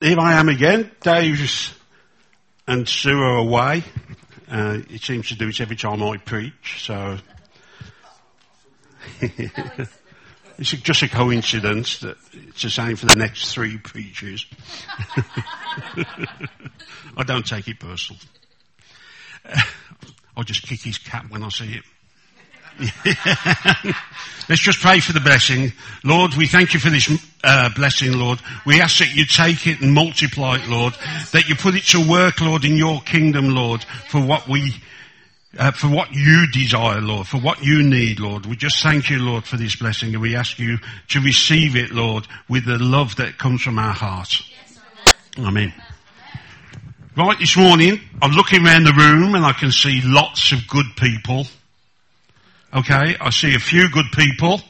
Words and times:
here 0.00 0.18
I 0.18 0.34
am 0.34 0.48
again. 0.48 0.90
Dave's 1.02 1.74
and 2.66 2.88
Sue 2.88 3.18
are 3.18 3.36
away. 3.36 3.84
Uh, 4.50 4.78
it 4.88 5.02
seems 5.02 5.28
to 5.28 5.36
do 5.36 5.48
it 5.48 5.60
every 5.60 5.76
time 5.76 6.02
I 6.02 6.16
preach, 6.16 6.84
so 6.84 7.18
it's 9.20 10.70
just 10.70 11.02
a 11.02 11.08
coincidence 11.08 11.98
that 11.98 12.16
it's 12.32 12.62
the 12.62 12.70
same 12.70 12.96
for 12.96 13.06
the 13.06 13.14
next 13.14 13.52
three 13.52 13.78
preachers. 13.78 14.46
I 17.16 17.22
don't 17.24 17.46
take 17.46 17.68
it 17.68 17.78
personal. 17.78 18.20
I'll 20.36 20.44
just 20.44 20.62
kick 20.62 20.80
his 20.80 20.98
cap 20.98 21.30
when 21.30 21.44
I 21.44 21.48
see 21.50 21.74
it. 21.74 21.84
Let's 24.48 24.62
just 24.62 24.80
pray 24.80 25.00
for 25.00 25.12
the 25.12 25.20
blessing. 25.20 25.72
Lord, 26.02 26.34
we 26.34 26.46
thank 26.46 26.74
you 26.74 26.80
for 26.80 26.90
this 26.90 27.08
uh, 27.44 27.68
blessing, 27.74 28.18
Lord. 28.18 28.40
We 28.66 28.80
ask 28.80 28.98
that 28.98 29.14
you 29.14 29.24
take 29.24 29.66
it 29.66 29.80
and 29.80 29.92
multiply 29.92 30.56
it, 30.56 30.66
Lord. 30.66 30.94
That 31.32 31.48
you 31.48 31.54
put 31.54 31.76
it 31.76 31.84
to 31.88 32.08
work, 32.08 32.40
Lord, 32.40 32.64
in 32.64 32.76
your 32.76 33.00
kingdom, 33.02 33.50
Lord, 33.50 33.84
for 34.08 34.20
what 34.20 34.48
we, 34.48 34.74
uh, 35.56 35.70
for 35.72 35.88
what 35.88 36.12
you 36.12 36.46
desire, 36.50 37.00
Lord, 37.00 37.28
for 37.28 37.38
what 37.38 37.62
you 37.62 37.82
need, 37.82 38.18
Lord. 38.18 38.46
We 38.46 38.56
just 38.56 38.82
thank 38.82 39.08
you, 39.10 39.20
Lord, 39.20 39.44
for 39.44 39.56
this 39.56 39.76
blessing 39.76 40.14
and 40.14 40.22
we 40.22 40.34
ask 40.34 40.58
you 40.58 40.78
to 41.08 41.20
receive 41.20 41.76
it, 41.76 41.92
Lord, 41.92 42.26
with 42.48 42.64
the 42.64 42.78
love 42.78 43.16
that 43.16 43.38
comes 43.38 43.62
from 43.62 43.78
our 43.78 43.92
hearts. 43.92 44.42
Amen. 45.38 45.72
Right, 47.16 47.38
this 47.38 47.56
morning, 47.56 48.00
I'm 48.20 48.32
looking 48.32 48.66
around 48.66 48.84
the 48.84 48.92
room 48.92 49.34
and 49.34 49.44
I 49.44 49.52
can 49.52 49.70
see 49.70 50.00
lots 50.02 50.50
of 50.52 50.66
good 50.66 50.86
people. 50.96 51.46
Okay, 52.72 53.16
I 53.20 53.30
see 53.30 53.56
a 53.56 53.58
few 53.58 53.90
good 53.90 54.12
people. 54.12 54.60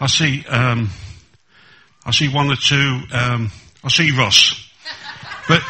I 0.00 0.06
see, 0.06 0.44
um, 0.46 0.90
I 2.06 2.12
see 2.12 2.28
one 2.28 2.52
or 2.52 2.54
two. 2.54 3.00
Um, 3.12 3.50
I 3.82 3.88
see 3.88 4.16
Russ, 4.16 4.72
but 5.48 5.60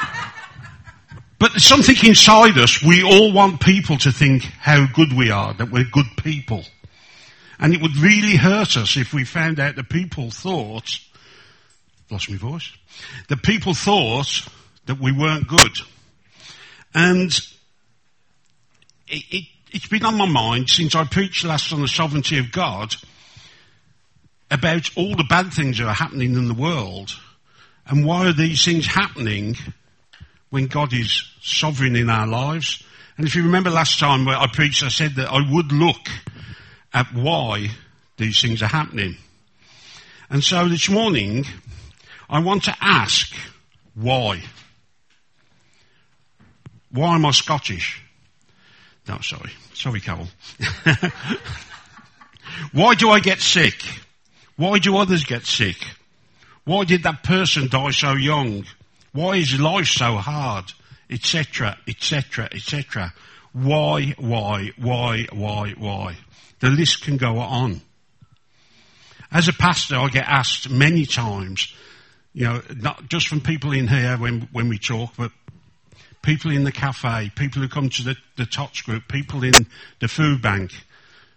but 1.38 1.52
there's 1.52 1.64
something 1.64 1.97
inside 2.05 2.58
us. 2.58 2.83
We 2.83 3.03
all 3.03 3.33
want 3.33 3.62
people 3.62 3.97
to 3.98 4.12
think 4.12 4.42
how 4.42 4.86
good 4.92 5.14
we 5.14 5.31
are, 5.31 5.55
that 5.55 5.70
we're 5.70 5.84
good 5.91 6.14
people, 6.22 6.62
and 7.59 7.72
it 7.72 7.81
would 7.81 7.97
really 7.97 8.36
hurt 8.36 8.77
us 8.77 8.98
if 8.98 9.14
we 9.14 9.25
found 9.25 9.59
out 9.59 9.77
that 9.77 9.88
people 9.88 10.31
thought. 10.31 10.98
Lost 12.11 12.28
my 12.28 12.36
voice. 12.36 12.70
The 13.28 13.38
people 13.38 13.72
thought 13.72 14.47
that 14.84 15.00
we 15.00 15.11
weren't 15.11 15.48
good, 15.48 15.72
and 16.92 17.31
it, 19.09 19.25
it 19.31 19.53
it's 19.75 19.89
been 19.89 20.05
on 20.05 20.17
my 20.17 20.27
mind 20.27 20.70
since 20.70 20.94
I 20.94 21.05
preached 21.05 21.44
last 21.44 21.72
on 21.72 21.80
the 21.80 21.89
sovereignty 21.89 22.39
of 22.39 22.53
God 22.53 22.94
about 24.48 24.89
all 24.97 25.16
the 25.16 25.27
bad 25.28 25.53
things 25.53 25.78
that 25.78 25.89
are 25.89 25.92
happening 25.92 26.36
in 26.36 26.47
the 26.47 26.55
world 26.55 27.11
and 27.84 28.06
why 28.06 28.28
are 28.28 28.33
these 28.33 28.64
things 28.64 28.86
happening 28.86 29.56
when 30.50 30.69
God 30.69 30.92
is 30.92 31.28
sovereign 31.42 31.97
in 31.97 32.08
our 32.08 32.28
lives. 32.28 32.84
And 33.19 33.27
if 33.27 33.34
you 33.34 33.42
remember 33.42 33.69
last 33.69 33.98
time 33.98 34.25
where 34.25 34.36
I 34.36 34.47
preached, 34.47 34.84
I 34.84 34.89
said 34.89 35.16
that 35.16 35.28
I 35.28 35.41
would 35.53 35.72
look 35.72 36.09
at 36.92 37.12
why 37.12 37.70
these 38.16 38.41
things 38.41 38.62
are 38.62 38.69
happening. 38.69 39.16
And 40.31 40.44
so 40.44 40.69
this 40.69 40.88
morning, 40.88 41.47
I 42.31 42.38
want 42.38 42.62
to 42.64 42.77
ask 42.81 43.34
why. 43.97 44.41
Why 46.92 47.16
am 47.16 47.27
I 47.27 47.33
Scottish? 47.33 48.03
No, 49.06 49.19
sorry. 49.20 49.52
Sorry, 49.74 50.00
Carol. 50.00 50.28
Why 52.72 52.94
do 52.94 53.10
I 53.10 53.20
get 53.20 53.41
sick? 53.41 53.83
Why 54.56 54.78
do 54.78 54.97
others 54.97 55.24
get 55.24 55.44
sick? 55.44 55.77
Why 56.64 56.84
did 56.84 57.02
that 57.02 57.22
person 57.22 57.69
die 57.69 57.91
so 57.91 58.12
young? 58.12 58.64
Why 59.12 59.36
is 59.36 59.60
life 59.60 59.86
so 59.86 60.16
hard? 60.16 60.72
Etc., 61.10 61.77
etc., 61.86 62.48
etc. 62.50 63.12
Why, 63.52 64.14
why, 64.19 64.70
why, 64.78 65.27
why, 65.32 65.75
why? 65.77 66.16
The 66.60 66.71
list 66.71 67.03
can 67.03 67.19
go 67.19 67.38
on. 67.38 67.82
As 69.31 69.48
a 69.48 69.53
pastor, 69.53 69.97
I 69.97 70.09
get 70.09 70.26
asked 70.26 70.71
many 70.71 71.04
times, 71.04 71.75
you 72.32 72.44
know, 72.44 72.62
not 72.75 73.09
just 73.09 73.28
from 73.28 73.41
people 73.41 73.72
in 73.72 73.86
here 73.86 74.16
when, 74.16 74.48
when 74.53 74.69
we 74.69 74.78
talk, 74.78 75.12
but 75.16 75.32
people 76.24 76.50
in 76.50 76.64
the 76.64 76.72
cafe, 76.72 77.30
people 77.36 77.62
who 77.62 77.68
come 77.68 77.88
to 77.90 78.02
the, 78.02 78.16
the 78.36 78.68
group, 78.84 79.06
people 79.08 79.44
in 79.44 79.52
the 80.00 80.08
food 80.08 80.42
bank, 80.42 80.72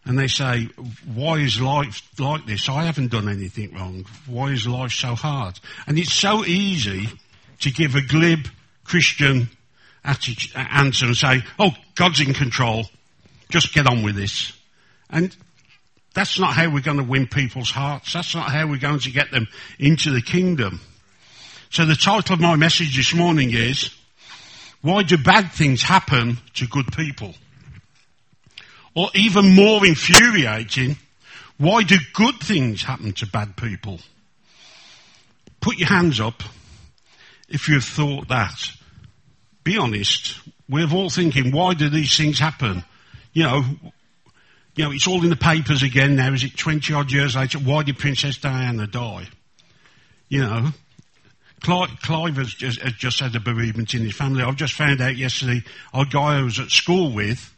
and 0.05 0.17
they 0.17 0.27
say, 0.27 0.69
why 1.13 1.35
is 1.35 1.59
life 1.59 2.01
like 2.17 2.45
this? 2.45 2.69
I 2.69 2.85
haven't 2.85 3.11
done 3.11 3.27
anything 3.27 3.73
wrong. 3.73 4.05
Why 4.25 4.51
is 4.51 4.65
life 4.65 4.93
so 4.93 5.15
hard? 5.15 5.59
And 5.85 5.99
it's 5.99 6.13
so 6.13 6.45
easy 6.45 7.09
to 7.59 7.71
give 7.71 7.95
a 7.95 8.01
glib 8.01 8.47
Christian 8.85 9.49
attitude, 10.05 10.53
answer 10.55 11.07
and 11.07 11.17
say, 11.17 11.41
oh, 11.59 11.71
God's 11.95 12.21
in 12.21 12.33
control. 12.33 12.85
Just 13.49 13.73
get 13.73 13.85
on 13.85 14.01
with 14.01 14.15
this. 14.15 14.53
And 15.09 15.35
that's 16.13 16.39
not 16.39 16.53
how 16.53 16.69
we're 16.69 16.79
going 16.79 16.97
to 16.97 17.03
win 17.03 17.27
people's 17.27 17.71
hearts. 17.71 18.13
That's 18.13 18.33
not 18.33 18.49
how 18.49 18.65
we're 18.65 18.79
going 18.79 18.99
to 18.99 19.11
get 19.11 19.31
them 19.31 19.47
into 19.77 20.11
the 20.11 20.21
kingdom. 20.21 20.79
So 21.69 21.85
the 21.85 21.95
title 21.95 22.35
of 22.35 22.39
my 22.39 22.55
message 22.55 22.95
this 22.95 23.13
morning 23.13 23.51
is, 23.51 23.93
why 24.87 25.03
do 25.03 25.17
bad 25.17 25.51
things 25.51 25.83
happen 25.83 26.37
to 26.53 26.65
good 26.65 26.91
people? 26.93 27.35
Or 28.95 29.09
even 29.13 29.53
more 29.53 29.85
infuriating, 29.85 30.95
why 31.57 31.83
do 31.83 31.97
good 32.13 32.39
things 32.39 32.83
happen 32.83 33.11
to 33.13 33.27
bad 33.27 33.57
people? 33.57 33.99
Put 35.59 35.77
your 35.77 35.89
hands 35.89 36.21
up 36.21 36.41
if 37.49 37.67
you've 37.67 37.83
thought 37.83 38.29
that. 38.29 38.71
Be 39.63 39.77
honest. 39.77 40.39
We're 40.69 40.89
all 40.89 41.09
thinking, 41.09 41.51
why 41.51 41.73
do 41.73 41.89
these 41.89 42.15
things 42.15 42.39
happen? 42.39 42.83
You 43.33 43.43
know, 43.43 43.65
you 44.75 44.83
know, 44.85 44.91
it's 44.91 45.07
all 45.07 45.21
in 45.21 45.29
the 45.29 45.35
papers 45.35 45.83
again 45.83 46.15
now. 46.15 46.31
Is 46.31 46.43
it 46.43 46.55
20 46.55 46.93
odd 46.93 47.11
years 47.11 47.35
later? 47.35 47.57
Why 47.59 47.83
did 47.83 47.97
Princess 47.97 48.37
Diana 48.37 48.87
die? 48.87 49.27
You 50.29 50.41
know, 50.41 50.71
Clive, 51.61 51.89
Clive 52.01 52.37
has, 52.37 52.53
just, 52.53 52.81
has 52.81 52.93
just 52.93 53.19
had 53.19 53.35
a 53.35 53.39
bereavement 53.39 53.93
in 53.93 54.03
his 54.03 54.15
family. 54.15 54.43
I've 54.43 54.55
just 54.55 54.73
found 54.73 55.01
out 55.01 55.17
yesterday 55.17 55.63
our 55.93 56.05
guy 56.05 56.39
I 56.39 56.41
was 56.43 56.59
at 56.59 56.69
school 56.69 57.13
with 57.13 57.53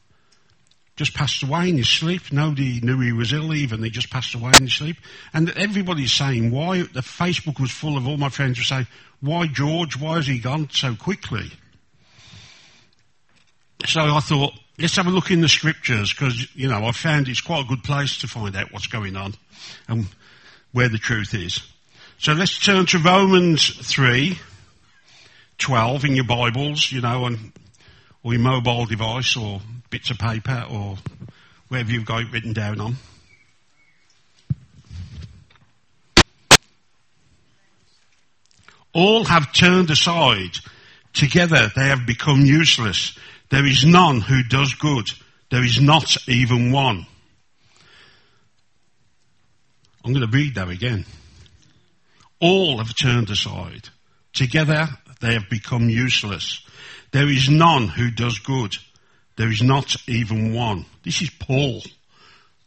just 1.00 1.14
passed 1.14 1.44
away 1.44 1.70
in 1.70 1.78
his 1.78 1.88
sleep. 1.88 2.30
Nobody 2.30 2.82
knew 2.82 3.00
he 3.00 3.14
was 3.14 3.32
ill 3.32 3.54
even. 3.54 3.82
He 3.82 3.90
just 3.90 4.10
passed 4.10 4.36
away 4.36 4.52
in 4.58 4.64
his 4.64 4.74
sleep. 4.74 4.98
And 5.34 5.50
everybody's 5.52 6.12
saying 6.12 6.52
why, 6.52 6.80
the 6.80 7.00
Facebook 7.00 7.58
was 7.58 7.72
full 7.72 7.96
of 7.96 8.06
all 8.06 8.18
my 8.18 8.28
friends 8.28 8.58
were 8.58 8.66
saying, 8.66 8.88
why 9.22 9.48
George, 9.48 9.98
why 9.98 10.18
has 10.18 10.28
he 10.28 10.40
gone 10.40 10.68
so 10.70 10.96
quickly? 10.96 11.52
So 13.86 14.02
I 14.02 14.20
thought, 14.20 14.52
let's 14.78 14.98
have 14.98 15.08
a 15.08 15.10
look 15.10 15.32
in 15.32 15.40
the 15.40 15.48
scriptures 15.48 16.12
because, 16.14 16.54
you 16.54 16.68
know, 16.68 16.84
I 16.84 16.92
found 16.92 17.30
it's 17.30 17.40
quite 17.40 17.64
a 17.64 17.68
good 17.70 17.84
place 17.84 18.18
to 18.20 18.28
find 18.28 18.54
out 18.58 18.74
what's 18.74 18.88
going 18.88 19.16
on 19.16 19.36
and 19.88 20.06
where 20.74 20.90
the 20.90 20.98
truth 20.98 21.34
is. 21.34 21.62
So 22.22 22.34
let's 22.34 22.60
turn 22.60 22.86
to 22.88 22.98
Romans 23.00 23.70
3, 23.70 24.38
12 25.58 26.04
in 26.04 26.16
your 26.18 26.26
Bibles, 26.26 26.92
you 26.92 27.00
know, 27.00 27.24
on, 27.24 27.54
or 28.24 28.34
your 28.34 28.42
mobile 28.42 28.86
device 28.86 29.38
or 29.38 29.62
bits 29.90 30.12
of 30.12 30.18
paper 30.18 30.66
or 30.70 30.98
wherever 31.70 31.90
you've 31.90 32.04
got 32.04 32.24
it 32.24 32.32
written 32.34 32.52
down 32.52 32.82
on. 32.82 32.96
All 38.92 39.24
have 39.24 39.54
turned 39.54 39.90
aside. 39.90 40.58
Together 41.14 41.72
they 41.74 41.88
have 41.88 42.06
become 42.06 42.42
useless. 42.42 43.18
There 43.50 43.66
is 43.66 43.86
none 43.86 44.20
who 44.20 44.44
does 44.44 44.74
good. 44.74 45.08
There 45.52 45.64
is 45.64 45.80
not 45.80 46.18
even 46.28 46.74
one. 46.74 47.06
I'm 50.04 50.12
going 50.12 50.30
to 50.30 50.38
read 50.38 50.56
that 50.56 50.68
again. 50.68 51.06
All 52.40 52.78
have 52.78 52.96
turned 52.96 53.30
aside. 53.30 53.90
Together 54.34 54.88
they 55.20 55.34
have 55.34 55.50
become 55.50 55.90
useless. 55.90 56.66
There 57.12 57.28
is 57.28 57.50
none 57.50 57.88
who 57.88 58.12
does 58.12 58.40
good. 58.40 58.78
There 59.36 59.52
is 59.52 59.62
not 59.62 59.96
even 60.08 60.54
one. 60.54 60.86
This 61.04 61.22
is 61.22 61.30
Paul 61.30 61.82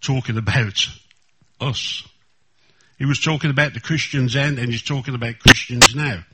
talking 0.01 0.37
about 0.37 0.89
us. 1.61 2.07
He 2.99 3.05
was 3.05 3.21
talking 3.21 3.51
about 3.51 3.75
the 3.75 3.81
Christians 3.81 4.35
then 4.35 4.59
and 4.59 4.71
he's 4.71 4.83
talking 4.83 5.15
about 5.15 5.39
Christians 5.39 5.95
now. 5.95 6.25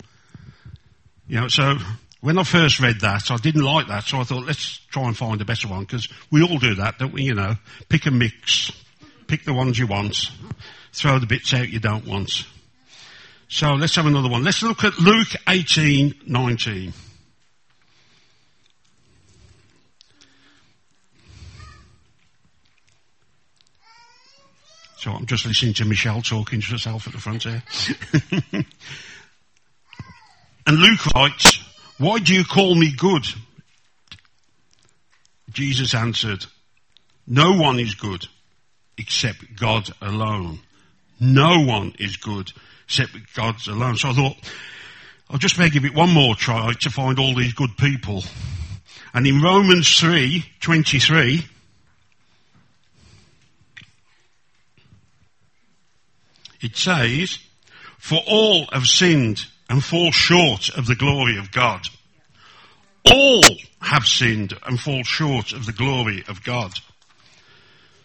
You 1.27 1.41
know, 1.43 1.49
so 1.49 1.77
when 2.21 2.39
I 2.39 2.43
first 2.43 2.81
read 2.81 3.01
that, 3.01 3.31
I 3.31 3.37
didn't 3.37 3.63
like 3.63 3.89
that, 3.89 4.05
so 4.05 4.19
I 4.19 4.25
thought, 4.25 4.47
let's 4.47 4.79
try 4.91 5.05
and 5.05 5.17
find 5.17 5.41
a 5.41 5.45
better 5.45 5.69
one, 5.69 5.81
because 5.81 6.09
we 6.31 6.43
all 6.43 6.59
do 6.59 6.75
that, 6.77 6.99
don't 6.99 7.13
we, 7.13 7.23
you 7.23 7.35
know? 7.35 7.57
Pick 7.89 8.07
a 8.07 8.11
mix, 8.11 8.73
pick 9.27 9.45
the 9.45 9.55
ones 9.55 9.79
you 9.79 9.87
want, 9.87 10.31
throw 10.93 11.19
the 11.19 11.27
bits 11.27 11.55
out 11.55 11.69
you 11.69 11.81
don't 11.81 12.07
want. 12.07 12.45
So 13.49 13.75
let's 13.75 13.97
have 13.97 14.07
another 14.07 14.29
one. 14.29 14.45
Let's 14.45 14.63
look 14.63 14.85
at 14.85 14.99
Luke 14.99 15.29
18, 15.49 16.15
19. 16.27 16.93
So 24.99 25.13
I'm 25.13 25.27
just 25.27 25.47
listening 25.47 25.75
to 25.75 25.85
Michelle 25.85 26.23
talking 26.23 26.61
to 26.61 26.67
herself 26.73 27.07
at 27.07 27.13
the 27.13 27.21
front 27.21 27.45
here. 27.45 27.63
And 30.69 30.77
Luke 30.77 31.07
writes, 31.15 31.65
Why 31.97 32.19
do 32.19 32.35
you 32.35 32.45
call 32.45 32.75
me 32.75 32.93
good? 32.95 33.27
Jesus 35.51 35.95
answered, 35.95 36.45
No 37.27 37.53
one 37.53 37.79
is 37.79 37.95
good 37.95 38.27
except 38.99 39.57
God 39.57 39.89
alone. 40.03 40.61
No 41.19 41.65
one 41.65 41.95
is 41.99 42.19
good 42.19 42.53
except 42.89 43.35
God 43.35 43.55
alone. 43.69 43.97
So 43.97 44.09
I 44.09 44.13
thought, 44.15 44.37
I'll 45.29 45.39
just 45.39 45.59
maybe 45.59 45.73
give 45.73 45.85
it 45.85 45.95
one 45.95 46.11
more 46.11 46.35
try 46.35 46.73
to 46.73 46.91
find 46.91 47.19
all 47.19 47.35
these 47.35 47.53
good 47.53 47.77
people. 47.77 48.25
And 49.13 49.27
in 49.27 49.43
Romans 49.43 50.01
3, 50.01 50.43
23, 50.61 51.45
it 56.63 56.77
says, 56.77 57.39
For 57.99 58.21
all 58.27 58.67
have 58.73 58.87
sinned 58.87 59.45
and 59.69 59.85
fall 59.85 60.11
short 60.11 60.71
of 60.71 60.87
the 60.87 60.97
glory 60.97 61.37
of 61.37 61.53
God. 61.53 61.83
All 63.05 63.43
have 63.83 64.07
sinned 64.07 64.55
and 64.67 64.81
fall 64.81 65.03
short 65.03 65.53
of 65.53 65.67
the 65.67 65.73
glory 65.73 66.25
of 66.27 66.43
God. 66.43 66.73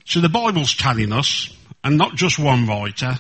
So 0.04 0.20
the 0.20 0.28
Bible's 0.28 0.76
telling 0.76 1.14
us, 1.14 1.56
and 1.86 1.98
not 1.98 2.16
just 2.16 2.38
one 2.38 2.68
writer, 2.68 3.18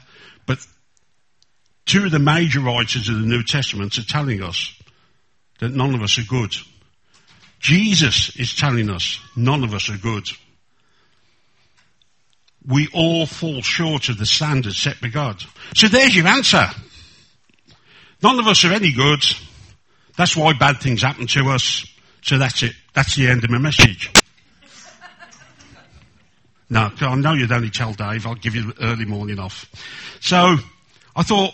two 1.85 2.05
of 2.05 2.11
the 2.11 2.19
major 2.19 2.59
writers 2.59 3.09
of 3.09 3.15
the 3.15 3.25
New 3.25 3.43
Testament 3.43 3.97
are 3.97 4.05
telling 4.05 4.41
us 4.41 4.73
that 5.59 5.71
none 5.73 5.93
of 5.95 6.01
us 6.01 6.17
are 6.17 6.23
good. 6.23 6.53
Jesus 7.59 8.35
is 8.35 8.55
telling 8.55 8.89
us 8.89 9.19
none 9.35 9.63
of 9.63 9.73
us 9.73 9.89
are 9.89 9.97
good. 9.97 10.27
We 12.65 12.87
all 12.93 13.25
fall 13.25 13.61
short 13.61 14.09
of 14.09 14.17
the 14.17 14.25
standards 14.25 14.77
set 14.77 15.01
by 15.01 15.09
God. 15.09 15.43
So 15.75 15.87
there's 15.87 16.15
your 16.15 16.27
answer. 16.27 16.65
None 18.21 18.39
of 18.39 18.47
us 18.47 18.63
are 18.63 18.71
any 18.71 18.93
good. 18.93 19.23
That's 20.17 20.35
why 20.37 20.53
bad 20.53 20.79
things 20.79 21.01
happen 21.01 21.27
to 21.27 21.49
us. 21.49 21.85
So 22.21 22.37
that's 22.37 22.63
it. 22.63 22.73
That's 22.93 23.15
the 23.15 23.27
end 23.27 23.43
of 23.43 23.49
my 23.49 23.57
message. 23.57 24.11
No, 26.69 26.89
I 27.01 27.15
know 27.15 27.33
you'd 27.33 27.51
only 27.51 27.69
tell 27.69 27.93
Dave. 27.93 28.25
I'll 28.25 28.35
give 28.35 28.55
you 28.55 28.73
early 28.81 29.05
morning 29.05 29.39
off. 29.39 29.69
So 30.21 30.55
I 31.15 31.23
thought, 31.23 31.53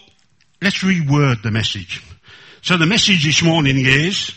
let's 0.62 0.84
reword 0.84 1.42
the 1.42 1.52
message. 1.52 2.04
So 2.62 2.78
the 2.78 2.86
message 2.86 3.24
this 3.24 3.42
morning 3.42 3.86
is, 3.86 4.34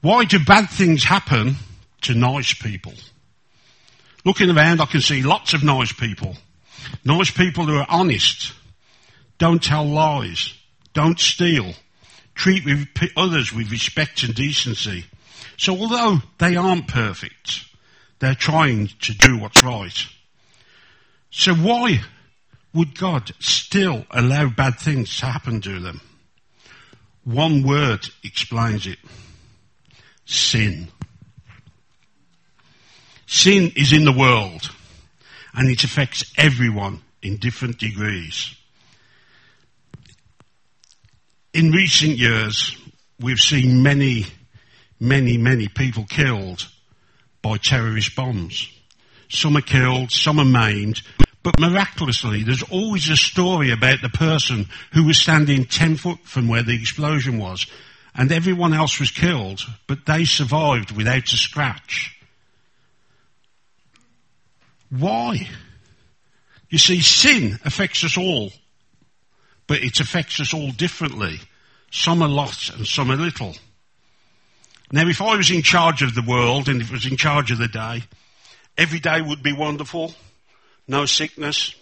why 0.00 0.24
do 0.24 0.38
bad 0.44 0.68
things 0.68 1.04
happen 1.04 1.56
to 2.02 2.14
nice 2.14 2.52
people? 2.54 2.92
Looking 4.24 4.50
around, 4.50 4.80
I 4.80 4.86
can 4.86 5.00
see 5.00 5.22
lots 5.22 5.54
of 5.54 5.62
nice 5.64 5.92
people. 5.92 6.36
Nice 7.04 7.30
people 7.30 7.66
who 7.66 7.76
are 7.76 7.86
honest, 7.88 8.52
don't 9.38 9.62
tell 9.62 9.84
lies, 9.84 10.54
don't 10.92 11.18
steal, 11.18 11.74
treat 12.34 12.64
with 12.64 12.88
others 13.16 13.52
with 13.52 13.70
respect 13.70 14.22
and 14.22 14.34
decency. 14.34 15.04
So 15.56 15.76
although 15.76 16.18
they 16.38 16.56
aren't 16.56 16.88
perfect, 16.88 17.64
they're 18.18 18.34
trying 18.34 18.90
to 19.02 19.14
do 19.14 19.38
what's 19.38 19.64
right. 19.64 20.06
So 21.30 21.54
why 21.54 22.00
would 22.76 22.96
God 22.98 23.32
still 23.40 24.04
allow 24.10 24.50
bad 24.50 24.78
things 24.78 25.18
to 25.18 25.26
happen 25.26 25.62
to 25.62 25.80
them? 25.80 26.00
One 27.24 27.62
word 27.62 28.06
explains 28.22 28.86
it. 28.86 28.98
Sin. 30.26 30.88
Sin 33.26 33.72
is 33.76 33.92
in 33.92 34.04
the 34.04 34.12
world 34.12 34.70
and 35.54 35.68
it 35.70 35.84
affects 35.84 36.32
everyone 36.36 37.00
in 37.22 37.38
different 37.38 37.78
degrees. 37.78 38.54
In 41.54 41.70
recent 41.72 42.18
years, 42.18 42.76
we've 43.18 43.40
seen 43.40 43.82
many, 43.82 44.26
many, 45.00 45.38
many 45.38 45.68
people 45.68 46.04
killed 46.04 46.68
by 47.40 47.56
terrorist 47.56 48.14
bombs. 48.14 48.70
Some 49.30 49.56
are 49.56 49.62
killed, 49.62 50.12
some 50.12 50.38
are 50.38 50.44
maimed, 50.44 51.00
but 51.46 51.60
miraculously, 51.60 52.42
there's 52.42 52.64
always 52.64 53.08
a 53.08 53.14
story 53.14 53.70
about 53.70 54.02
the 54.02 54.08
person 54.08 54.66
who 54.92 55.04
was 55.04 55.16
standing 55.16 55.64
10 55.64 55.94
foot 55.94 56.18
from 56.24 56.48
where 56.48 56.64
the 56.64 56.74
explosion 56.74 57.38
was, 57.38 57.68
and 58.16 58.32
everyone 58.32 58.74
else 58.74 58.98
was 58.98 59.12
killed, 59.12 59.60
but 59.86 60.06
they 60.06 60.24
survived 60.24 60.90
without 60.90 61.32
a 61.32 61.36
scratch. 61.36 62.20
Why? 64.90 65.48
You 66.68 66.78
see, 66.78 67.00
sin 67.00 67.60
affects 67.64 68.02
us 68.02 68.18
all, 68.18 68.50
but 69.68 69.84
it 69.84 70.00
affects 70.00 70.40
us 70.40 70.52
all 70.52 70.72
differently. 70.72 71.38
Some 71.92 72.22
a 72.22 72.28
lot 72.28 72.70
and 72.70 72.84
some 72.84 73.12
a 73.12 73.14
little. 73.14 73.54
Now, 74.90 75.06
if 75.06 75.22
I 75.22 75.36
was 75.36 75.52
in 75.52 75.62
charge 75.62 76.02
of 76.02 76.16
the 76.16 76.26
world 76.26 76.68
and 76.68 76.82
if 76.82 76.90
I 76.90 76.94
was 76.94 77.06
in 77.06 77.16
charge 77.16 77.52
of 77.52 77.58
the 77.58 77.68
day, 77.68 78.02
every 78.76 78.98
day 78.98 79.22
would 79.22 79.44
be 79.44 79.52
wonderful. 79.52 80.12
No 80.88 81.04
sickness, 81.04 81.74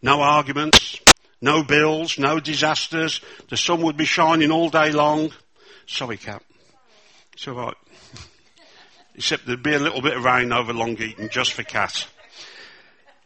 no 0.00 0.20
arguments, 0.20 1.00
no 1.40 1.62
bills, 1.62 2.18
no 2.18 2.40
disasters. 2.40 3.20
The 3.48 3.56
sun 3.56 3.82
would 3.82 3.96
be 3.96 4.04
shining 4.04 4.50
all 4.50 4.68
day 4.68 4.92
long. 4.92 5.32
Sorry, 5.86 6.16
Cap. 6.16 6.42
It's 7.32 7.46
alright. 7.46 7.76
Except 9.14 9.46
there'd 9.46 9.62
be 9.62 9.74
a 9.74 9.78
little 9.78 10.02
bit 10.02 10.16
of 10.16 10.24
rain 10.24 10.52
over 10.52 10.72
Long 10.72 10.96
Eaton 10.96 11.28
just 11.30 11.52
for 11.52 11.62
Cat. 11.62 12.06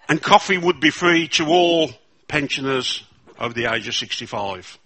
And 0.09 0.23
coffee 0.23 0.59
would 0.59 0.81
be 0.81 0.91
free 0.91 1.29
to 1.29 1.47
all 1.47 1.91
pensioners 2.29 3.05
over 3.39 3.55
the 3.55 3.73
age 3.73 3.89
of 3.89 3.95
65. 3.95 4.79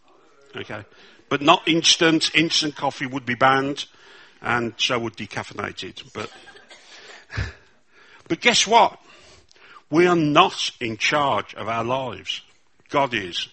Okay. 0.56 0.84
But 1.28 1.42
not 1.42 1.68
instant. 1.68 2.34
Instant 2.34 2.76
coffee 2.76 3.06
would 3.06 3.26
be 3.26 3.34
banned 3.34 3.86
and 4.42 4.74
so 4.76 4.98
would 4.98 5.16
decaffeinated. 5.16 6.12
But, 6.12 6.30
but 8.28 8.40
guess 8.40 8.66
what? 8.66 8.98
We 9.90 10.06
are 10.06 10.16
not 10.16 10.70
in 10.80 10.96
charge 10.96 11.54
of 11.54 11.68
our 11.68 11.84
lives. 11.84 12.42
God 12.88 13.12
is. 13.12 13.48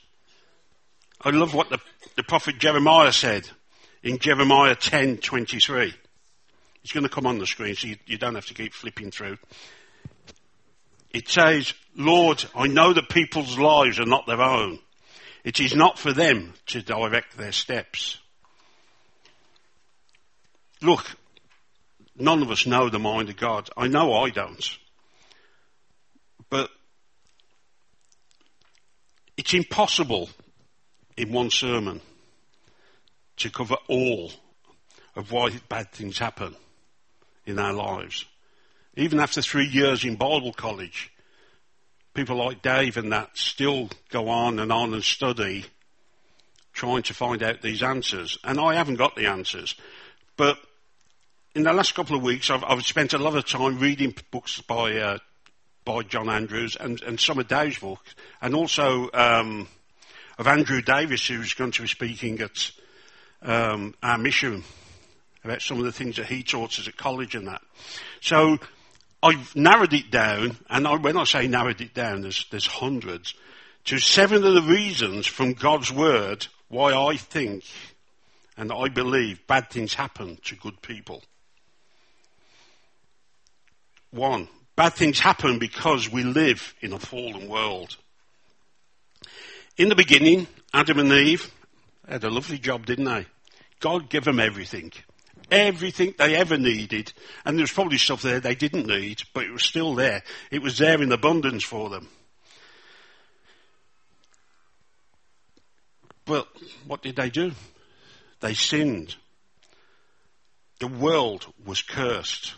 I 1.22 1.32
love 1.32 1.54
what 1.54 1.70
the, 1.70 1.80
the 2.16 2.24
prophet 2.24 2.60
Jeremiah 2.60 3.12
said 3.12 3.50
in 4.04 4.20
Jeremiah 4.20 4.76
10:23. 4.76 5.94
It's 6.84 6.94
going 6.94 7.04
to 7.04 7.10
come 7.10 7.26
on 7.26 7.40
the 7.40 7.48
screen, 7.48 7.76
so 7.76 7.88
you, 7.88 7.98
you 8.06 8.18
don't 8.18 8.36
have 8.36 8.46
to 8.46 8.54
keep 8.54 8.74
flipping 8.74 9.12
through. 9.12 9.38
It 11.12 11.28
says, 11.28 11.74
Lord, 11.96 12.46
I 12.56 12.68
know 12.68 12.94
that 12.94 13.10
people's 13.10 13.58
lives 13.58 14.00
are 14.00 14.06
not 14.06 14.28
their 14.28 14.42
own. 14.42 14.80
It 15.44 15.60
is 15.60 15.76
not 15.76 15.98
for 15.98 16.14
them 16.14 16.54
to 16.68 16.82
direct 16.82 17.36
their 17.36 17.52
steps. 17.52 18.20
Look, 20.82 21.06
none 22.16 22.42
of 22.42 22.52
us 22.52 22.68
know 22.68 22.90
the 22.90 23.00
mind 23.00 23.30
of 23.30 23.38
God. 23.38 23.70
I 23.76 23.88
know 23.88 24.14
I 24.14 24.30
don't. 24.30 24.78
It's 29.48 29.54
impossible 29.54 30.30
in 31.16 31.32
one 31.32 31.50
sermon 31.50 32.02
to 33.38 33.50
cover 33.50 33.78
all 33.88 34.30
of 35.16 35.32
why 35.32 35.50
bad 35.70 35.90
things 35.90 36.18
happen 36.18 36.54
in 37.46 37.58
our 37.58 37.72
lives. 37.72 38.26
Even 38.98 39.22
after 39.22 39.42
three 39.42 39.66
years 39.66 40.04
in 40.04 40.18
Bible 40.18 40.52
college, 40.52 41.14
people 42.14 42.36
like 42.36 42.62
Dave 42.62 42.98
and 42.98 43.14
that 43.14 43.38
still 43.38 43.90
go 44.10 44.28
on 44.28 44.60
and 44.60 44.70
on 44.70 44.94
and 44.94 45.02
study 45.02 45.64
trying 46.74 47.04
to 47.04 47.14
find 47.14 47.42
out 47.42 47.62
these 47.62 47.82
answers. 47.82 48.38
And 48.44 48.60
I 48.60 48.76
haven't 48.76 48.96
got 48.96 49.16
the 49.16 49.28
answers. 49.28 49.76
But 50.36 50.58
in 51.56 51.64
the 51.64 51.72
last 51.72 51.96
couple 51.96 52.18
of 52.18 52.22
weeks, 52.22 52.50
I've, 52.50 52.66
I've 52.66 52.86
spent 52.86 53.14
a 53.14 53.18
lot 53.18 53.38
of 53.38 53.46
time 53.46 53.80
reading 53.80 54.14
books 54.30 54.60
by 54.60 54.98
uh, 54.98 55.18
by 55.88 56.04
John 56.04 56.28
Andrews 56.28 56.76
and, 56.78 57.02
and 57.02 57.18
some 57.18 57.40
of 57.40 57.48
Dave's 57.48 57.80
books, 57.80 58.14
and 58.42 58.54
also 58.54 59.10
um, 59.14 59.70
of 60.38 60.46
Andrew 60.46 60.82
Davis, 60.82 61.26
who's 61.26 61.54
going 61.54 61.72
to 61.72 61.84
be 61.84 61.88
speaking 61.88 62.42
at 62.42 62.72
um, 63.42 63.96
our 64.04 64.18
mission 64.18 64.66
about 65.46 65.62
some 65.62 65.80
of 65.80 65.86
the 65.86 65.94
things 65.94 66.18
that 66.18 66.26
he 66.26 66.44
taught 66.44 66.78
us 66.78 66.90
at 66.90 66.98
college 66.98 67.36
and 67.36 67.48
that. 67.48 67.62
So 68.20 68.58
I've 69.24 69.56
narrowed 69.56 69.94
it 69.94 70.12
down, 70.12 70.58
and 70.70 70.86
I, 70.86 70.98
when 70.98 71.16
I 71.16 71.24
say 71.24 71.48
narrowed 71.48 71.80
it 71.80 71.94
down, 71.94 72.20
there's, 72.20 72.46
there's 72.52 72.68
hundreds, 72.68 73.34
to 73.86 73.98
seven 73.98 74.44
of 74.44 74.56
the 74.56 74.62
reasons 74.62 75.26
from 75.26 75.54
God's 75.54 75.90
Word 75.90 76.48
why 76.68 76.94
I 76.94 77.16
think 77.16 77.64
and 78.58 78.74
I 78.74 78.90
believe 78.90 79.48
bad 79.48 79.70
things 79.70 79.94
happen 79.94 80.38
to 80.44 80.56
good 80.56 80.82
people. 80.82 81.24
One, 84.12 84.50
bad 84.78 84.94
things 84.94 85.20
happen 85.20 85.60
because 85.60 86.10
we 86.10 86.24
live 86.24 86.74
in 86.80 86.94
a 86.94 87.00
fallen 87.00 87.50
world. 87.50 87.98
In 89.76 89.90
the 89.90 89.96
beginning, 89.96 90.48
Adam 90.74 91.00
and 91.00 91.12
Eve 91.12 91.52
had 92.08 92.24
a 92.24 92.30
lovely 92.30 92.58
job, 92.58 92.86
didn't 92.86 93.06
they? 93.06 93.26
God 93.82 94.10
gave 94.10 94.24
them 94.24 94.40
everything 94.40 94.94
everything 95.50 96.14
they 96.18 96.36
ever 96.36 96.58
needed. 96.58 97.14
And 97.46 97.58
there 97.58 97.64
was 97.64 97.72
probably 97.72 97.98
stuff 97.98 98.22
there 98.22 98.40
they 98.40 98.56
didn't 98.56 98.88
need, 98.88 99.22
but 99.34 99.46
it 99.46 99.52
was 99.52 99.64
still 99.64 99.96
there. 99.96 100.24
It 100.52 100.62
was 100.62 100.78
there 100.78 101.02
in 101.02 101.12
abundance 101.12 101.64
for 101.64 101.90
them. 101.90 102.10
But 106.26 106.48
what 106.86 107.02
did 107.02 107.16
they 107.16 107.30
do? 107.30 107.54
they 108.40 108.54
sinned. 108.54 109.16
The 110.80 110.88
world 110.88 111.52
was 111.66 111.82
cursed. 111.82 112.54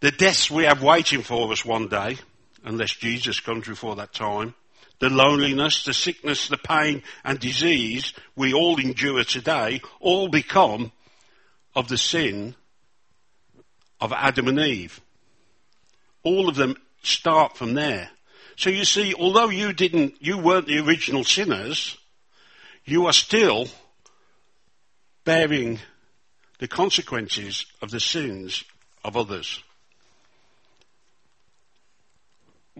The 0.00 0.10
deaths 0.10 0.50
we 0.50 0.64
have 0.64 0.82
waiting 0.82 1.22
for 1.22 1.52
us 1.52 1.64
one 1.64 1.88
day, 1.88 2.16
unless 2.64 2.94
Jesus 2.94 3.40
comes 3.40 3.68
before 3.68 3.96
that 3.96 4.14
time, 4.14 4.54
the 4.98 5.10
loneliness, 5.10 5.84
the 5.84 5.94
sickness, 5.94 6.48
the 6.48 6.56
pain 6.56 7.02
and 7.24 7.38
disease 7.38 8.12
we 8.36 8.52
all 8.52 8.78
endure 8.78 9.24
today 9.24 9.80
all 9.98 10.28
become 10.28 10.92
of 11.74 11.88
the 11.88 11.98
sin 11.98 12.54
of 14.00 14.12
Adam 14.12 14.48
and 14.48 14.58
Eve. 14.58 15.00
All 16.22 16.48
of 16.48 16.56
them 16.56 16.76
start 17.02 17.56
from 17.56 17.74
there. 17.74 18.10
So 18.56 18.68
you 18.70 18.84
see, 18.84 19.14
although 19.14 19.48
you 19.48 19.72
didn't, 19.72 20.14
you 20.20 20.38
weren't 20.38 20.66
the 20.66 20.80
original 20.80 21.24
sinners, 21.24 21.96
you 22.84 23.06
are 23.06 23.12
still 23.12 23.68
bearing 25.24 25.78
the 26.58 26.68
consequences 26.68 27.66
of 27.80 27.90
the 27.90 28.00
sins 28.00 28.64
of 29.04 29.16
others. 29.16 29.62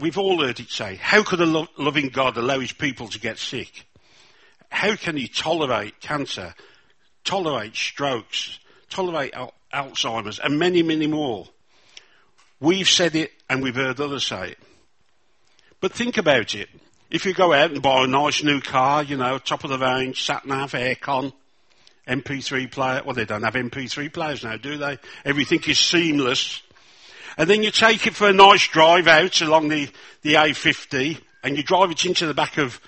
We've 0.00 0.18
all 0.18 0.42
heard 0.42 0.58
it 0.60 0.70
say, 0.70 0.94
how 0.96 1.22
could 1.22 1.40
a 1.40 1.46
lo- 1.46 1.68
loving 1.76 2.08
God 2.08 2.36
allow 2.38 2.58
his 2.58 2.72
people 2.72 3.08
to 3.08 3.20
get 3.20 3.38
sick? 3.38 3.84
How 4.70 4.96
can 4.96 5.16
he 5.16 5.28
tolerate 5.28 6.00
cancer, 6.00 6.54
tolerate 7.22 7.76
strokes, 7.76 8.58
tolerate 8.88 9.34
al- 9.34 9.54
Alzheimer's, 9.74 10.38
and 10.38 10.58
many, 10.58 10.82
many 10.82 11.06
more? 11.06 11.48
We've 12.60 12.88
said 12.88 13.14
it 13.14 13.32
and 13.48 13.62
we've 13.62 13.74
heard 13.74 14.00
others 14.00 14.26
say 14.26 14.52
it. 14.52 14.58
But 15.80 15.92
think 15.92 16.16
about 16.16 16.54
it. 16.54 16.68
If 17.10 17.26
you 17.26 17.34
go 17.34 17.52
out 17.52 17.72
and 17.72 17.82
buy 17.82 18.04
a 18.04 18.06
nice 18.06 18.42
new 18.42 18.60
car, 18.60 19.02
you 19.02 19.16
know, 19.16 19.38
top 19.38 19.64
of 19.64 19.70
the 19.70 19.78
range, 19.78 20.22
sat 20.22 20.46
nav, 20.46 20.72
aircon, 20.72 21.32
MP3 22.06 22.70
player, 22.70 23.02
well 23.04 23.14
they 23.14 23.24
don't 23.24 23.42
have 23.42 23.54
MP3 23.54 24.12
players 24.12 24.44
now, 24.44 24.56
do 24.56 24.78
they? 24.78 24.98
Everything 25.24 25.60
is 25.66 25.78
seamless. 25.78 26.62
And 27.40 27.48
then 27.48 27.62
you 27.62 27.70
take 27.70 28.06
it 28.06 28.14
for 28.14 28.28
a 28.28 28.34
nice 28.34 28.68
drive 28.68 29.06
out 29.06 29.40
along 29.40 29.68
the, 29.68 29.88
the 30.20 30.34
A50 30.34 31.18
and 31.42 31.56
you 31.56 31.62
drive 31.62 31.90
it 31.90 32.04
into 32.04 32.26
the 32.26 32.34
back 32.34 32.58
of 32.58 32.78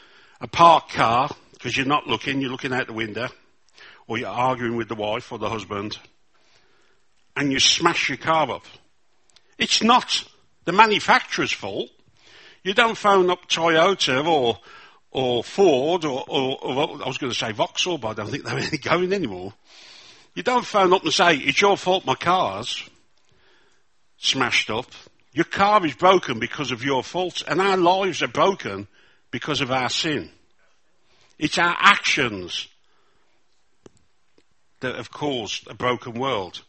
a 0.42 0.47
parked 0.47 0.92
car 0.92 1.30
because 1.54 1.75
you're 1.75 1.87
not 1.87 2.06
looking, 2.06 2.42
you're 2.42 2.50
looking 2.50 2.75
out 2.75 2.87
the 2.87 2.92
window 2.92 3.28
or 4.06 4.18
you're 4.18 4.28
arguing 4.28 4.76
with 4.76 4.88
the 4.88 4.94
wife 4.94 5.32
or 5.32 5.38
the 5.38 5.49
husband 5.49 5.97
and 7.35 7.50
you 7.50 7.59
smash 7.59 8.11
your 8.11 8.18
car 8.18 8.50
up. 8.50 8.66
It's 9.56 9.82
not 9.82 10.23
the 10.66 10.73
manufacturer's 10.73 11.52
fault. 11.52 11.88
You 12.62 12.75
don't 12.75 12.99
phone 12.99 13.30
up 13.30 13.49
Toyota 13.49 14.23
or 14.26 14.59
or 15.12 15.42
Ford 15.42 16.04
or, 16.04 16.26
or, 16.28 16.59
or 16.62 17.02
I 17.02 17.09
was 17.09 17.16
going 17.16 17.32
to 17.32 17.38
say 17.38 17.52
Vauxhall, 17.52 17.97
but 17.97 18.09
I 18.09 18.14
don't 18.23 18.30
think 18.30 18.44
they're 18.44 18.54
really 18.61 18.76
going 18.76 19.14
anymore. 19.14 19.54
You 20.35 20.42
don't 20.42 20.66
phone 20.66 20.92
up 20.92 21.04
and 21.04 21.12
say, 21.12 21.38
it's 21.38 21.62
your 21.62 21.78
fault 21.78 22.04
my 22.04 22.16
car's 22.16 22.87
smashed 24.23 24.71
up. 24.71 24.87
Your 25.33 25.45
car 25.45 25.85
is 25.85 25.95
broken 25.95 26.38
because 26.38 26.71
of 26.71 26.85
your 26.85 27.02
fault 27.02 27.43
and 27.47 27.61
our 27.61 27.76
lives 27.76 28.23
are 28.23 28.29
broken 28.29 28.87
because 29.31 29.61
of 29.61 29.71
our 29.71 29.91
sin. 29.91 30.31
It's 31.38 31.59
our 31.59 31.76
actions 31.76 32.69
that 34.81 34.95
have 34.95 35.11
caused 35.11 35.69
a 35.69 35.75
broken 35.75 36.14
world. 36.14 36.62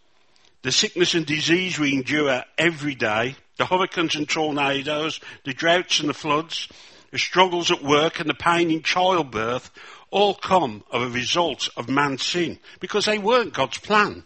The 0.64 0.72
sickness 0.72 1.14
and 1.14 1.26
disease 1.26 1.78
we 1.78 1.94
endure 1.94 2.44
every 2.58 2.96
day, 2.96 3.36
the 3.58 3.66
hurricanes 3.66 4.16
and 4.16 4.28
tornadoes, 4.28 5.20
the 5.44 5.54
droughts 5.54 6.00
and 6.00 6.10
the 6.10 6.14
floods, 6.14 6.70
the 7.12 7.20
struggles 7.20 7.70
at 7.70 7.84
work 7.84 8.20
and 8.20 8.30
the 8.30 8.34
pain 8.34 8.72
in 8.72 8.82
childbirth 8.82 9.70
all 10.10 10.34
come 10.34 10.84
of 10.90 11.04
a 11.04 11.10
result 11.10 11.70
of 11.78 11.90
man's 11.90 12.24
sin 12.24 12.58
because 12.80 13.06
they 13.06 13.20
weren't 13.20 13.54
God's 13.54 13.78
plan. 13.78 14.24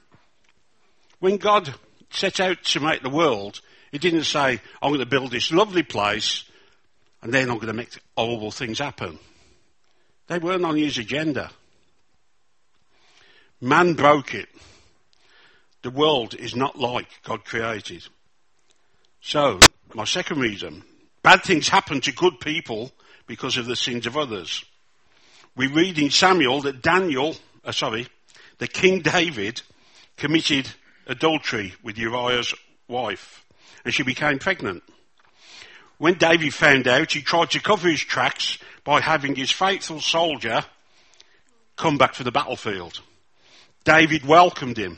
When 1.20 1.38
God 1.38 1.74
set 2.10 2.40
out 2.40 2.64
to 2.64 2.80
make 2.80 3.02
the 3.02 3.10
world, 3.10 3.62
he 3.92 3.98
didn't 3.98 4.24
say, 4.24 4.62
I'm 4.82 4.90
going 4.90 5.00
to 5.00 5.06
build 5.06 5.32
this 5.32 5.52
lovely 5.52 5.84
place 5.84 6.44
and 7.22 7.34
then 7.34 7.50
I'm 7.50 7.58
going 7.58 7.68
to 7.68 7.74
make 7.74 7.98
horrible 8.16 8.52
things 8.52 8.80
happen. 8.80 9.20
They 10.28 10.40
weren't 10.40 10.66
on 10.66 10.76
his 10.76 10.98
agenda. 10.98 11.52
Man 13.60 13.94
broke 13.94 14.34
it. 14.34 14.50
The 15.82 15.90
world 15.90 16.34
is 16.34 16.56
not 16.56 16.78
like 16.78 17.08
God 17.24 17.46
created. 17.46 18.04
So, 19.22 19.60
my 19.94 20.04
second 20.04 20.40
reason, 20.40 20.84
bad 21.24 21.44
things 21.44 21.70
happen 21.70 22.02
to 22.02 22.12
good 22.12 22.40
people 22.40 22.92
because 23.26 23.58
of 23.58 23.66
the 23.66 23.76
sins 23.76 24.06
of 24.06 24.18
others. 24.18 24.64
We 25.56 25.68
read 25.68 25.98
in 25.98 26.12
Samuel 26.12 26.62
that 26.62 26.82
Daniel, 26.82 27.36
uh, 27.66 27.72
sorry, 27.72 28.08
the 28.60 28.68
King 28.68 29.02
David 29.02 29.62
committed 30.18 30.70
adultery 31.08 31.74
with 31.82 31.98
Uriah's 31.98 32.54
wife 32.88 33.46
and 33.84 33.94
she 33.94 34.04
became 34.04 34.40
pregnant. 34.40 34.84
When 35.98 36.16
David 36.16 36.54
found 36.54 36.88
out, 36.88 37.12
he 37.12 37.22
tried 37.22 37.52
to 37.52 37.62
cover 37.62 37.90
his 37.90 38.02
tracks 38.02 38.60
by 38.84 39.02
having 39.02 39.36
his 39.36 39.52
faithful 39.52 40.00
soldier 40.00 40.64
come 41.76 41.98
back 41.98 42.14
to 42.16 42.24
the 42.24 42.32
battlefield. 42.32 43.02
David 43.84 44.26
welcomed 44.26 44.78
him 44.78 44.98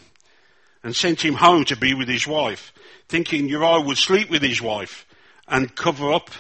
and 0.84 0.96
sent 0.96 1.24
him 1.24 1.36
home 1.36 1.66
to 1.66 1.78
be 1.78 1.94
with 1.94 2.08
his 2.08 2.26
wife, 2.28 2.74
thinking 3.08 3.48
Uriah 3.48 3.82
would 3.82 3.98
sleep 3.98 4.30
with 4.30 4.42
his 4.42 4.62
wife 4.62 5.06
and 5.48 5.76
cover 5.76 6.12
up 6.12 6.32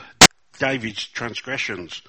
David's 0.58 1.06
transgressions. 1.06 2.02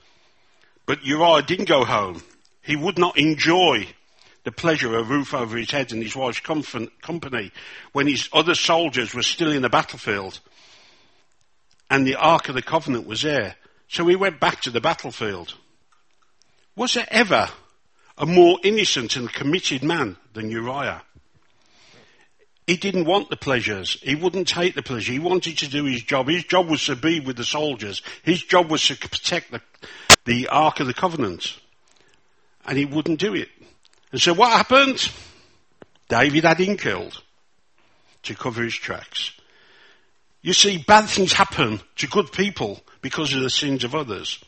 But 0.87 1.05
Uriah 1.05 1.43
didn't 1.43 1.69
go 1.69 1.85
home. 1.85 2.23
He 2.63 2.77
would 2.77 2.99
not 2.99 3.19
enjoy 3.19 3.87
the 4.45 4.53
pleasure 4.53 4.95
of 4.95 5.11
a 5.11 5.13
roof 5.13 5.35
over 5.35 5.57
his 5.57 5.71
head 5.71 5.93
and 5.93 6.03
his 6.03 6.17
wife's 6.17 6.41
company 6.41 7.53
when 7.93 8.07
his 8.07 8.29
other 8.33 8.55
soldiers 8.55 9.15
were 9.15 9.23
still 9.23 9.53
in 9.53 9.63
the 9.63 9.69
battlefield 9.69 10.41
and 11.91 12.07
the 12.07 12.17
Ark 12.17 12.49
of 12.49 12.55
the 12.55 12.63
Covenant 12.63 13.07
was 13.07 13.23
there. 13.23 13.57
So 13.89 14.07
he 14.07 14.17
went 14.17 14.39
back 14.39 14.61
to 14.63 14.71
the 14.71 14.81
battlefield. 14.81 15.55
Was 16.77 16.95
there 16.95 17.09
ever 17.11 17.49
a 18.17 18.25
more 18.25 18.59
innocent 18.63 19.17
and 19.17 19.31
committed 19.31 19.83
man 19.83 20.17
than 20.33 20.51
Uriah? 20.51 21.03
He 22.67 22.77
didn't 22.77 23.07
want 23.07 23.31
the 23.31 23.37
pleasures. 23.37 23.99
He 24.01 24.15
wouldn't 24.15 24.47
take 24.47 24.77
the 24.77 24.83
pleasure. 24.83 25.13
He 25.13 25.19
wanted 25.19 25.59
to 25.59 25.69
do 25.69 25.85
his 25.87 26.05
job. 26.05 26.29
His 26.29 26.45
job 26.45 26.71
was 26.71 26.85
to 26.85 26.95
be 26.95 27.19
with 27.19 27.37
the 27.37 27.45
soldiers. 27.45 28.01
His 28.23 28.45
job 28.45 28.71
was 28.71 28.87
to 28.87 28.97
protect 28.97 29.51
the, 29.51 29.61
the 30.25 30.47
Ark 30.47 30.79
of 30.79 30.87
the 30.87 30.95
Covenant. 30.95 31.59
And 32.65 32.79
he 32.79 32.85
wouldn't 32.85 33.19
do 33.19 33.35
it. 33.35 33.49
And 34.13 34.21
so 34.21 34.33
what 34.35 34.53
happened? 34.53 35.11
David 36.09 36.45
had 36.45 36.59
him 36.59 36.77
killed 36.77 37.23
to 38.25 38.35
cover 38.35 38.63
his 38.63 38.75
tracks. 38.75 39.33
You 40.43 40.53
see, 40.53 40.79
bad 40.79 41.07
things 41.07 41.33
happen 41.33 41.81
to 41.97 42.07
good 42.07 42.33
people 42.33 42.81
because 43.03 43.33
of 43.35 43.43
the 43.43 43.51
sins 43.51 43.85
of 43.85 43.95
others. 43.95 44.43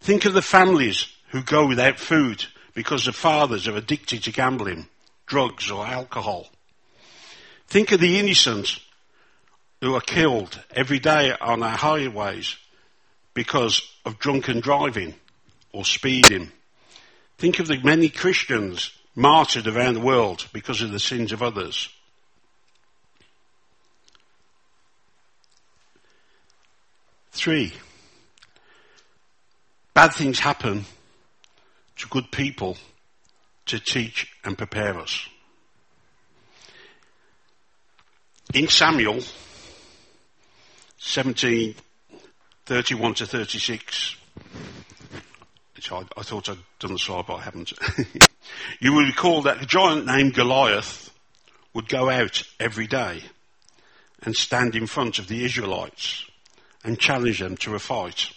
Think 0.00 0.24
of 0.24 0.34
the 0.34 0.42
families 0.42 1.06
who 1.28 1.42
go 1.42 1.66
without 1.66 1.98
food 1.98 2.44
because 2.74 3.04
the 3.04 3.12
fathers 3.12 3.68
are 3.68 3.76
addicted 3.76 4.22
to 4.24 4.32
gambling, 4.32 4.86
drugs 5.26 5.70
or 5.70 5.86
alcohol. 5.86 6.48
Think 7.68 7.92
of 7.92 8.00
the 8.00 8.18
innocent 8.18 8.78
who 9.80 9.94
are 9.94 10.00
killed 10.00 10.62
every 10.74 10.98
day 10.98 11.32
on 11.40 11.62
our 11.62 11.76
highways 11.76 12.56
because 13.34 13.82
of 14.04 14.18
drunken 14.18 14.60
driving 14.60 15.14
or 15.72 15.84
speeding. 15.84 16.50
Think 17.38 17.58
of 17.58 17.68
the 17.68 17.78
many 17.82 18.08
Christians 18.08 18.90
martyred 19.14 19.66
around 19.66 19.94
the 19.94 20.00
world 20.00 20.46
because 20.52 20.82
of 20.82 20.90
the 20.90 21.00
sins 21.00 21.32
of 21.32 21.42
others. 21.42 21.88
Three, 27.32 27.72
bad 29.92 30.12
things 30.14 30.40
happen 30.40 30.86
to 31.96 32.08
good 32.08 32.30
people 32.30 32.76
to 33.66 33.78
teach 33.78 34.32
and 34.44 34.56
prepare 34.56 34.98
us. 34.98 35.28
in 38.54 38.68
Samuel 38.68 39.20
17, 40.98 41.74
31 42.64 43.14
to 43.14 43.26
36, 43.26 44.16
which 45.76 45.92
I, 45.92 46.02
I 46.16 46.22
thought 46.22 46.48
I'd 46.48 46.58
done 46.78 46.94
the 46.94 46.98
slide, 46.98 47.26
but 47.26 47.36
I 47.36 47.42
haven't. 47.42 47.72
you 48.80 48.92
will 48.92 49.04
recall 49.04 49.42
that 49.42 49.62
a 49.62 49.66
giant 49.66 50.06
named 50.06 50.34
Goliath 50.34 51.12
would 51.74 51.88
go 51.88 52.08
out 52.08 52.42
every 52.58 52.86
day 52.86 53.22
and 54.22 54.34
stand 54.34 54.74
in 54.74 54.86
front 54.86 55.18
of 55.18 55.28
the 55.28 55.44
Israelites 55.44 56.24
and 56.82 56.98
challenge 56.98 57.40
them 57.40 57.56
to 57.58 57.74
a 57.74 57.78
fight. 57.78 58.30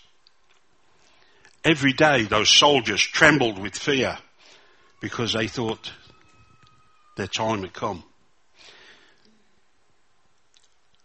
Every 1.64 1.94
day 1.94 2.24
those 2.24 2.50
soldiers 2.50 3.02
trembled 3.02 3.58
with 3.58 3.76
fear 3.76 4.18
because 5.00 5.34
they 5.34 5.48
thought 5.48 5.92
their 7.16 7.28
time 7.28 7.62
had 7.62 7.74
come. 7.74 8.04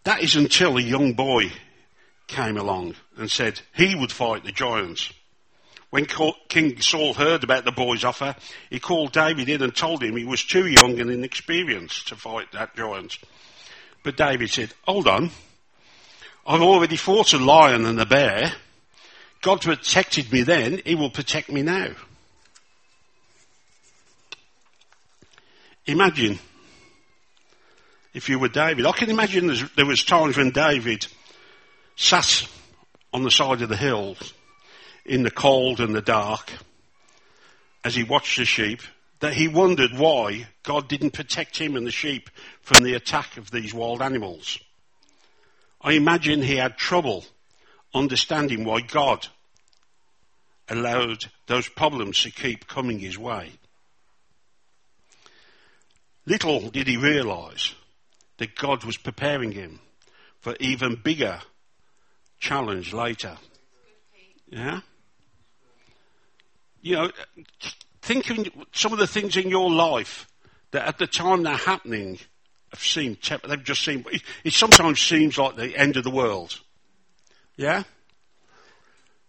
That 0.04 0.22
is 0.22 0.36
until 0.36 0.76
a 0.76 0.82
young 0.82 1.14
boy 1.14 1.52
came 2.26 2.56
along 2.56 2.94
and 3.16 3.30
said 3.30 3.60
he 3.74 3.94
would 3.94 4.12
fight 4.12 4.44
the 4.44 4.52
giants. 4.52 5.12
When 5.94 6.08
King 6.48 6.80
Saul 6.80 7.14
heard 7.14 7.44
about 7.44 7.64
the 7.64 7.70
boy's 7.70 8.02
offer, 8.02 8.34
he 8.68 8.80
called 8.80 9.12
David 9.12 9.48
in 9.48 9.62
and 9.62 9.72
told 9.72 10.02
him 10.02 10.16
he 10.16 10.24
was 10.24 10.42
too 10.42 10.66
young 10.66 10.98
and 10.98 11.08
inexperienced 11.08 12.08
to 12.08 12.16
fight 12.16 12.50
that 12.50 12.74
giant. 12.74 13.16
But 14.02 14.16
David 14.16 14.50
said, 14.50 14.74
hold 14.88 15.06
on. 15.06 15.30
I've 16.44 16.62
already 16.62 16.96
fought 16.96 17.32
a 17.32 17.38
lion 17.38 17.86
and 17.86 18.00
a 18.00 18.06
bear. 18.06 18.54
God 19.40 19.60
protected 19.60 20.32
me 20.32 20.42
then. 20.42 20.82
He 20.84 20.96
will 20.96 21.10
protect 21.10 21.48
me 21.48 21.62
now. 21.62 21.90
Imagine 25.86 26.40
if 28.14 28.28
you 28.28 28.40
were 28.40 28.48
David. 28.48 28.84
I 28.84 28.90
can 28.90 29.10
imagine 29.10 29.54
there 29.76 29.86
was 29.86 30.02
times 30.02 30.36
when 30.36 30.50
David 30.50 31.06
sat 31.94 32.48
on 33.12 33.22
the 33.22 33.30
side 33.30 33.62
of 33.62 33.68
the 33.68 33.76
hills 33.76 34.32
in 35.04 35.22
the 35.22 35.30
cold 35.30 35.80
and 35.80 35.94
the 35.94 36.02
dark 36.02 36.52
as 37.84 37.94
he 37.94 38.04
watched 38.04 38.38
the 38.38 38.44
sheep 38.44 38.80
that 39.20 39.34
he 39.34 39.48
wondered 39.48 39.92
why 39.96 40.46
God 40.62 40.88
didn't 40.88 41.12
protect 41.12 41.58
him 41.58 41.76
and 41.76 41.86
the 41.86 41.90
sheep 41.90 42.30
from 42.62 42.82
the 42.82 42.94
attack 42.94 43.36
of 43.36 43.50
these 43.50 43.72
wild 43.72 44.02
animals. 44.02 44.58
I 45.80 45.92
imagine 45.92 46.42
he 46.42 46.56
had 46.56 46.76
trouble 46.76 47.24
understanding 47.94 48.64
why 48.64 48.80
God 48.80 49.26
allowed 50.68 51.26
those 51.46 51.68
problems 51.68 52.22
to 52.22 52.30
keep 52.30 52.66
coming 52.66 52.98
his 52.98 53.18
way. 53.18 53.52
Little 56.26 56.70
did 56.70 56.88
he 56.88 56.96
realize 56.96 57.74
that 58.38 58.56
God 58.56 58.84
was 58.84 58.96
preparing 58.96 59.52
him 59.52 59.80
for 60.40 60.56
even 60.58 60.96
bigger 60.96 61.40
challenge 62.40 62.92
later. 62.92 63.36
Yeah? 64.48 64.80
You 66.84 66.94
know, 66.94 67.10
thinking 68.02 68.50
some 68.72 68.92
of 68.92 68.98
the 68.98 69.06
things 69.06 69.38
in 69.38 69.48
your 69.48 69.70
life 69.70 70.28
that 70.72 70.86
at 70.86 70.98
the 70.98 71.06
time 71.06 71.42
they're 71.42 71.56
happening 71.56 72.18
have 72.70 72.80
seemed, 72.80 73.16
they've 73.48 73.64
just 73.64 73.82
seemed, 73.82 74.06
it 74.44 74.52
sometimes 74.52 75.00
seems 75.00 75.38
like 75.38 75.56
the 75.56 75.74
end 75.74 75.96
of 75.96 76.04
the 76.04 76.10
world. 76.10 76.60
Yeah? 77.56 77.84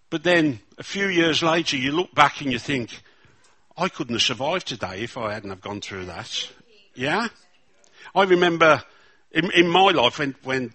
But 0.10 0.24
then 0.24 0.60
a 0.78 0.84
few 0.84 1.08
years 1.08 1.42
later 1.42 1.78
you 1.78 1.94
look 1.94 2.14
back 2.14 2.42
and 2.42 2.52
you 2.52 2.60
think, 2.60 3.02
I 3.78 3.88
couldn't 3.88 4.16
have 4.16 4.22
survived 4.22 4.68
today 4.68 5.04
if 5.04 5.18
I 5.18 5.34
hadn't 5.34 5.50
have 5.50 5.62
gone 5.62 5.80
through 5.80 6.06
that. 6.06 6.50
Yeah? 6.94 7.30
I 8.14 8.24
remember 8.24 8.84
in, 9.32 9.50
in 9.52 9.70
my 9.70 9.92
life 9.92 10.20
when, 10.20 10.36
when, 10.44 10.74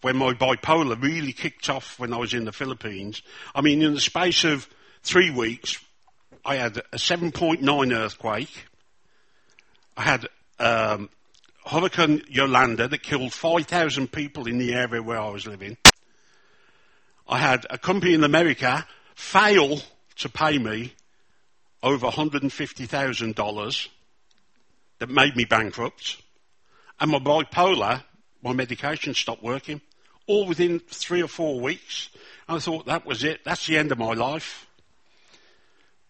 when 0.00 0.16
my 0.16 0.32
bipolar 0.32 1.00
really 1.02 1.34
kicked 1.34 1.68
off 1.68 1.98
when 1.98 2.14
I 2.14 2.16
was 2.16 2.32
in 2.32 2.46
the 2.46 2.52
Philippines, 2.52 3.20
I 3.54 3.60
mean, 3.60 3.82
in 3.82 3.92
the 3.92 4.00
space 4.00 4.44
of 4.44 4.66
three 5.02 5.30
weeks, 5.30 5.78
I 6.44 6.56
had 6.56 6.78
a 6.78 6.96
7.9 6.96 7.94
earthquake. 7.94 8.66
I 9.96 10.02
had 10.02 10.28
um, 10.58 11.10
Hurricane 11.66 12.22
Yolanda 12.28 12.88
that 12.88 13.02
killed 13.02 13.32
5,000 13.32 14.10
people 14.10 14.46
in 14.46 14.58
the 14.58 14.74
area 14.74 15.02
where 15.02 15.20
I 15.20 15.28
was 15.28 15.46
living. 15.46 15.76
I 17.28 17.38
had 17.38 17.66
a 17.70 17.78
company 17.78 18.14
in 18.14 18.24
America 18.24 18.86
fail 19.14 19.80
to 20.16 20.28
pay 20.28 20.58
me 20.58 20.94
over 21.82 22.06
$150,000 22.08 23.88
that 24.98 25.08
made 25.08 25.36
me 25.36 25.44
bankrupt. 25.44 26.22
And 26.98 27.10
my 27.10 27.18
bipolar, 27.18 28.02
my 28.42 28.52
medication 28.52 29.14
stopped 29.14 29.42
working, 29.42 29.80
all 30.26 30.46
within 30.46 30.80
three 30.80 31.22
or 31.22 31.28
four 31.28 31.60
weeks. 31.60 32.08
I 32.48 32.58
thought 32.58 32.86
that 32.86 33.06
was 33.06 33.24
it. 33.24 33.44
That's 33.44 33.66
the 33.66 33.78
end 33.78 33.92
of 33.92 33.98
my 33.98 34.14
life. 34.14 34.66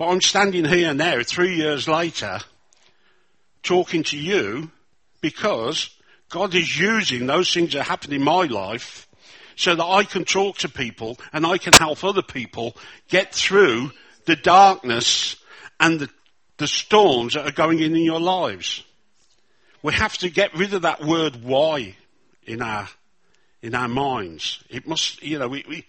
But 0.00 0.08
I'm 0.08 0.22
standing 0.22 0.64
here 0.64 0.94
now, 0.94 1.22
three 1.22 1.56
years 1.56 1.86
later, 1.86 2.38
talking 3.62 4.02
to 4.04 4.16
you 4.16 4.70
because 5.20 5.90
God 6.30 6.54
is 6.54 6.80
using 6.80 7.26
those 7.26 7.52
things 7.52 7.74
that 7.74 7.82
happened 7.82 8.14
in 8.14 8.24
my 8.24 8.46
life 8.46 9.06
so 9.56 9.74
that 9.74 9.84
I 9.84 10.04
can 10.04 10.24
talk 10.24 10.56
to 10.58 10.70
people 10.70 11.18
and 11.34 11.44
I 11.44 11.58
can 11.58 11.74
help 11.74 12.02
other 12.02 12.22
people 12.22 12.78
get 13.08 13.34
through 13.34 13.92
the 14.24 14.36
darkness 14.36 15.36
and 15.78 16.00
the, 16.00 16.08
the 16.56 16.66
storms 16.66 17.34
that 17.34 17.46
are 17.46 17.52
going 17.52 17.80
in 17.80 17.94
in 17.94 18.02
your 18.02 18.20
lives. 18.20 18.82
We 19.82 19.92
have 19.92 20.16
to 20.16 20.30
get 20.30 20.56
rid 20.56 20.72
of 20.72 20.80
that 20.80 21.04
word 21.04 21.44
why 21.44 21.96
in 22.46 22.62
our, 22.62 22.88
in 23.60 23.74
our 23.74 23.88
minds. 23.88 24.64
It 24.70 24.88
must, 24.88 25.22
you 25.22 25.38
know, 25.38 25.48
we, 25.48 25.62
we 25.68 25.84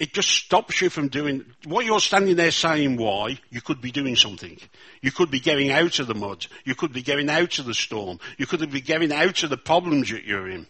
it 0.00 0.14
just 0.14 0.30
stops 0.30 0.80
you 0.80 0.88
from 0.88 1.08
doing 1.08 1.44
what 1.66 1.84
you're 1.84 2.00
standing 2.00 2.34
there 2.34 2.50
saying 2.50 2.96
why 2.96 3.38
you 3.50 3.60
could 3.60 3.82
be 3.82 3.92
doing 3.92 4.16
something. 4.16 4.58
You 5.02 5.12
could 5.12 5.30
be 5.30 5.40
getting 5.40 5.70
out 5.70 5.98
of 5.98 6.06
the 6.06 6.14
mud. 6.14 6.46
You 6.64 6.74
could 6.74 6.94
be 6.94 7.02
getting 7.02 7.28
out 7.28 7.58
of 7.58 7.66
the 7.66 7.74
storm. 7.74 8.18
You 8.38 8.46
could 8.46 8.70
be 8.70 8.80
getting 8.80 9.12
out 9.12 9.42
of 9.42 9.50
the 9.50 9.58
problems 9.58 10.10
that 10.10 10.24
you're 10.24 10.48
in. 10.48 10.66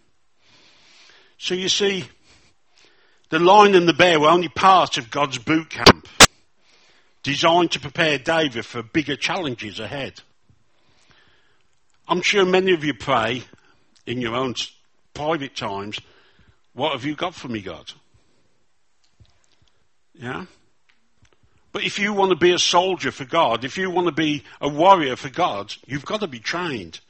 So 1.38 1.55
you 1.55 1.69
see 1.69 2.07
the 3.29 3.38
lion 3.38 3.77
and 3.77 3.87
the 3.87 3.93
bear 3.93 4.19
were 4.19 4.29
only 4.29 4.49
part 4.49 4.99
of 4.99 5.12
god's 5.12 5.38
boot 5.38 5.71
camp 5.71 6.09
designed 7.23 7.71
to 7.71 7.81
prepare 7.81 8.19
david 8.19 8.66
for 8.66 8.83
bigger 8.83 9.14
challenges 9.14 9.79
ahead. 9.79 10.21
I'm 12.09 12.23
sure 12.23 12.45
many 12.45 12.73
of 12.73 12.83
you 12.83 12.95
pray 12.95 13.45
in 14.07 14.21
your 14.21 14.35
own 14.35 14.55
private 15.14 15.55
times 15.55 16.01
what 16.73 16.93
have 16.93 17.05
you 17.05 17.14
got 17.14 17.37
for 17.37 17.47
me 17.47 17.61
god 17.61 17.93
yeah? 20.20 20.44
But 21.72 21.85
if 21.85 21.98
you 21.98 22.12
want 22.12 22.30
to 22.30 22.37
be 22.37 22.52
a 22.52 22.59
soldier 22.59 23.12
for 23.12 23.24
God, 23.24 23.64
if 23.64 23.78
you 23.78 23.90
want 23.90 24.06
to 24.09 24.12
be 24.12 24.42
a 24.61 24.68
warrior 24.68 25.16
for 25.16 25.28
God, 25.28 25.72
you've 25.87 26.04
got 26.04 26.20
to 26.20 26.26
be 26.26 26.40
trained. 26.40 27.00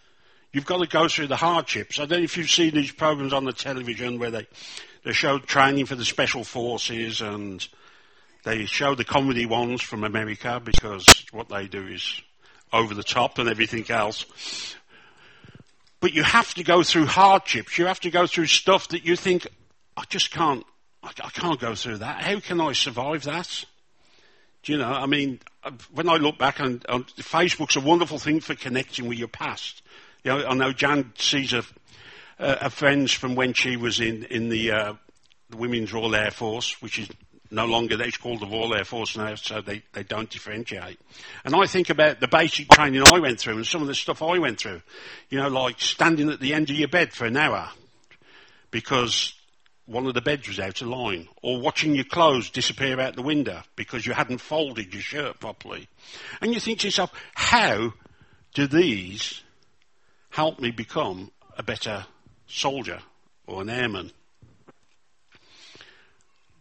You've 0.53 0.66
got 0.66 0.79
to 0.79 0.87
go 0.87 1.09
through 1.09 1.29
the 1.29 1.37
hardships. 1.37 1.99
I 1.99 2.07
don't 2.07 2.18
know 2.18 2.25
if 2.25 2.37
you've 2.37 2.51
seen 2.51 2.75
these 2.75 2.92
programs 2.92 3.33
on 3.33 3.44
the 3.44 3.53
television 3.53 4.18
where 4.18 4.31
they, 4.31 4.46
they 5.05 5.12
show 5.12 5.38
training 5.38 5.87
for 5.87 5.94
the 5.94 6.05
special 6.05 6.44
forces 6.44 7.20
and 7.20 7.66
they 8.44 8.66
show 8.66 8.94
the 8.94 9.05
comedy 9.05 9.46
ones 9.46 9.81
from 9.81 10.05
America 10.05 10.61
because 10.62 11.25
what 11.33 11.49
they 11.49 11.66
do 11.66 11.87
is 11.87 12.20
over 12.73 12.94
the 12.94 13.03
top 13.03 13.38
and 13.38 13.49
everything 13.49 13.90
else. 13.90 14.27
But 16.01 16.12
you 16.12 16.23
have 16.23 16.53
to 16.55 16.64
go 16.64 16.83
through 16.83 17.07
hardships. 17.07 17.79
You 17.79 17.87
have 17.87 18.01
to 18.01 18.11
go 18.11 18.27
through 18.27 18.46
stuff 18.46 18.88
that 18.88 19.05
you 19.05 19.16
think, 19.16 19.46
I 19.96 20.05
just 20.09 20.31
can't 20.31 20.64
I, 21.03 21.09
I 21.09 21.31
can't 21.31 21.61
go 21.61 21.75
through 21.75 21.99
that. 21.99 22.23
How 22.23 22.41
can 22.41 22.61
I 22.61 22.73
survive 22.73 23.25
that? 23.25 23.65
Do 24.63 24.73
you 24.73 24.79
know? 24.79 24.93
I 24.93 25.07
mean, 25.07 25.41
when 25.93 26.09
I 26.09 26.17
look 26.17 26.39
back 26.39 26.61
on, 26.61 26.83
on 26.89 27.05
Facebook's 27.05 27.77
a 27.77 27.81
wonderful 27.81 28.19
thing 28.19 28.41
for 28.41 28.55
connecting 28.55 29.09
with 29.09 29.19
your 29.19 29.29
past. 29.29 29.83
You 30.23 30.33
know, 30.33 30.47
I 30.47 30.55
know 30.55 30.73
Jan 30.73 31.13
sees 31.17 31.55
a, 31.55 31.65
a, 32.39 32.69
friends 32.69 33.13
from 33.13 33.35
when 33.35 33.55
she 33.55 33.77
was 33.77 34.01
in 34.01 34.25
in 34.25 34.51
the, 34.51 34.73
uh, 34.73 34.93
the 35.49 35.57
Women's 35.57 35.93
Royal 35.93 36.15
Air 36.15 36.31
Force, 36.31 36.81
which 36.83 36.99
is 36.99 37.09
no 37.51 37.65
longer 37.65 38.01
it's 38.01 38.17
called 38.17 38.41
the 38.41 38.47
Royal 38.47 38.75
Air 38.75 38.85
Force 38.85 39.17
now, 39.17 39.35
so 39.35 39.61
they, 39.61 39.83
they 39.93 40.03
don't 40.03 40.31
differentiate. 40.31 41.01
And 41.45 41.55
I 41.55 41.67
think 41.67 41.91
about 41.91 42.21
the 42.21 42.29
basic 42.29 42.69
training 42.69 43.03
I 43.13 43.19
went 43.19 43.41
through 43.41 43.57
and 43.57 43.67
some 43.67 43.83
of 43.83 43.89
the 43.89 43.95
stuff 43.95 44.23
I 44.23 44.39
went 44.39 44.61
through. 44.61 44.83
You 45.31 45.39
know, 45.39 45.49
like 45.49 45.81
standing 45.81 46.31
at 46.31 46.41
the 46.41 46.55
end 46.55 46.71
of 46.71 46.77
your 46.77 46.89
bed 46.89 47.13
for 47.13 47.25
an 47.25 47.37
hour 47.37 47.71
because 48.71 49.35
one 49.90 50.07
of 50.07 50.14
the 50.14 50.20
beds 50.20 50.46
was 50.46 50.61
out 50.61 50.81
of 50.81 50.88
line, 50.88 51.29
or 51.42 51.61
watching 51.61 51.96
your 51.96 52.05
clothes 52.05 52.50
disappear 52.50 53.00
out 53.00 53.16
the 53.16 53.22
window 53.22 53.61
because 53.74 54.07
you 54.07 54.12
hadn't 54.12 54.38
folded 54.38 54.94
your 54.94 55.03
shirt 55.03 55.40
properly. 55.40 55.88
And 56.40 56.55
you 56.55 56.61
think 56.61 56.79
to 56.81 56.87
yourself, 56.87 57.12
how 57.35 57.92
do 58.55 58.68
these 58.68 59.42
help 60.31 60.61
me 60.61 60.70
become 60.70 61.33
a 61.59 61.64
better 61.64 62.07
soldier 62.46 63.00
or 63.48 63.62
an 63.62 63.68
airman? 63.68 64.12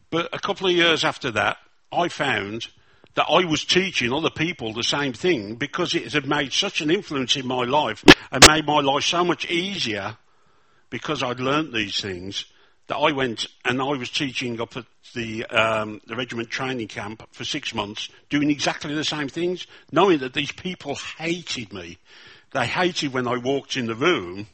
But 0.09 0.29
a 0.33 0.39
couple 0.39 0.67
of 0.67 0.73
years 0.73 1.03
after 1.03 1.29
that, 1.31 1.57
I 1.91 2.07
found 2.07 2.69
that 3.13 3.27
I 3.29 3.45
was 3.45 3.63
teaching 3.63 4.11
other 4.11 4.31
people 4.31 4.73
the 4.73 4.83
same 4.83 5.13
thing 5.13 5.53
because 5.53 5.93
it 5.93 6.13
had 6.13 6.25
made 6.25 6.51
such 6.51 6.81
an 6.81 6.89
influence 6.89 7.35
in 7.35 7.45
my 7.45 7.63
life 7.63 8.03
and 8.31 8.47
made 8.47 8.65
my 8.65 8.81
life 8.81 9.03
so 9.03 9.23
much 9.23 9.49
easier 9.51 10.17
because 10.89 11.21
I'd 11.21 11.39
learnt 11.39 11.73
these 11.73 12.01
things 12.01 12.45
that 12.89 12.97
I 12.97 13.11
went 13.11 13.45
and 13.63 13.79
I 13.79 13.91
was 13.91 14.09
teaching 14.09 14.59
up 14.59 14.75
at 14.75 14.85
the, 15.13 15.45
um, 15.45 16.01
the 16.07 16.15
regiment 16.15 16.49
training 16.49 16.87
camp 16.87 17.23
for 17.31 17.45
six 17.45 17.73
months, 17.73 18.09
doing 18.29 18.49
exactly 18.49 18.95
the 18.95 19.03
same 19.03 19.29
things, 19.29 19.67
knowing 19.91 20.17
that 20.19 20.33
these 20.33 20.51
people 20.51 20.95
hated 21.19 21.71
me. 21.71 21.99
They 22.51 22.65
hated 22.65 23.13
when 23.13 23.27
I 23.27 23.37
walked 23.37 23.77
in 23.77 23.85
the 23.85 23.93
room, 23.93 24.47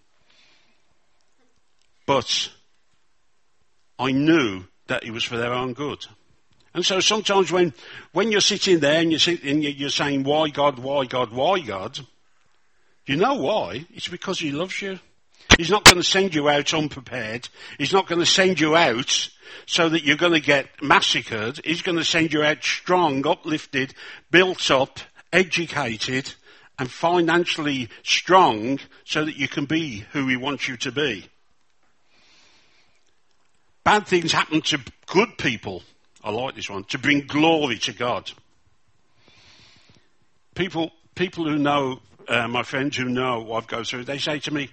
but 2.06 2.52
I 3.98 4.12
knew 4.12 4.65
that 4.88 5.06
it 5.06 5.12
was 5.12 5.24
for 5.24 5.38
their 5.38 5.54
own 5.54 5.71
good. 5.71 6.06
And 6.74 6.86
so 6.86 7.00
sometimes 7.00 7.54
when, 7.54 7.74
when 8.12 8.34
you're 8.34 8.41
sitting 8.41 8.80
there 8.80 9.00
and 9.00 9.13
you're, 9.13 9.38
and 9.45 9.63
you're 9.63 9.89
saying, 9.89 10.24
why 10.24 10.50
God, 10.50 10.78
why 10.78 11.06
God, 11.06 11.32
why 11.32 11.62
God, 11.62 12.00
you 13.06 13.15
know 13.15 13.36
why? 13.36 13.86
It's 13.93 14.10
because 14.10 14.39
He 14.39 14.52
loves 14.52 14.82
you. 14.82 15.00
He's 15.58 15.70
not 15.70 15.86
going 15.86 15.98
to 15.98 16.04
send 16.04 16.36
you 16.36 16.50
out 16.50 16.74
unprepared. 16.74 17.48
He's 17.78 17.94
not 17.94 18.08
going 18.08 18.20
to 18.20 18.26
send 18.26 18.60
you 18.60 18.76
out 18.76 19.30
so 19.65 19.89
that 19.89 20.04
you're 20.04 20.18
going 20.18 20.34
to 20.34 20.39
get 20.39 20.68
massacred. 20.82 21.62
He's 21.63 21.82
going 21.82 21.98
to 21.98 22.04
send 22.04 22.34
you 22.34 22.44
out 22.44 22.63
strong, 22.63 23.26
uplifted, 23.26 23.94
built 24.32 24.70
up, 24.70 25.00
educated, 25.32 26.34
and 26.78 26.91
financially 26.91 27.89
strong 28.04 28.80
so 29.06 29.24
that 29.24 29.38
you 29.38 29.48
can 29.48 29.65
be 29.65 30.06
who 30.12 30.28
he 30.28 30.36
wants 30.36 30.68
you 30.68 30.78
to 30.78 30.91
be. 30.91 31.26
Bad 33.84 34.08
things 34.08 34.32
happen 34.32 34.62
to 34.62 34.80
good 35.06 35.38
people. 35.38 35.84
I 36.24 36.32
like 36.32 36.56
this 36.56 36.70
one. 36.70 36.84
To 36.86 36.98
bring 36.98 37.28
glory 37.28 37.78
to 37.80 37.94
God. 37.94 38.32
People, 40.56 40.91
people 41.13 41.46
who 41.46 41.58
know, 41.58 42.00
uh, 42.28 42.48
my 42.48 42.63
friends 42.63 42.98
who 42.98 43.06
know 43.06 43.41
what 43.41 43.63
I've 43.63 43.68
gone 43.68 43.84
through, 43.84 44.06
they 44.06 44.18
say 44.18 44.39
to 44.39 44.54
me, 44.54 44.70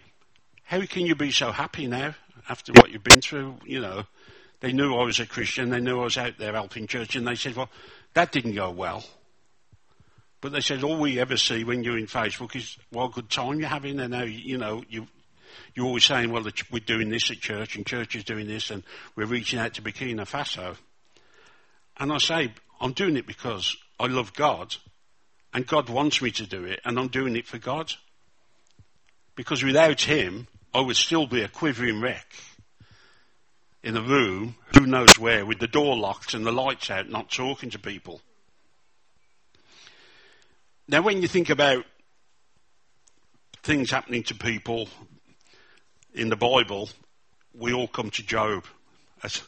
how 0.64 0.80
can 0.86 1.06
you 1.06 1.14
be 1.14 1.30
so 1.30 1.52
happy 1.52 1.86
now 1.86 2.14
after 2.48 2.72
what 2.72 2.90
you've 2.90 3.04
been 3.04 3.20
through? 3.20 3.56
You 3.64 3.80
know, 3.80 4.04
they 4.60 4.72
knew 4.72 4.94
I 4.94 5.04
was 5.04 5.20
a 5.20 5.26
Christian. 5.26 5.70
They 5.70 5.80
knew 5.80 6.00
I 6.00 6.04
was 6.04 6.16
out 6.16 6.38
there 6.38 6.52
helping 6.52 6.86
church. 6.86 7.16
And 7.16 7.26
they 7.26 7.34
said, 7.34 7.56
well, 7.56 7.68
that 8.14 8.32
didn't 8.32 8.54
go 8.54 8.70
well. 8.70 9.04
But 10.40 10.52
they 10.52 10.60
said, 10.60 10.82
all 10.82 10.98
we 10.98 11.20
ever 11.20 11.36
see 11.36 11.64
when 11.64 11.84
you're 11.84 11.98
in 11.98 12.06
Facebook 12.06 12.56
is 12.56 12.76
what 12.90 13.12
good 13.12 13.30
time 13.30 13.60
you're 13.60 13.68
having. 13.68 14.00
And 14.00 14.10
now, 14.10 14.24
you 14.24 14.58
know, 14.58 14.82
you, 14.88 15.06
you're 15.74 15.86
always 15.86 16.04
saying, 16.04 16.32
well, 16.32 16.44
we're 16.70 16.80
doing 16.80 17.10
this 17.10 17.30
at 17.30 17.38
church 17.38 17.76
and 17.76 17.86
church 17.86 18.16
is 18.16 18.24
doing 18.24 18.46
this 18.46 18.70
and 18.70 18.82
we're 19.14 19.26
reaching 19.26 19.58
out 19.58 19.74
to 19.74 19.82
Burkina 19.82 20.28
Faso. 20.28 20.76
And 21.96 22.12
I 22.12 22.18
say, 22.18 22.52
I'm 22.80 22.92
doing 22.92 23.16
it 23.16 23.26
because 23.26 23.76
I 24.00 24.06
love 24.06 24.32
God 24.34 24.74
and 25.54 25.66
God 25.66 25.88
wants 25.88 26.20
me 26.20 26.30
to 26.32 26.46
do 26.46 26.64
it 26.64 26.80
and 26.84 26.98
I'm 26.98 27.08
doing 27.08 27.36
it 27.36 27.46
for 27.46 27.58
God. 27.58 27.92
Because 29.34 29.62
without 29.62 30.00
Him, 30.02 30.46
I 30.74 30.80
would 30.80 30.96
still 30.96 31.26
be 31.26 31.42
a 31.42 31.48
quivering 31.48 32.00
wreck 32.00 32.26
in 33.82 33.96
a 33.96 34.02
room, 34.02 34.54
who 34.74 34.86
knows 34.86 35.18
where, 35.18 35.44
with 35.44 35.58
the 35.58 35.66
door 35.66 35.96
locked 35.96 36.34
and 36.34 36.46
the 36.46 36.52
lights 36.52 36.90
out, 36.90 37.08
not 37.08 37.30
talking 37.30 37.70
to 37.70 37.78
people. 37.78 38.20
Now, 40.86 41.02
when 41.02 41.22
you 41.22 41.28
think 41.28 41.50
about 41.50 41.84
things 43.62 43.90
happening 43.90 44.22
to 44.24 44.34
people 44.34 44.88
in 46.14 46.28
the 46.28 46.36
Bible, 46.36 46.90
we 47.54 47.72
all 47.72 47.88
come 47.88 48.10
to 48.10 48.22
Job. 48.22 48.64
As 49.22 49.42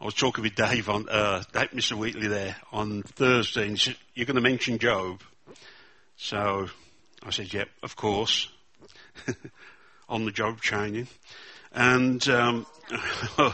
I 0.00 0.04
was 0.04 0.14
talking 0.14 0.42
with 0.42 0.54
Dave 0.54 0.88
on, 0.88 1.08
uh, 1.08 1.42
Mr. 1.52 1.92
Wheatley 1.92 2.28
there 2.28 2.56
on 2.72 3.02
Thursday, 3.02 3.62
and 3.62 3.72
he 3.72 3.76
said, 3.76 3.96
You're 4.14 4.26
going 4.26 4.36
to 4.36 4.40
mention 4.40 4.78
Job. 4.78 5.22
So 6.16 6.68
I 7.22 7.30
said, 7.30 7.52
Yep, 7.52 7.68
of 7.82 7.96
course. 7.96 8.48
on 10.08 10.24
the 10.24 10.30
job 10.30 10.60
training. 10.60 11.08
And 11.72 12.26
um, 12.28 12.66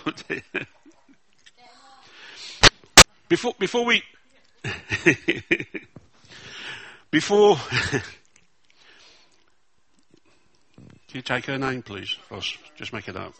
before, 3.28 3.54
before 3.58 3.84
we. 3.84 4.02
before. 7.10 7.56
Can 11.08 11.18
you 11.18 11.22
take 11.22 11.46
her 11.46 11.58
name, 11.58 11.82
please, 11.82 12.16
Ross? 12.30 12.56
Just 12.76 12.92
make 12.92 13.08
it 13.08 13.16
up. 13.16 13.34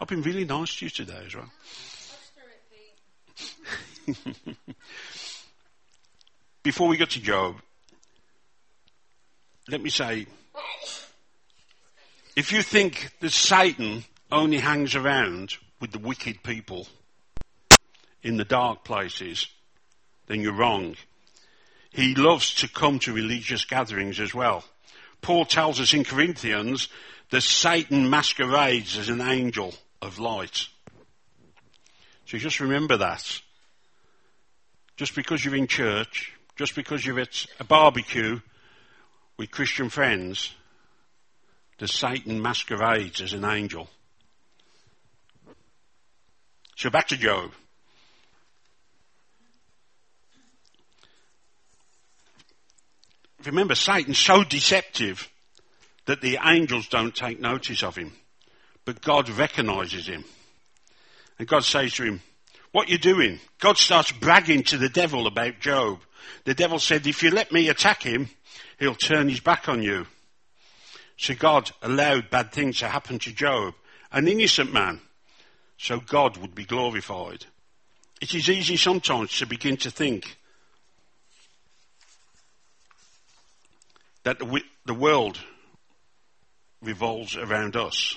I've 0.00 0.08
been 0.08 0.22
really 0.22 0.44
nice 0.44 0.76
to 0.76 0.86
you 0.86 0.90
today 0.90 1.24
as 1.26 1.34
well. 1.36 1.50
Before 6.62 6.88
we 6.88 6.96
get 6.96 7.10
to 7.10 7.20
Job, 7.20 7.56
let 9.68 9.80
me 9.80 9.90
say, 9.90 10.26
if 12.36 12.52
you 12.52 12.62
think 12.62 13.10
that 13.20 13.30
Satan 13.30 14.04
only 14.32 14.58
hangs 14.58 14.94
around 14.94 15.54
with 15.80 15.92
the 15.92 15.98
wicked 15.98 16.42
people 16.42 16.86
in 18.22 18.36
the 18.36 18.44
dark 18.44 18.84
places, 18.84 19.48
then 20.26 20.40
you're 20.40 20.56
wrong. 20.56 20.96
He 21.90 22.14
loves 22.14 22.54
to 22.56 22.68
come 22.68 22.98
to 23.00 23.12
religious 23.12 23.64
gatherings 23.64 24.20
as 24.20 24.32
well. 24.32 24.64
Paul 25.22 25.44
tells 25.44 25.80
us 25.80 25.92
in 25.92 26.04
Corinthians 26.04 26.88
that 27.30 27.42
Satan 27.42 28.08
masquerades 28.10 28.96
as 28.96 29.08
an 29.08 29.20
angel 29.20 29.74
of 30.00 30.18
light. 30.18 30.68
So 32.26 32.38
just 32.38 32.60
remember 32.60 32.96
that. 32.98 33.40
Just 34.96 35.14
because 35.14 35.44
you're 35.44 35.56
in 35.56 35.66
church, 35.66 36.32
just 36.56 36.74
because 36.74 37.04
you're 37.04 37.20
at 37.20 37.46
a 37.58 37.64
barbecue 37.64 38.40
with 39.40 39.50
Christian 39.50 39.88
friends, 39.88 40.54
the 41.78 41.88
Satan 41.88 42.42
masquerades 42.42 43.22
as 43.22 43.32
an 43.32 43.42
angel. 43.42 43.88
So 46.76 46.90
back 46.90 47.08
to 47.08 47.16
Job. 47.16 47.50
Remember, 53.46 53.74
Satan's 53.74 54.18
so 54.18 54.44
deceptive 54.44 55.30
that 56.04 56.20
the 56.20 56.38
angels 56.44 56.88
don't 56.88 57.14
take 57.14 57.40
notice 57.40 57.82
of 57.82 57.96
him. 57.96 58.12
But 58.84 59.00
God 59.00 59.30
recognizes 59.30 60.06
him. 60.06 60.22
And 61.38 61.48
God 61.48 61.64
says 61.64 61.94
to 61.94 62.04
him, 62.04 62.20
what 62.72 62.90
you 62.90 62.98
doing? 62.98 63.40
God 63.58 63.78
starts 63.78 64.12
bragging 64.12 64.64
to 64.64 64.76
the 64.76 64.90
devil 64.90 65.26
about 65.26 65.60
Job. 65.60 66.00
The 66.44 66.52
devil 66.52 66.78
said, 66.78 67.06
if 67.06 67.22
you 67.22 67.30
let 67.30 67.52
me 67.52 67.70
attack 67.70 68.02
him, 68.02 68.28
he'll 68.80 68.96
turn 68.96 69.28
his 69.28 69.40
back 69.40 69.68
on 69.68 69.82
you. 69.82 70.06
So 71.16 71.34
God 71.34 71.70
allowed 71.82 72.30
bad 72.30 72.50
things 72.50 72.78
to 72.78 72.88
happen 72.88 73.20
to 73.20 73.32
Job, 73.32 73.74
an 74.10 74.26
innocent 74.26 74.72
man, 74.72 75.00
so 75.76 76.00
God 76.00 76.38
would 76.38 76.54
be 76.54 76.64
glorified. 76.64 77.44
It 78.20 78.34
is 78.34 78.50
easy 78.50 78.76
sometimes 78.76 79.38
to 79.38 79.46
begin 79.46 79.76
to 79.78 79.90
think 79.90 80.36
that 84.24 84.38
the, 84.38 84.94
world 84.94 85.38
revolves 86.82 87.36
around 87.36 87.76
us 87.76 88.16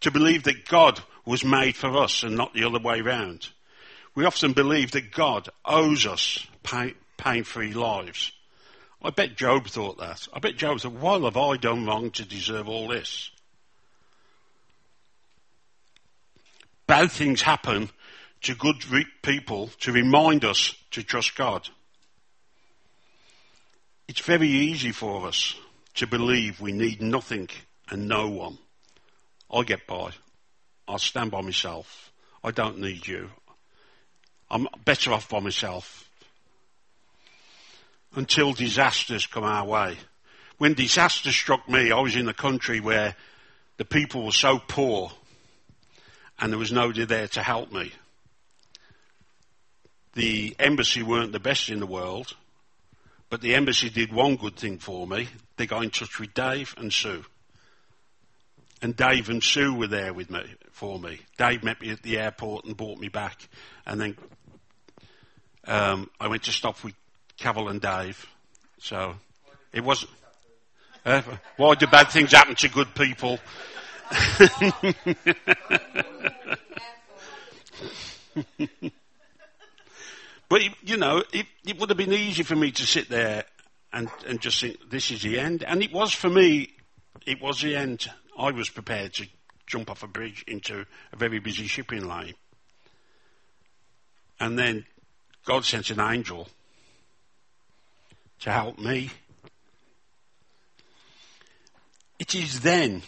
to 0.00 0.10
believe 0.10 0.44
that 0.44 0.66
God 0.66 1.00
was 1.24 1.44
made 1.44 1.76
for 1.76 1.96
us 1.96 2.22
and 2.22 2.36
not 2.36 2.54
the 2.54 2.64
other 2.64 2.78
way 2.78 3.00
round. 3.00 3.48
We 4.14 4.24
often 4.24 4.52
believe 4.52 4.92
that 4.92 5.12
God 5.12 5.48
owes 5.64 6.06
us 6.06 6.46
pain 6.62 7.44
free 7.44 7.72
lives. 7.72 8.32
I 9.02 9.10
bet 9.10 9.36
Job 9.36 9.66
thought 9.66 9.98
that. 9.98 10.26
I 10.32 10.38
bet 10.38 10.56
Job 10.56 10.80
said, 10.80 11.00
what 11.00 11.22
have 11.22 11.36
I 11.36 11.56
done 11.56 11.86
wrong 11.86 12.10
to 12.12 12.24
deserve 12.24 12.68
all 12.68 12.88
this? 12.88 13.30
Bad 16.86 17.10
things 17.10 17.42
happen 17.42 17.90
to 18.42 18.54
good 18.54 18.76
people 19.22 19.70
to 19.80 19.92
remind 19.92 20.44
us 20.44 20.74
to 20.92 21.02
trust 21.02 21.36
God. 21.36 21.68
It's 24.08 24.20
very 24.20 24.48
easy 24.48 24.92
for 24.92 25.26
us 25.26 25.54
to 25.94 26.06
believe 26.06 26.60
we 26.60 26.72
need 26.72 27.02
nothing 27.02 27.48
and 27.90 28.08
no 28.08 28.28
one. 28.28 28.58
I 29.52 29.62
get 29.62 29.86
by. 29.86 30.10
I'll 30.86 30.98
stand 30.98 31.32
by 31.32 31.40
myself. 31.40 32.12
I 32.44 32.52
don't 32.52 32.78
need 32.78 33.06
you. 33.06 33.30
I'm 34.48 34.68
better 34.84 35.12
off 35.12 35.28
by 35.28 35.40
myself. 35.40 36.05
Until 38.16 38.52
disasters 38.52 39.26
come 39.26 39.44
our 39.44 39.64
way. 39.64 39.96
When 40.58 40.74
disaster 40.74 41.30
struck 41.30 41.68
me, 41.68 41.92
I 41.92 42.00
was 42.00 42.16
in 42.16 42.28
a 42.28 42.34
country 42.34 42.80
where 42.80 43.14
the 43.76 43.84
people 43.84 44.24
were 44.24 44.32
so 44.32 44.58
poor 44.58 45.12
and 46.38 46.52
there 46.52 46.58
was 46.58 46.72
nobody 46.72 47.04
there 47.04 47.28
to 47.28 47.42
help 47.42 47.72
me. 47.72 47.92
The 50.14 50.56
embassy 50.58 51.02
weren't 51.02 51.32
the 51.32 51.40
best 51.40 51.68
in 51.68 51.78
the 51.78 51.86
world, 51.86 52.34
but 53.28 53.42
the 53.42 53.54
embassy 53.54 53.90
did 53.90 54.12
one 54.12 54.36
good 54.36 54.56
thing 54.56 54.78
for 54.78 55.06
me. 55.06 55.28
They 55.56 55.66
got 55.66 55.84
in 55.84 55.90
touch 55.90 56.18
with 56.18 56.32
Dave 56.32 56.74
and 56.78 56.92
Sue. 56.92 57.24
And 58.80 58.96
Dave 58.96 59.28
and 59.28 59.42
Sue 59.42 59.74
were 59.74 59.86
there 59.86 60.12
with 60.12 60.30
me 60.30 60.42
for 60.70 60.98
me. 60.98 61.20
Dave 61.36 61.62
met 61.62 61.80
me 61.80 61.90
at 61.90 62.02
the 62.02 62.18
airport 62.18 62.64
and 62.64 62.76
brought 62.76 62.98
me 62.98 63.08
back. 63.08 63.48
And 63.86 64.00
then 64.00 64.16
um, 65.66 66.10
I 66.20 66.28
went 66.28 66.44
to 66.44 66.52
stop 66.52 66.82
with 66.82 66.94
Cavill 67.38 67.70
and 67.70 67.80
Dave. 67.80 68.26
So 68.78 69.14
it 69.72 69.84
wasn't. 69.84 70.12
Uh, 71.04 71.22
why 71.56 71.74
do 71.74 71.86
bad 71.86 72.10
things 72.10 72.32
happen 72.32 72.54
to 72.56 72.68
good 72.68 72.94
people? 72.94 73.38
but 80.48 80.62
you 80.82 80.96
know, 80.96 81.22
it, 81.32 81.46
it, 81.66 81.78
would 81.78 81.90
have 81.90 81.98
been 81.98 82.12
easy 82.12 82.42
for 82.44 82.54
me 82.54 82.70
to 82.70 82.86
sit 82.86 83.08
there 83.08 83.44
and, 83.92 84.08
and 84.26 84.40
just 84.40 84.60
think 84.60 84.90
this 84.90 85.10
is 85.10 85.22
the 85.22 85.40
end, 85.40 85.64
and 85.64 85.82
it 85.82 85.92
was 85.92 86.12
for 86.12 86.28
me. 86.30 86.70
It 87.26 87.40
was 87.42 87.60
the 87.60 87.74
end. 87.74 88.08
I 88.38 88.52
was 88.52 88.68
prepared 88.68 89.14
to 89.14 89.26
jump 89.66 89.90
off 89.90 90.02
a 90.02 90.06
bridge 90.06 90.44
into 90.46 90.86
a 91.12 91.16
very 91.16 91.40
busy 91.40 91.66
shipping 91.66 92.06
line. 92.06 92.34
And 94.38 94.58
then 94.58 94.86
God 95.44 95.64
sent 95.64 95.90
an 95.90 96.00
angel 96.00 96.48
to 98.40 98.52
help 98.52 98.78
me 98.78 99.10
It 102.18 102.34
is 102.34 102.60
then, 102.60 103.02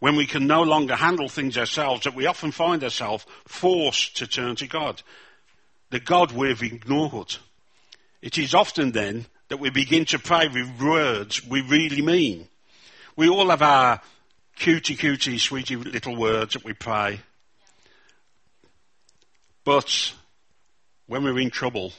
when 0.00 0.16
we 0.16 0.26
can 0.26 0.46
no 0.46 0.62
longer 0.62 0.96
handle 0.96 1.28
things 1.28 1.56
ourselves, 1.56 2.04
that 2.04 2.14
we 2.14 2.26
often 2.26 2.50
find 2.50 2.84
ourselves 2.84 3.24
forced 3.46 4.16
to 4.18 4.26
turn 4.26 4.56
to 4.56 4.66
God. 4.66 5.02
The 5.90 6.00
God 6.00 6.32
we've 6.32 6.62
ignored. 6.62 7.36
It 8.20 8.38
is 8.38 8.54
often 8.54 8.92
then 8.92 9.26
that 9.48 9.60
we 9.60 9.70
begin 9.70 10.04
to 10.06 10.18
pray 10.18 10.48
with 10.48 10.80
words 10.80 11.46
we 11.46 11.62
really 11.62 12.02
mean. 12.02 12.48
We 13.16 13.28
all 13.28 13.50
have 13.50 13.62
our 13.62 14.00
cutie 14.56 14.96
cutie 14.96 15.38
sweetie 15.38 15.76
little 15.76 16.16
words 16.16 16.54
that 16.54 16.64
we 16.64 16.74
pray. 16.74 17.20
But 19.64 20.12
when 21.06 21.24
we're 21.24 21.38
in 21.38 21.50
trouble, 21.50 21.92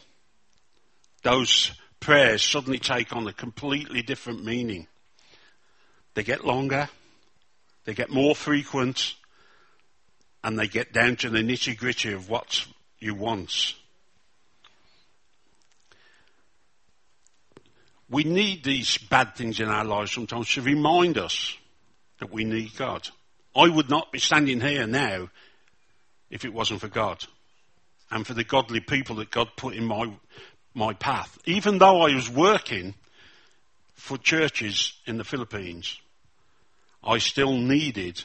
those 1.24 1.72
prayers 2.06 2.44
suddenly 2.44 2.78
take 2.78 3.16
on 3.16 3.26
a 3.28 3.34
completely 3.34 4.04
different 4.04 4.46
meaning. 4.46 4.86
They 6.14 6.22
get 6.22 6.46
longer, 6.46 6.88
they 7.86 7.96
get 7.96 8.12
more 8.12 8.36
frequent, 8.36 9.16
and 10.44 10.58
they 10.58 10.68
get 10.68 10.94
down 10.94 11.16
to 11.16 11.32
the 11.32 11.40
nitty 11.40 11.76
gritty 11.76 12.14
of 12.14 12.30
what 12.30 12.68
you 13.00 13.16
want. 13.16 13.74
We 18.08 18.24
need 18.24 18.64
these 18.64 19.00
bad 19.00 19.34
things 19.36 19.60
in 19.60 19.68
our 19.68 19.84
lives 19.84 20.12
sometimes 20.12 20.48
to 20.52 20.62
remind 20.62 21.18
us 21.18 21.58
that 22.20 22.32
we 22.32 22.44
need 22.44 22.78
God. 22.78 23.10
I 23.56 23.68
would 23.68 23.90
not 23.90 24.12
be 24.12 24.20
standing 24.20 24.62
here 24.62 24.86
now 24.86 25.32
if 26.30 26.46
it 26.46 26.54
wasn't 26.54 26.82
for 26.82 26.88
God 26.88 27.26
and 28.12 28.28
for 28.28 28.36
the 28.36 28.44
godly 28.44 28.80
people 28.80 29.16
that 29.16 29.32
God 29.32 29.50
put 29.58 29.74
in 29.74 29.86
my, 29.86 30.14
my 30.76 30.94
path. 30.94 31.40
Even 31.46 31.78
though 31.80 32.02
I 32.02 32.14
was 32.14 32.30
working 32.30 32.94
for 33.96 34.18
churches 34.18 34.94
in 35.08 35.18
the 35.18 35.24
Philippines, 35.24 36.00
I 37.04 37.18
still 37.18 37.54
needed 37.54 38.24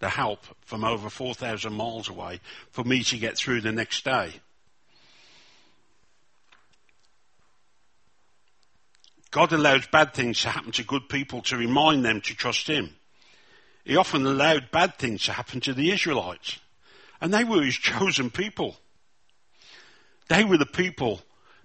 the 0.00 0.08
help 0.08 0.40
from 0.62 0.82
over 0.82 1.10
4,000 1.10 1.72
miles 1.72 2.08
away 2.08 2.40
for 2.70 2.82
me 2.82 3.02
to 3.04 3.18
get 3.18 3.36
through 3.36 3.60
the 3.60 3.70
next 3.70 4.04
day. 4.04 4.32
God 9.30 9.52
allows 9.52 9.86
bad 9.86 10.14
things 10.14 10.42
to 10.42 10.48
happen 10.48 10.72
to 10.72 10.82
good 10.82 11.08
people 11.08 11.42
to 11.42 11.56
remind 11.56 12.04
them 12.04 12.20
to 12.22 12.34
trust 12.34 12.66
Him. 12.66 12.94
He 13.84 13.96
often 13.96 14.26
allowed 14.26 14.70
bad 14.70 14.98
things 14.98 15.24
to 15.24 15.32
happen 15.32 15.60
to 15.60 15.74
the 15.74 15.92
Israelites. 15.92 16.58
And 17.20 17.32
they 17.32 17.44
were 17.44 17.62
His 17.62 17.74
chosen 17.76 18.30
people. 18.30 18.76
They 20.28 20.44
were 20.44 20.58
the 20.58 20.66
people 20.66 21.20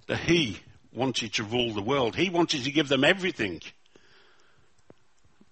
that 0.08 0.20
He 0.20 0.60
wanted 0.94 1.34
to 1.34 1.44
rule 1.44 1.74
the 1.74 1.82
world. 1.82 2.16
He 2.16 2.30
wanted 2.30 2.64
to 2.64 2.72
give 2.72 2.88
them 2.88 3.04
everything. 3.04 3.62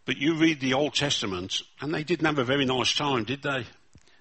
But 0.05 0.17
you 0.17 0.35
read 0.35 0.59
the 0.59 0.73
Old 0.73 0.93
Testament, 0.93 1.61
and 1.79 1.93
they 1.93 2.03
didn't 2.03 2.25
have 2.25 2.39
a 2.39 2.43
very 2.43 2.65
nice 2.65 2.93
time, 2.93 3.23
did 3.23 3.41
they? 3.41 3.65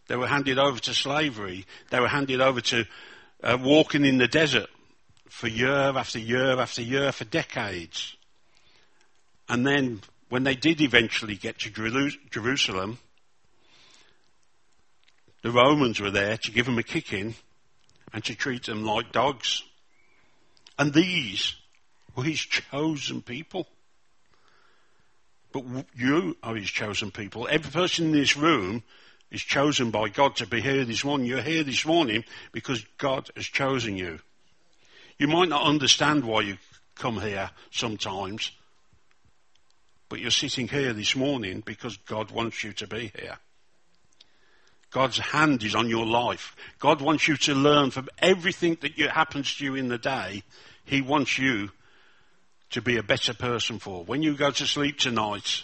They 0.09 0.17
were 0.17 0.27
handed 0.27 0.59
over 0.59 0.79
to 0.79 0.95
slavery. 0.95 1.67
They 1.91 2.01
were 2.01 2.09
handed 2.09 2.41
over 2.41 2.61
to 2.61 2.85
uh, 3.43 3.59
walking 3.61 4.05
in 4.05 4.19
the 4.19 4.29
desert 4.29 4.69
for 5.29 5.49
year 5.49 5.71
after 5.71 6.19
year 6.19 6.59
after 6.59 6.83
year 6.83 7.11
for 7.11 7.25
decades. 7.25 8.17
And 9.49 9.67
then 9.67 10.03
when 10.29 10.45
they 10.45 10.55
did 10.55 10.81
eventually 10.81 11.37
get 11.37 11.59
to 11.61 11.71
Jerusalem, 12.31 12.99
the 15.43 15.51
Romans 15.51 16.01
were 16.01 16.11
there 16.11 16.37
to 16.37 16.53
give 16.53 16.67
them 16.67 16.79
a 16.79 16.83
kicking 16.83 17.35
and 18.13 18.25
to 18.25 18.35
treat 18.35 18.67
them 18.67 18.85
like 18.85 19.13
dogs. 19.13 19.63
And 20.83 20.93
these 20.93 21.55
were 22.17 22.25
his 22.25 22.41
chosen 22.41 23.23
people. 23.23 23.69
But 25.53 25.63
you 25.95 26.37
are 26.43 26.57
his 26.57 26.71
chosen 26.71 27.13
people. 27.13 27.47
Every 27.49 27.71
person 27.71 28.07
in 28.07 28.13
this 28.13 28.37
room 28.37 28.83
is 29.31 29.43
chosen 29.43 29.93
by 29.93 30.09
God 30.09 30.35
to 30.37 30.47
be 30.49 30.61
here 30.61 30.85
this 30.85 31.05
morning. 31.05 31.29
You're 31.29 31.41
here 31.41 31.63
this 31.63 31.87
morning 31.87 32.25
because 32.51 32.85
God 32.99 33.31
has 33.37 33.47
chosen 33.47 33.97
you. 33.97 34.19
You 35.19 35.29
might 35.29 35.51
not 35.51 35.63
understand 35.63 36.25
why 36.25 36.41
you 36.41 36.57
come 36.97 37.21
here 37.21 37.53
sometimes, 37.71 38.51
but 40.09 40.19
you're 40.19 40.33
sitting 40.33 40.67
here 40.67 40.93
this 40.93 41.15
morning 41.15 41.63
because 41.65 41.97
God 41.97 42.33
wants 42.33 42.65
you 42.65 42.73
to 42.73 42.89
be 42.89 43.13
here. 43.17 43.39
God's 44.93 45.19
hand 45.19 45.63
is 45.63 45.75
on 45.75 45.89
your 45.89 46.05
life. 46.05 46.55
God 46.79 47.01
wants 47.01 47.27
you 47.27 47.37
to 47.39 47.55
learn 47.55 47.91
from 47.91 48.09
everything 48.19 48.77
that 48.83 48.93
happens 48.99 49.55
to 49.55 49.65
you 49.65 49.75
in 49.75 49.89
the 49.89 49.97
day. 49.97 50.43
He 50.85 51.01
wants 51.01 51.39
you 51.39 51.71
to 52.71 52.83
be 52.83 52.97
a 52.97 53.03
better 53.03 53.35
person 53.35 53.79
for. 53.79 54.05
When 54.05 54.23
you 54.23 54.35
go 54.35 54.51
to 54.51 54.67
sleep 54.67 54.99
tonight, 54.99 55.63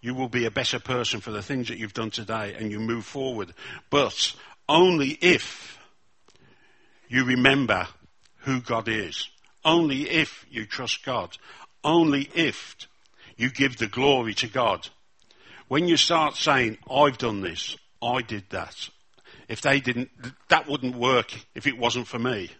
you 0.00 0.14
will 0.14 0.28
be 0.28 0.46
a 0.46 0.50
better 0.50 0.80
person 0.80 1.20
for 1.20 1.30
the 1.30 1.42
things 1.42 1.68
that 1.68 1.78
you've 1.78 1.94
done 1.94 2.10
today 2.10 2.54
and 2.58 2.70
you 2.70 2.80
move 2.80 3.04
forward. 3.04 3.54
But 3.88 4.34
only 4.68 5.10
if 5.20 5.78
you 7.08 7.24
remember 7.24 7.86
who 8.38 8.60
God 8.60 8.88
is. 8.88 9.28
Only 9.64 10.08
if 10.10 10.44
you 10.50 10.66
trust 10.66 11.04
God. 11.04 11.36
Only 11.84 12.28
if 12.34 12.76
you 13.36 13.50
give 13.50 13.76
the 13.76 13.86
glory 13.86 14.34
to 14.34 14.48
God. 14.48 14.88
When 15.68 15.88
you 15.88 15.96
start 15.96 16.36
saying, 16.36 16.78
I've 16.90 17.18
done 17.18 17.40
this, 17.40 17.76
I 18.02 18.22
did 18.22 18.44
that. 18.50 18.88
If 19.48 19.60
they 19.60 19.80
didn't, 19.80 20.10
that 20.48 20.68
wouldn't 20.68 20.96
work 20.96 21.32
if 21.54 21.66
it 21.66 21.78
wasn't 21.78 22.08
for 22.08 22.18
me. 22.18 22.50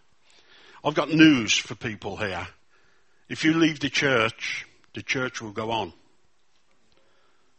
I've 0.84 0.94
got 0.94 1.10
news 1.10 1.56
for 1.56 1.74
people 1.74 2.16
here. 2.16 2.46
If 3.28 3.44
you 3.44 3.54
leave 3.54 3.80
the 3.80 3.88
church, 3.88 4.66
the 4.94 5.02
church 5.02 5.40
will 5.40 5.52
go 5.52 5.70
on. 5.70 5.92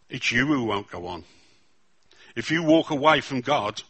It's 0.10 0.32
you 0.32 0.46
who 0.46 0.64
won't 0.66 0.92
go 0.92 1.08
on. 1.08 1.24
If 2.36 2.52
you 2.52 2.64
walk 2.64 2.90
away 2.90 3.22
from 3.22 3.42
God, 3.42 3.82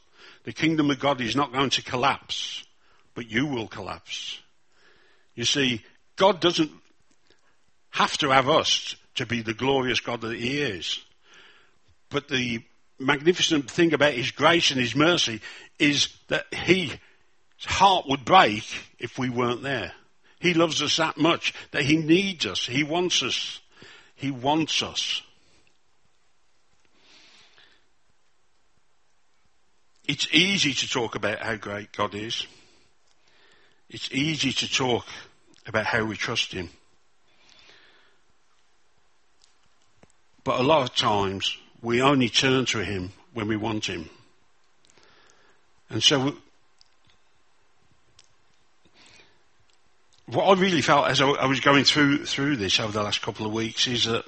the 0.43 0.53
kingdom 0.53 0.91
of 0.91 0.99
God 0.99 1.19
is 1.21 1.35
not 1.35 1.51
going 1.51 1.71
to 1.71 1.81
collapse 1.81 2.63
but 3.15 3.29
you 3.29 3.45
will 3.45 3.67
collapse. 3.67 4.39
You 5.35 5.45
see, 5.45 5.83
God 6.15 6.39
doesn't 6.39 6.71
have 7.91 8.17
to 8.19 8.29
have 8.29 8.49
us 8.49 8.95
to 9.15 9.25
be 9.25 9.41
the 9.41 9.53
glorious 9.53 9.99
God 9.99 10.21
that 10.21 10.35
He 10.35 10.59
is. 10.61 10.99
But 12.09 12.27
the 12.27 12.63
magnificent 12.99 13.69
thing 13.69 13.93
about 13.93 14.13
His 14.13 14.31
grace 14.31 14.71
and 14.71 14.79
His 14.79 14.95
mercy 14.95 15.41
is 15.79 16.09
that 16.27 16.51
His 16.53 16.91
heart 17.65 18.05
would 18.07 18.25
break 18.25 18.65
if 18.99 19.17
we 19.17 19.29
weren't 19.29 19.63
there. 19.63 19.93
He 20.39 20.53
loves 20.53 20.81
us 20.81 20.97
that 20.97 21.17
much 21.17 21.53
that 21.71 21.83
He 21.83 21.97
needs 21.97 22.45
us. 22.45 22.65
He 22.65 22.83
wants 22.83 23.23
us. 23.23 23.61
He 24.15 24.31
wants 24.31 24.83
us. 24.83 25.21
It's 30.05 30.27
easy 30.33 30.73
to 30.73 30.89
talk 30.89 31.15
about 31.15 31.39
how 31.39 31.55
great 31.55 31.93
God 31.93 32.13
is. 32.13 32.45
It's 33.89 34.11
easy 34.11 34.51
to 34.51 34.71
talk 34.71 35.05
about 35.65 35.85
how 35.85 36.03
we 36.03 36.17
trust 36.17 36.51
Him. 36.51 36.69
But 40.43 40.59
a 40.59 40.63
lot 40.63 40.81
of 40.81 40.95
times 40.95 41.57
we 41.81 42.01
only 42.01 42.27
turn 42.27 42.65
to 42.65 42.83
Him 42.83 43.13
when 43.33 43.47
we 43.47 43.55
want 43.55 43.85
Him. 43.85 44.09
And 45.89 46.03
so 46.03 46.35
what 50.25 50.45
I 50.45 50.59
really 50.59 50.81
felt 50.81 51.07
as 51.07 51.21
I 51.21 51.45
was 51.45 51.59
going 51.59 51.83
through 51.83 52.25
through 52.25 52.57
this 52.57 52.79
over 52.79 52.91
the 52.91 53.03
last 53.03 53.21
couple 53.21 53.45
of 53.45 53.53
weeks 53.53 53.87
is 53.87 54.05
that 54.05 54.25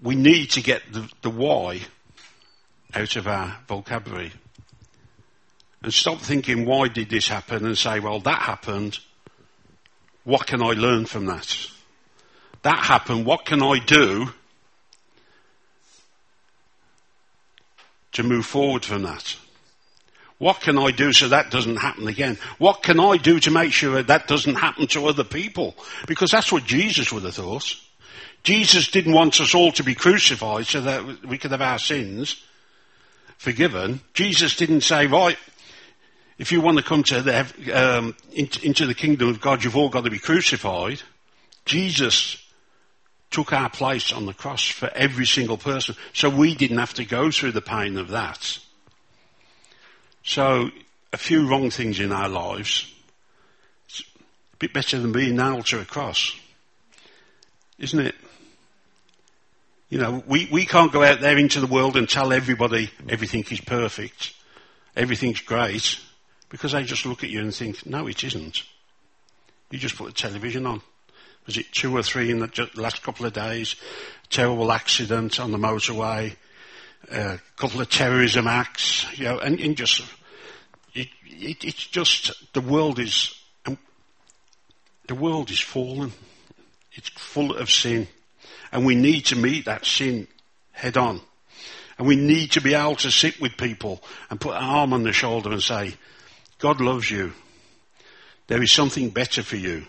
we 0.00 0.14
need 0.14 0.50
to 0.52 0.62
get 0.62 0.82
the, 0.92 1.08
the 1.22 1.30
why 1.30 1.80
out 2.94 3.16
of 3.16 3.26
our 3.26 3.58
vocabulary 3.68 4.32
and 5.82 5.94
stop 5.94 6.18
thinking, 6.18 6.64
why 6.64 6.88
did 6.88 7.08
this 7.08 7.28
happen? 7.28 7.64
And 7.64 7.78
say, 7.78 8.00
well, 8.00 8.20
that 8.20 8.42
happened. 8.42 8.98
What 10.24 10.46
can 10.46 10.60
I 10.62 10.70
learn 10.70 11.06
from 11.06 11.26
that? 11.26 11.68
That 12.62 12.80
happened. 12.80 13.24
What 13.24 13.44
can 13.44 13.62
I 13.62 13.78
do 13.78 14.32
to 18.12 18.22
move 18.24 18.44
forward 18.44 18.84
from 18.84 19.02
that? 19.02 19.36
What 20.38 20.60
can 20.60 20.78
I 20.78 20.92
do 20.92 21.12
so 21.12 21.28
that 21.28 21.50
doesn't 21.50 21.76
happen 21.76 22.06
again? 22.06 22.38
What 22.58 22.82
can 22.82 23.00
I 23.00 23.16
do 23.16 23.40
to 23.40 23.50
make 23.50 23.72
sure 23.72 23.94
that, 23.96 24.06
that 24.06 24.28
doesn't 24.28 24.54
happen 24.54 24.86
to 24.88 25.06
other 25.06 25.24
people? 25.24 25.74
Because 26.06 26.30
that's 26.30 26.52
what 26.52 26.64
Jesus 26.64 27.12
would 27.12 27.24
have 27.24 27.34
thought. 27.34 27.76
Jesus 28.44 28.88
didn't 28.88 29.14
want 29.14 29.40
us 29.40 29.54
all 29.54 29.72
to 29.72 29.82
be 29.82 29.96
crucified 29.96 30.66
so 30.66 30.80
that 30.80 31.24
we 31.24 31.38
could 31.38 31.50
have 31.50 31.60
our 31.60 31.78
sins 31.78 32.42
forgiven. 33.36 34.00
Jesus 34.14 34.56
didn't 34.56 34.82
say, 34.82 35.06
right, 35.06 35.36
if 36.38 36.52
you 36.52 36.60
want 36.60 36.78
to 36.78 36.84
come 36.84 37.02
to 37.04 37.20
the, 37.20 37.46
um, 37.74 38.14
into 38.32 38.86
the 38.86 38.94
kingdom 38.94 39.28
of 39.28 39.40
God, 39.40 39.64
you've 39.64 39.76
all 39.76 39.88
got 39.88 40.04
to 40.04 40.10
be 40.10 40.20
crucified. 40.20 41.02
Jesus 41.64 42.42
took 43.30 43.52
our 43.52 43.68
place 43.68 44.12
on 44.12 44.24
the 44.26 44.34
cross 44.34 44.68
for 44.68 44.88
every 44.94 45.26
single 45.26 45.58
person, 45.58 45.96
so 46.12 46.30
we 46.30 46.54
didn't 46.54 46.78
have 46.78 46.94
to 46.94 47.04
go 47.04 47.30
through 47.30 47.52
the 47.52 47.60
pain 47.60 47.98
of 47.98 48.08
that. 48.08 48.58
So, 50.28 50.70
a 51.10 51.16
few 51.16 51.48
wrong 51.48 51.70
things 51.70 52.00
in 52.00 52.12
our 52.12 52.28
lives, 52.28 52.92
it's 53.88 54.02
a 54.52 54.56
bit 54.58 54.74
better 54.74 54.98
than 54.98 55.10
being 55.10 55.36
nailed 55.36 55.64
to 55.68 55.80
a 55.80 55.86
cross, 55.86 56.36
isn't 57.78 57.98
it? 57.98 58.14
You 59.88 59.96
know, 59.96 60.22
we, 60.26 60.46
we 60.52 60.66
can't 60.66 60.92
go 60.92 61.02
out 61.02 61.22
there 61.22 61.38
into 61.38 61.60
the 61.60 61.66
world 61.66 61.96
and 61.96 62.06
tell 62.06 62.34
everybody 62.34 62.90
everything 63.08 63.42
is 63.50 63.62
perfect, 63.62 64.34
everything's 64.94 65.40
great, 65.40 65.98
because 66.50 66.72
they 66.72 66.84
just 66.84 67.06
look 67.06 67.24
at 67.24 67.30
you 67.30 67.40
and 67.40 67.54
think, 67.54 67.86
no, 67.86 68.06
it 68.06 68.22
isn't. 68.22 68.64
You 69.70 69.78
just 69.78 69.96
put 69.96 70.08
the 70.08 70.12
television 70.12 70.66
on. 70.66 70.82
Was 71.46 71.56
it 71.56 71.72
two 71.72 71.96
or 71.96 72.02
three 72.02 72.30
in 72.30 72.40
the 72.40 72.70
last 72.74 73.02
couple 73.02 73.24
of 73.24 73.32
days? 73.32 73.76
Terrible 74.28 74.72
accident 74.72 75.40
on 75.40 75.52
the 75.52 75.58
motorway, 75.58 76.36
a 77.10 77.38
couple 77.56 77.80
of 77.80 77.88
terrorism 77.88 78.46
acts, 78.46 79.06
you 79.18 79.24
know, 79.24 79.38
and, 79.38 79.58
and 79.58 79.74
just, 79.74 80.02
it, 80.94 81.08
it, 81.24 81.64
it's 81.64 81.86
just, 81.86 82.52
the 82.52 82.60
world 82.60 82.98
is, 82.98 83.34
um, 83.66 83.78
the 85.06 85.14
world 85.14 85.50
is 85.50 85.60
fallen. 85.60 86.12
It's 86.92 87.08
full 87.10 87.56
of 87.56 87.70
sin. 87.70 88.08
And 88.72 88.84
we 88.84 88.94
need 88.94 89.26
to 89.26 89.36
meet 89.36 89.66
that 89.66 89.86
sin 89.86 90.26
head 90.72 90.96
on. 90.96 91.20
And 91.98 92.06
we 92.06 92.16
need 92.16 92.52
to 92.52 92.60
be 92.60 92.74
able 92.74 92.96
to 92.96 93.10
sit 93.10 93.40
with 93.40 93.56
people 93.56 94.02
and 94.30 94.40
put 94.40 94.56
an 94.56 94.62
arm 94.62 94.92
on 94.92 95.02
the 95.02 95.12
shoulder 95.12 95.50
and 95.50 95.62
say, 95.62 95.94
God 96.58 96.80
loves 96.80 97.10
you. 97.10 97.32
There 98.46 98.62
is 98.62 98.72
something 98.72 99.10
better 99.10 99.42
for 99.42 99.56
you. 99.56 99.84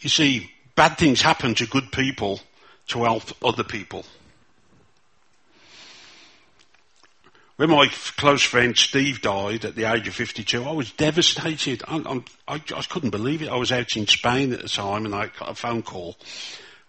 You 0.00 0.10
see, 0.10 0.50
bad 0.74 0.98
things 0.98 1.22
happen 1.22 1.54
to 1.56 1.66
good 1.66 1.90
people 1.92 2.40
to 2.88 3.04
help 3.04 3.22
other 3.42 3.64
people. 3.64 4.04
When 7.56 7.70
my 7.70 7.86
close 8.16 8.42
friend 8.42 8.76
Steve 8.76 9.22
died 9.22 9.64
at 9.64 9.76
the 9.76 9.84
age 9.84 10.08
of 10.08 10.14
52, 10.14 10.64
I 10.64 10.72
was 10.72 10.90
devastated. 10.90 11.84
I, 11.86 12.20
I, 12.48 12.54
I, 12.54 12.82
couldn't 12.82 13.10
believe 13.10 13.42
it. 13.42 13.48
I 13.48 13.54
was 13.54 13.70
out 13.70 13.96
in 13.96 14.08
Spain 14.08 14.52
at 14.52 14.60
the 14.60 14.68
time 14.68 15.06
and 15.06 15.14
I 15.14 15.26
got 15.38 15.50
a 15.50 15.54
phone 15.54 15.82
call. 15.82 16.16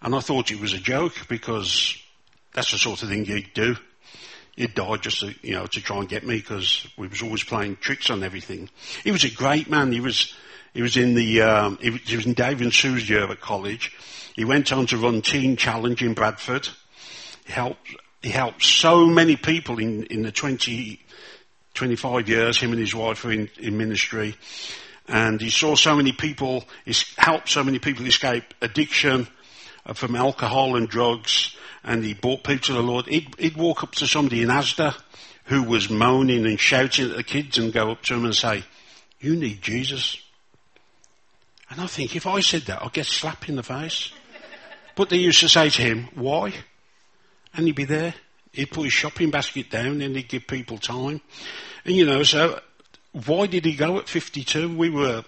And 0.01 0.15
I 0.15 0.21
thought 0.21 0.49
it 0.49 0.59
was 0.59 0.73
a 0.73 0.79
joke 0.79 1.13
because 1.29 1.95
that's 2.55 2.71
the 2.71 2.79
sort 2.79 3.03
of 3.03 3.09
thing 3.09 3.25
you'd 3.25 3.53
do. 3.53 3.75
He'd 4.55 4.73
die 4.73 4.95
just 4.97 5.19
to, 5.19 5.35
you 5.43 5.53
know, 5.53 5.67
to 5.67 5.81
try 5.81 5.99
and 5.99 6.09
get 6.09 6.25
me 6.25 6.37
because 6.37 6.87
we 6.97 7.07
was 7.09 7.21
always 7.21 7.43
playing 7.43 7.75
tricks 7.75 8.09
on 8.09 8.23
everything. 8.23 8.67
He 9.03 9.11
was 9.11 9.23
a 9.23 9.29
great 9.29 9.69
man. 9.69 9.91
He 9.91 9.99
was, 9.99 10.33
he 10.73 10.81
was 10.81 10.97
in 10.97 11.13
the, 11.13 11.43
um, 11.43 11.77
he, 11.79 11.91
was, 11.91 12.01
he 12.01 12.15
was 12.15 12.25
in 12.25 12.33
Dave 12.33 12.61
and 12.61 12.73
Sue's 12.73 13.07
year 13.07 13.29
at 13.29 13.39
college. 13.39 13.95
He 14.33 14.45
went 14.45 14.73
on 14.73 14.87
to 14.87 14.97
run 14.97 15.21
Teen 15.21 15.57
Challenge 15.57 16.01
in 16.01 16.15
Bradford. 16.15 16.69
He 17.45 17.53
helped 17.53 17.95
he 18.25 18.31
helped 18.31 18.63
so 18.63 19.05
many 19.05 19.35
people 19.35 19.77
in, 19.77 20.05
in 20.05 20.23
the 20.23 20.31
20, 20.31 20.99
25 21.75 22.27
years 22.27 22.59
him 22.59 22.71
and 22.71 22.79
his 22.79 22.95
wife 22.95 23.23
were 23.23 23.31
in, 23.31 23.47
in 23.59 23.77
ministry. 23.77 24.35
And 25.07 25.39
he 25.39 25.51
saw 25.51 25.75
so 25.75 25.95
many 25.95 26.11
people, 26.11 26.63
he 26.85 26.95
helped 27.17 27.49
so 27.49 27.63
many 27.63 27.77
people 27.77 28.03
escape 28.07 28.43
addiction 28.63 29.27
uh, 29.85 29.93
from 29.93 30.15
alcohol 30.15 30.75
and 30.75 30.89
drugs. 30.89 31.55
And 31.83 32.03
he 32.03 32.15
brought 32.15 32.43
people 32.43 32.63
to 32.63 32.73
the 32.73 32.81
Lord. 32.81 33.05
He'd, 33.05 33.27
he'd 33.37 33.57
walk 33.57 33.83
up 33.83 33.91
to 33.97 34.07
somebody 34.07 34.41
in 34.41 34.49
Asda 34.49 34.99
who 35.43 35.61
was 35.61 35.91
moaning 35.91 36.47
and 36.47 36.59
shouting 36.59 37.11
at 37.11 37.17
the 37.17 37.23
kids 37.23 37.59
and 37.59 37.71
go 37.71 37.91
up 37.91 38.01
to 38.05 38.15
him 38.15 38.25
and 38.25 38.35
say, 38.35 38.63
you 39.19 39.35
need 39.35 39.61
Jesus. 39.61 40.17
And 41.69 41.79
I 41.79 41.85
think 41.85 42.15
if 42.15 42.25
I 42.25 42.39
said 42.39 42.63
that, 42.63 42.81
I'd 42.81 42.91
get 42.91 43.05
slapped 43.05 43.49
in 43.49 43.55
the 43.55 43.61
face. 43.61 44.11
But 44.95 45.09
they 45.09 45.17
used 45.17 45.41
to 45.41 45.47
say 45.49 45.69
to 45.69 45.81
him, 45.83 46.09
why? 46.15 46.55
And 47.55 47.65
he'd 47.65 47.75
be 47.75 47.85
there. 47.85 48.13
He'd 48.51 48.71
put 48.71 48.83
his 48.83 48.93
shopping 48.93 49.31
basket 49.31 49.69
down 49.69 50.01
and 50.01 50.15
he'd 50.15 50.29
give 50.29 50.47
people 50.47 50.77
time. 50.77 51.21
And 51.83 51.95
you 51.95 52.05
know, 52.05 52.23
so 52.23 52.59
why 53.25 53.47
did 53.47 53.65
he 53.65 53.75
go 53.75 53.97
at 53.97 54.07
52? 54.07 54.75
We 54.75 54.89
were, 54.89 55.23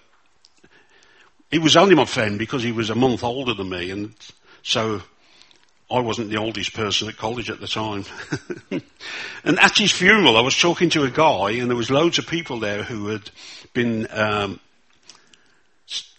he 1.50 1.58
was 1.58 1.76
only 1.76 1.94
my 1.94 2.04
friend 2.04 2.38
because 2.38 2.62
he 2.62 2.72
was 2.72 2.90
a 2.90 2.94
month 2.94 3.22
older 3.22 3.54
than 3.54 3.68
me 3.68 3.90
and 3.90 4.14
so 4.62 5.02
I 5.90 6.00
wasn't 6.00 6.30
the 6.30 6.38
oldest 6.38 6.74
person 6.74 7.08
at 7.08 7.16
college 7.16 7.50
at 7.50 7.60
the 7.60 7.68
time. 7.68 8.04
and 9.44 9.58
at 9.58 9.78
his 9.78 9.92
funeral 9.92 10.36
I 10.36 10.42
was 10.42 10.58
talking 10.58 10.90
to 10.90 11.04
a 11.04 11.10
guy 11.10 11.52
and 11.52 11.70
there 11.70 11.76
was 11.76 11.90
loads 11.90 12.18
of 12.18 12.26
people 12.26 12.60
there 12.60 12.82
who 12.82 13.08
had 13.08 13.30
been, 13.72 14.06
um, 14.10 14.60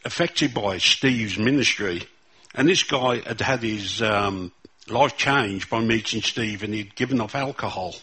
affected 0.06 0.54
by 0.54 0.78
Steve's 0.78 1.38
ministry. 1.38 2.04
And 2.56 2.68
this 2.68 2.84
guy 2.84 3.20
had 3.20 3.42
had 3.42 3.62
his 3.62 4.02
um, 4.02 4.52
life 4.90 5.18
changed 5.18 5.70
by 5.70 5.82
meeting 5.82 6.22
Steve 6.22 6.64
and 6.64 6.74
he'd 6.74 6.96
given 6.96 7.22
up 7.22 7.36
alcohol. 7.36 7.96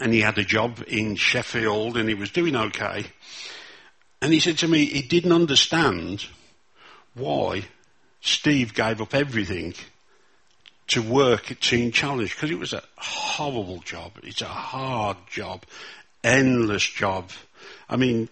And 0.00 0.12
he 0.12 0.20
had 0.20 0.38
a 0.38 0.44
job 0.44 0.82
in 0.86 1.16
Sheffield 1.16 1.96
and 1.96 2.08
he 2.08 2.14
was 2.14 2.30
doing 2.30 2.54
okay. 2.56 3.06
And 4.20 4.32
he 4.32 4.40
said 4.40 4.58
to 4.58 4.68
me 4.68 4.84
he 4.84 5.02
didn't 5.02 5.32
understand 5.32 6.26
why 7.14 7.64
Steve 8.20 8.74
gave 8.74 9.00
up 9.00 9.14
everything 9.14 9.74
to 10.88 11.02
work 11.02 11.50
at 11.50 11.60
Teen 11.60 11.92
Challenge 11.92 12.34
because 12.34 12.50
it 12.50 12.58
was 12.58 12.72
a 12.72 12.82
horrible 12.96 13.78
job. 13.78 14.12
It's 14.22 14.42
a 14.42 14.46
hard 14.46 15.16
job, 15.28 15.64
endless 16.22 16.84
job. 16.84 17.30
I 17.88 17.96
mean, 17.96 18.28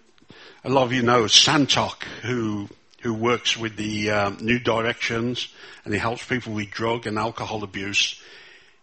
a 0.65 0.71
lot 0.71 0.85
of 0.85 0.93
you 0.93 1.03
know 1.03 1.25
Santok, 1.25 2.05
who 2.23 2.69
who 3.05 3.13
works 3.13 3.55
with 3.55 3.77
the 3.77 4.11
um, 4.11 4.39
New 4.41 4.59
Directions 4.59 5.49
and 5.85 5.93
he 5.93 6.01
helps 6.01 6.25
people 6.25 6.55
with 6.55 6.71
drug 6.71 7.07
and 7.07 7.19
alcohol 7.19 7.63
abuse. 7.63 8.19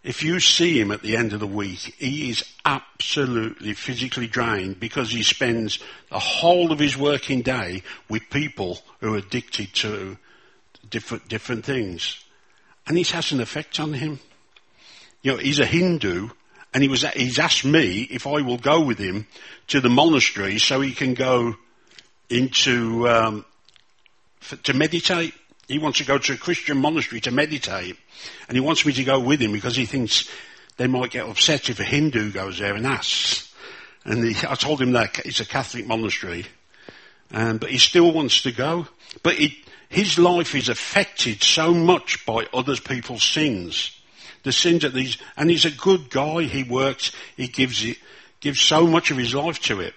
If 0.04 0.22
you 0.22 0.40
see 0.40 0.80
him 0.80 0.92
at 0.92 1.02
the 1.02 1.18
end 1.18 1.34
of 1.34 1.40
the 1.40 1.48
week, 1.48 1.96
he 1.98 2.30
is 2.30 2.46
absolutely 2.64 3.74
physically 3.74 4.28
drained 4.28 4.80
because 4.80 5.10
he 5.10 5.24
spends 5.24 5.80
the 6.12 6.20
whole 6.20 6.72
of 6.72 6.78
his 6.78 6.96
working 6.96 7.42
day 7.42 7.82
with 8.10 8.30
people 8.30 8.78
who 9.00 9.16
are 9.16 9.18
addicted 9.18 9.74
to 9.74 10.20
different, 10.88 11.28
different 11.28 11.66
things. 11.66 12.24
And 12.86 13.00
it 13.00 13.10
has 13.10 13.32
an 13.32 13.42
effect 13.42 13.80
on 13.80 13.94
him. 13.94 14.20
You 15.24 15.32
know, 15.32 15.38
he's 15.40 15.60
a 15.60 15.66
Hindu 15.66 16.30
and 16.76 16.84
he 16.84 16.90
was, 16.90 17.02
he's 17.16 17.40
asked 17.40 17.66
me 17.66 18.02
if 18.12 18.28
I 18.28 18.42
will 18.42 18.60
go 18.60 18.82
with 18.82 19.00
him 19.00 19.26
to 19.70 19.82
the 19.82 19.90
monastery 19.90 20.60
so 20.60 20.80
he 20.80 20.92
can 20.92 21.16
go 21.16 21.56
into 22.30 23.08
um, 23.10 23.46
to 24.64 24.74
meditate. 24.74 25.34
He 25.68 25.80
wants 25.80 26.00
to 26.00 26.06
go 26.06 26.18
to 26.18 26.34
a 26.34 26.38
Christian 26.38 26.78
monastery 26.78 27.22
to 27.22 27.32
meditate. 27.32 27.98
And 28.48 28.56
he 28.56 28.62
wants 28.62 28.86
me 28.86 28.94
to 28.94 29.04
go 29.04 29.20
with 29.20 29.42
him 29.42 29.54
because 29.54 29.76
he 29.76 29.86
thinks 29.86 30.30
they 30.78 30.88
might 30.88 31.12
get 31.12 31.28
upset 31.28 31.70
if 31.70 31.80
a 31.80 31.84
Hindu 31.84 32.32
goes 32.32 32.60
there 32.60 32.76
and 32.76 32.86
asks. 32.86 33.54
And 34.04 34.24
he, 34.24 34.48
I 34.48 34.56
told 34.56 34.82
him 34.82 34.94
that 34.94 35.20
it's 35.26 35.40
a 35.40 35.46
Catholic 35.46 35.88
monastery. 35.88 36.46
Um, 37.32 37.58
but 37.58 37.70
he 37.70 37.78
still 37.78 38.12
wants 38.12 38.42
to 38.44 38.52
go. 38.52 38.88
But 39.24 39.40
it, 39.40 39.52
his 39.90 40.18
life 40.18 40.56
is 40.56 40.70
affected 40.70 41.44
so 41.44 41.74
much 41.74 42.26
by 42.26 42.48
other 42.54 42.76
people's 42.76 43.24
sins. 43.24 43.98
The 44.44 44.52
sins 44.52 44.82
that 44.82 44.94
these, 44.94 45.18
and 45.38 45.50
he's 45.50 45.66
a 45.66 45.72
good 45.72 46.10
guy. 46.10 46.44
He 46.44 46.64
works, 46.64 47.12
he 47.38 47.48
gives 47.48 47.84
it, 47.84 47.98
gives 48.40 48.60
so 48.60 48.88
much 48.88 49.12
of 49.12 49.18
his 49.18 49.36
life 49.36 49.60
to 49.64 49.82
it. 49.82 49.94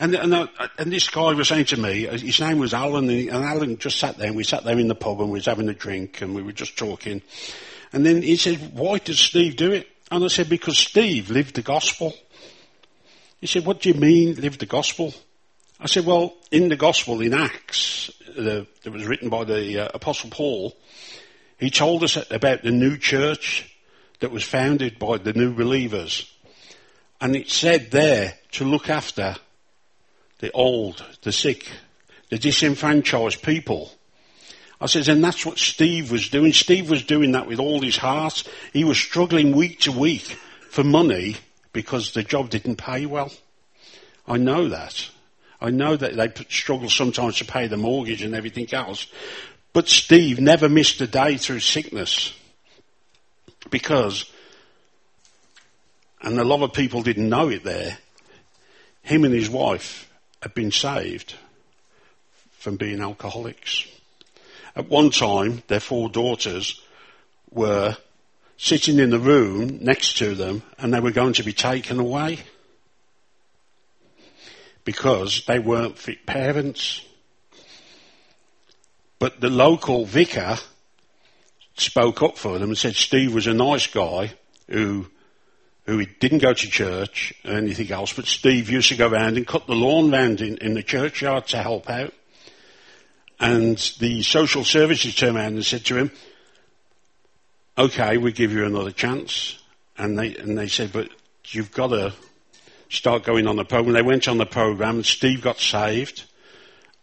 And, 0.00 0.14
and, 0.14 0.32
uh, 0.32 0.46
and 0.78 0.92
this 0.92 1.08
guy 1.08 1.32
was 1.32 1.48
saying 1.48 1.66
to 1.66 1.76
me, 1.76 2.06
uh, 2.06 2.16
his 2.16 2.40
name 2.40 2.58
was 2.58 2.72
Alan, 2.72 3.10
and, 3.10 3.28
and 3.28 3.44
Alan 3.44 3.78
just 3.78 3.98
sat 3.98 4.16
there, 4.16 4.28
and 4.28 4.36
we 4.36 4.44
sat 4.44 4.64
there 4.64 4.78
in 4.78 4.88
the 4.88 4.94
pub, 4.94 5.20
and 5.20 5.30
we 5.30 5.38
was 5.38 5.46
having 5.46 5.68
a 5.68 5.74
drink, 5.74 6.22
and 6.22 6.34
we 6.34 6.42
were 6.42 6.52
just 6.52 6.78
talking. 6.78 7.20
And 7.92 8.06
then 8.06 8.22
he 8.22 8.36
said, 8.36 8.74
why 8.74 8.98
did 8.98 9.16
Steve 9.16 9.56
do 9.56 9.72
it? 9.72 9.88
And 10.10 10.24
I 10.24 10.28
said, 10.28 10.48
because 10.48 10.78
Steve 10.78 11.30
lived 11.30 11.56
the 11.56 11.62
gospel. 11.62 12.14
He 13.40 13.46
said, 13.46 13.64
what 13.64 13.80
do 13.80 13.88
you 13.88 13.94
mean, 13.94 14.36
live 14.36 14.58
the 14.58 14.66
gospel? 14.66 15.14
I 15.80 15.86
said, 15.86 16.06
well, 16.06 16.34
in 16.50 16.68
the 16.68 16.76
gospel, 16.76 17.20
in 17.20 17.34
Acts, 17.34 18.10
the, 18.36 18.66
that 18.82 18.92
was 18.92 19.06
written 19.06 19.28
by 19.28 19.44
the 19.44 19.84
uh, 19.84 19.88
Apostle 19.94 20.30
Paul, 20.30 20.76
he 21.58 21.70
told 21.70 22.04
us 22.04 22.16
about 22.30 22.62
the 22.62 22.70
new 22.70 22.96
church 22.96 23.76
that 24.20 24.30
was 24.30 24.44
founded 24.44 24.98
by 24.98 25.18
the 25.18 25.32
new 25.32 25.54
believers. 25.54 26.32
And 27.20 27.34
it 27.34 27.50
said 27.50 27.90
there 27.90 28.34
to 28.52 28.64
look 28.64 28.88
after 28.88 29.36
the 30.38 30.52
old, 30.52 31.04
the 31.22 31.32
sick, 31.32 31.70
the 32.30 32.38
disenfranchised 32.38 33.42
people. 33.42 33.92
I 34.80 34.86
says, 34.86 35.08
and 35.08 35.22
that's 35.22 35.44
what 35.44 35.58
Steve 35.58 36.12
was 36.12 36.28
doing. 36.28 36.52
Steve 36.52 36.88
was 36.88 37.02
doing 37.02 37.32
that 37.32 37.48
with 37.48 37.58
all 37.58 37.80
his 37.80 37.96
heart. 37.96 38.44
He 38.72 38.84
was 38.84 38.98
struggling 38.98 39.56
week 39.56 39.80
to 39.80 39.92
week 39.92 40.38
for 40.70 40.84
money 40.84 41.36
because 41.72 42.12
the 42.12 42.22
job 42.22 42.50
didn't 42.50 42.76
pay 42.76 43.06
well. 43.06 43.32
I 44.26 44.36
know 44.36 44.68
that. 44.68 45.10
I 45.60 45.70
know 45.70 45.96
that 45.96 46.14
they 46.14 46.44
struggle 46.48 46.88
sometimes 46.88 47.38
to 47.38 47.44
pay 47.44 47.66
the 47.66 47.76
mortgage 47.76 48.22
and 48.22 48.34
everything 48.34 48.72
else. 48.72 49.08
But 49.72 49.88
Steve 49.88 50.38
never 50.38 50.68
missed 50.68 51.00
a 51.00 51.08
day 51.08 51.36
through 51.36 51.60
sickness 51.60 52.32
because, 53.70 54.30
and 56.22 56.38
a 56.38 56.44
lot 56.44 56.62
of 56.62 56.72
people 56.72 57.02
didn't 57.02 57.28
know 57.28 57.48
it 57.48 57.64
there, 57.64 57.98
him 59.02 59.24
and 59.24 59.34
his 59.34 59.50
wife 59.50 60.07
had 60.42 60.54
been 60.54 60.70
saved 60.70 61.34
from 62.52 62.76
being 62.76 63.00
alcoholics. 63.00 63.86
At 64.76 64.88
one 64.88 65.10
time, 65.10 65.62
their 65.68 65.80
four 65.80 66.08
daughters 66.08 66.80
were 67.50 67.96
sitting 68.56 68.98
in 68.98 69.10
the 69.10 69.18
room 69.18 69.78
next 69.82 70.18
to 70.18 70.34
them 70.34 70.62
and 70.78 70.92
they 70.92 71.00
were 71.00 71.12
going 71.12 71.32
to 71.34 71.42
be 71.44 71.52
taken 71.52 71.98
away 71.98 72.40
because 74.84 75.44
they 75.46 75.58
weren't 75.58 75.98
fit 75.98 76.26
parents. 76.26 77.02
But 79.18 79.40
the 79.40 79.50
local 79.50 80.04
vicar 80.04 80.56
spoke 81.76 82.22
up 82.22 82.36
for 82.36 82.58
them 82.58 82.70
and 82.70 82.78
said 82.78 82.94
Steve 82.94 83.34
was 83.34 83.46
a 83.46 83.54
nice 83.54 83.86
guy 83.86 84.32
who 84.68 85.06
who 85.88 86.04
didn't 86.04 86.40
go 86.40 86.52
to 86.52 86.68
church 86.68 87.32
or 87.46 87.52
anything 87.52 87.90
else, 87.90 88.12
but 88.12 88.26
Steve 88.26 88.68
used 88.68 88.90
to 88.90 88.96
go 88.96 89.08
around 89.08 89.38
and 89.38 89.46
cut 89.46 89.66
the 89.66 89.74
lawn 89.74 90.10
round 90.10 90.42
in, 90.42 90.58
in 90.58 90.74
the 90.74 90.82
churchyard 90.82 91.46
to 91.46 91.56
help 91.56 91.88
out. 91.88 92.12
And 93.40 93.78
the 93.98 94.22
social 94.22 94.64
services 94.64 95.14
turned 95.14 95.38
around 95.38 95.54
and 95.54 95.64
said 95.64 95.86
to 95.86 95.96
him, 95.96 96.10
okay, 97.78 98.18
we 98.18 98.32
give 98.32 98.52
you 98.52 98.66
another 98.66 98.90
chance. 98.90 99.58
And 99.96 100.18
they, 100.18 100.36
and 100.36 100.58
they 100.58 100.68
said, 100.68 100.92
but 100.92 101.08
you've 101.46 101.72
got 101.72 101.86
to 101.86 102.12
start 102.90 103.24
going 103.24 103.46
on 103.46 103.56
the 103.56 103.64
program. 103.64 103.94
They 103.94 104.02
went 104.02 104.28
on 104.28 104.36
the 104.36 104.44
program 104.44 104.96
and 104.96 105.06
Steve 105.06 105.40
got 105.40 105.58
saved. 105.58 106.24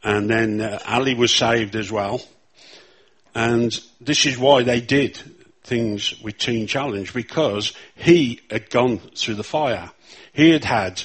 And 0.04 0.30
then 0.30 0.62
uh, 0.62 0.78
Ali 0.86 1.16
was 1.16 1.34
saved 1.34 1.76
as 1.76 1.92
well. 1.92 2.22
And 3.34 3.76
this 4.00 4.28
is 4.28 4.38
why 4.38 4.62
they 4.62 4.80
did 4.80 5.20
things 5.66 6.22
with 6.22 6.38
Teen 6.38 6.68
Challenge 6.68 7.14
because 7.14 7.74
he 7.96 8.42
had 8.50 8.70
gone 8.70 9.00
through 9.00 9.36
the 9.36 9.44
fire. 9.44 9.92
He 10.34 10.50
had 10.52 10.64
had 10.64 11.04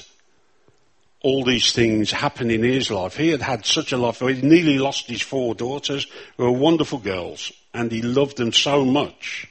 all 1.21 1.43
these 1.43 1.71
things 1.71 2.11
happen 2.11 2.49
in 2.49 2.63
his 2.63 2.89
life. 2.89 3.15
He 3.15 3.29
had 3.29 3.41
had 3.41 3.65
such 3.65 3.91
a 3.91 3.97
life. 3.97 4.19
He 4.19 4.41
nearly 4.41 4.79
lost 4.79 5.07
his 5.07 5.21
four 5.21 5.53
daughters 5.53 6.07
who 6.37 6.43
were 6.43 6.51
wonderful 6.51 6.99
girls 6.99 7.51
and 7.73 7.91
he 7.91 8.01
loved 8.01 8.37
them 8.37 8.51
so 8.51 8.85
much. 8.85 9.47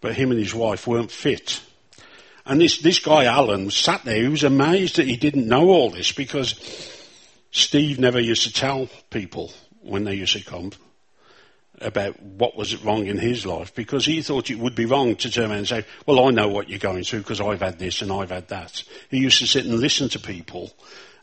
But 0.00 0.14
him 0.14 0.30
and 0.30 0.40
his 0.40 0.54
wife 0.54 0.86
weren't 0.86 1.10
fit. 1.10 1.60
And 2.46 2.60
this, 2.60 2.78
this 2.78 2.98
guy 2.98 3.24
Alan 3.24 3.70
sat 3.70 4.04
there. 4.04 4.22
He 4.22 4.28
was 4.28 4.44
amazed 4.44 4.96
that 4.96 5.06
he 5.06 5.16
didn't 5.16 5.46
know 5.46 5.68
all 5.68 5.90
this 5.90 6.10
because 6.10 6.58
Steve 7.52 7.98
never 7.98 8.18
used 8.18 8.42
to 8.44 8.52
tell 8.52 8.88
people 9.10 9.52
when 9.82 10.04
they 10.04 10.14
used 10.14 10.36
to 10.36 10.44
come 10.44 10.72
about 11.80 12.20
what 12.22 12.56
was 12.56 12.82
wrong 12.84 13.06
in 13.06 13.18
his 13.18 13.46
life 13.46 13.74
because 13.74 14.04
he 14.04 14.22
thought 14.22 14.50
it 14.50 14.58
would 14.58 14.74
be 14.74 14.86
wrong 14.86 15.16
to 15.16 15.30
turn 15.30 15.50
around 15.50 15.58
and 15.58 15.68
say, 15.68 15.84
well, 16.06 16.26
I 16.26 16.30
know 16.30 16.48
what 16.48 16.68
you're 16.68 16.78
going 16.78 17.04
through 17.04 17.20
because 17.20 17.40
I've 17.40 17.60
had 17.60 17.78
this 17.78 18.02
and 18.02 18.12
I've 18.12 18.30
had 18.30 18.48
that. 18.48 18.82
He 19.10 19.18
used 19.18 19.38
to 19.38 19.46
sit 19.46 19.64
and 19.64 19.80
listen 19.80 20.08
to 20.10 20.18
people 20.18 20.72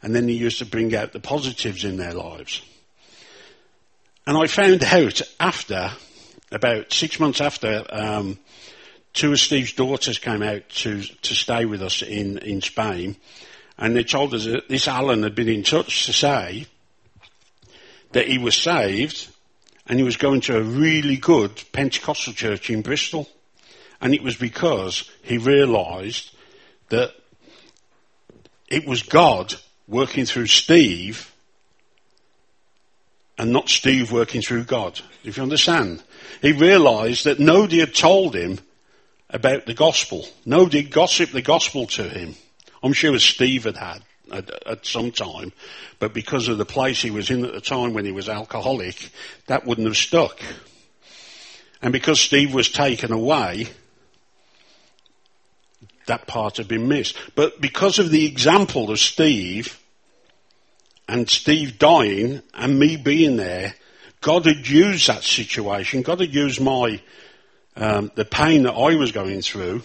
and 0.01 0.15
then 0.15 0.27
he 0.27 0.35
used 0.35 0.59
to 0.59 0.65
bring 0.65 0.95
out 0.95 1.13
the 1.13 1.19
positives 1.19 1.83
in 1.83 1.97
their 1.97 2.13
lives. 2.13 2.61
And 4.25 4.37
I 4.37 4.47
found 4.47 4.83
out 4.83 5.21
after, 5.39 5.91
about 6.51 6.91
six 6.91 7.19
months 7.19 7.39
after, 7.39 7.85
um, 7.89 8.39
two 9.13 9.31
of 9.31 9.39
Steve's 9.39 9.73
daughters 9.73 10.19
came 10.19 10.43
out 10.43 10.67
to, 10.69 11.01
to 11.01 11.35
stay 11.35 11.65
with 11.65 11.81
us 11.81 12.01
in, 12.01 12.37
in 12.39 12.61
Spain 12.61 13.15
and 13.77 13.95
they 13.95 14.03
told 14.03 14.33
us 14.33 14.45
that 14.45 14.69
this 14.69 14.87
Alan 14.87 15.23
had 15.23 15.35
been 15.35 15.49
in 15.49 15.63
touch 15.63 16.05
to 16.07 16.13
say 16.13 16.65
that 18.11 18.27
he 18.27 18.37
was 18.37 18.55
saved 18.55 19.29
and 19.87 19.99
he 19.99 20.03
was 20.03 20.17
going 20.17 20.41
to 20.41 20.57
a 20.57 20.61
really 20.61 21.17
good 21.17 21.63
Pentecostal 21.71 22.33
church 22.33 22.69
in 22.69 22.81
Bristol. 22.81 23.27
And 24.01 24.13
it 24.13 24.21
was 24.21 24.35
because 24.35 25.09
he 25.23 25.37
realised 25.37 26.31
that 26.89 27.11
it 28.67 28.85
was 28.85 29.01
God 29.01 29.55
working 29.87 30.25
through 30.25 30.47
Steve 30.47 31.33
and 33.37 33.51
not 33.51 33.69
Steve 33.69 34.11
working 34.11 34.41
through 34.41 34.65
God. 34.65 34.99
If 35.23 35.37
you 35.37 35.43
understand. 35.43 36.03
He 36.41 36.51
realised 36.51 37.25
that 37.25 37.39
nobody 37.39 37.79
had 37.79 37.95
told 37.95 38.35
him 38.35 38.59
about 39.29 39.65
the 39.65 39.73
gospel. 39.73 40.27
Nobody 40.45 40.83
gossiped 40.83 41.33
the 41.33 41.41
gospel 41.41 41.87
to 41.87 42.03
him. 42.03 42.35
I'm 42.83 42.93
sure 42.93 43.17
Steve 43.19 43.63
had 43.63 43.77
had 43.77 44.03
at, 44.31 44.67
at, 44.67 44.85
some 44.85 45.11
time, 45.11 45.51
but 45.99 46.13
because 46.13 46.47
of 46.47 46.57
the 46.57 46.65
place 46.65 47.01
he 47.01 47.11
was 47.11 47.29
in 47.29 47.45
at 47.45 47.53
the 47.53 47.61
time 47.61 47.93
when 47.93 48.05
he 48.05 48.11
was 48.11 48.29
alcoholic, 48.29 49.09
that 49.47 49.65
wouldn't 49.65 49.87
have 49.87 49.97
stuck. 49.97 50.39
And 51.81 51.93
because 51.93 52.19
Steve 52.19 52.53
was 52.53 52.69
taken 52.69 53.11
away, 53.11 53.67
that 56.07 56.27
part 56.27 56.57
had 56.57 56.67
been 56.67 56.87
missed. 56.87 57.17
But 57.35 57.61
because 57.61 57.99
of 57.99 58.09
the 58.09 58.25
example 58.25 58.89
of 58.89 58.99
Steve, 58.99 59.79
and 61.07 61.29
Steve 61.29 61.77
dying, 61.79 62.41
and 62.53 62.79
me 62.79 62.97
being 62.97 63.37
there, 63.37 63.75
God 64.21 64.45
had 64.45 64.67
used 64.67 65.07
that 65.07 65.23
situation, 65.23 66.01
God 66.01 66.19
had 66.19 66.33
used 66.33 66.59
my, 66.59 67.01
um, 67.75 68.11
the 68.15 68.25
pain 68.25 68.63
that 68.63 68.73
I 68.73 68.95
was 68.95 69.11
going 69.11 69.41
through, 69.41 69.83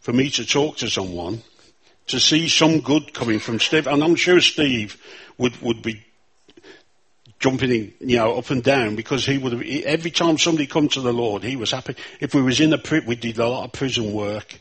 for 0.00 0.12
me 0.12 0.30
to 0.30 0.46
talk 0.46 0.78
to 0.78 0.88
someone, 0.88 1.42
to 2.08 2.20
see 2.20 2.48
some 2.48 2.80
good 2.80 3.14
coming 3.14 3.38
from 3.38 3.60
Steve. 3.60 3.86
And 3.86 4.02
I'm 4.02 4.16
sure 4.16 4.40
Steve 4.40 5.00
would, 5.36 5.60
would 5.62 5.82
be 5.82 6.04
jumping 7.38 7.70
in, 7.70 7.94
you 8.00 8.16
know, 8.16 8.36
up 8.36 8.50
and 8.50 8.62
down 8.62 8.96
because 8.96 9.24
he 9.24 9.38
would 9.38 9.52
have, 9.52 9.62
every 9.62 10.10
time 10.10 10.38
somebody 10.38 10.66
come 10.66 10.88
to 10.88 11.00
the 11.00 11.12
Lord, 11.12 11.44
he 11.44 11.56
was 11.56 11.70
happy. 11.70 11.94
If 12.20 12.34
we 12.34 12.42
was 12.42 12.60
in 12.60 12.72
a 12.72 12.78
prison, 12.78 13.08
we 13.08 13.16
did 13.16 13.38
a 13.38 13.48
lot 13.48 13.64
of 13.64 13.72
prison 13.72 14.12
work. 14.12 14.58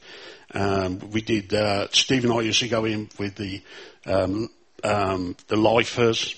Um, 0.54 1.00
we 1.12 1.22
did, 1.22 1.54
uh, 1.54 1.88
Steve 1.92 2.24
and 2.24 2.34
I 2.34 2.42
used 2.42 2.60
to 2.60 2.68
go 2.68 2.86
in 2.86 3.10
with 3.18 3.36
the, 3.36 3.62
um, 4.06 4.50
um, 4.84 5.36
the 5.48 5.58
lifers 5.58 6.36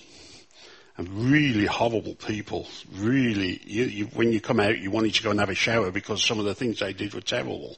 and 0.97 1.09
really 1.31 1.65
horrible 1.65 2.15
people. 2.15 2.67
Really, 2.93 3.61
you, 3.65 3.83
you, 3.85 4.05
when 4.07 4.31
you 4.31 4.41
come 4.41 4.59
out, 4.59 4.79
you 4.79 4.91
wanted 4.91 5.13
to 5.15 5.23
go 5.23 5.31
and 5.31 5.39
have 5.39 5.49
a 5.49 5.55
shower 5.55 5.91
because 5.91 6.23
some 6.23 6.39
of 6.39 6.45
the 6.45 6.55
things 6.55 6.79
they 6.79 6.93
did 6.93 7.13
were 7.13 7.21
terrible. 7.21 7.77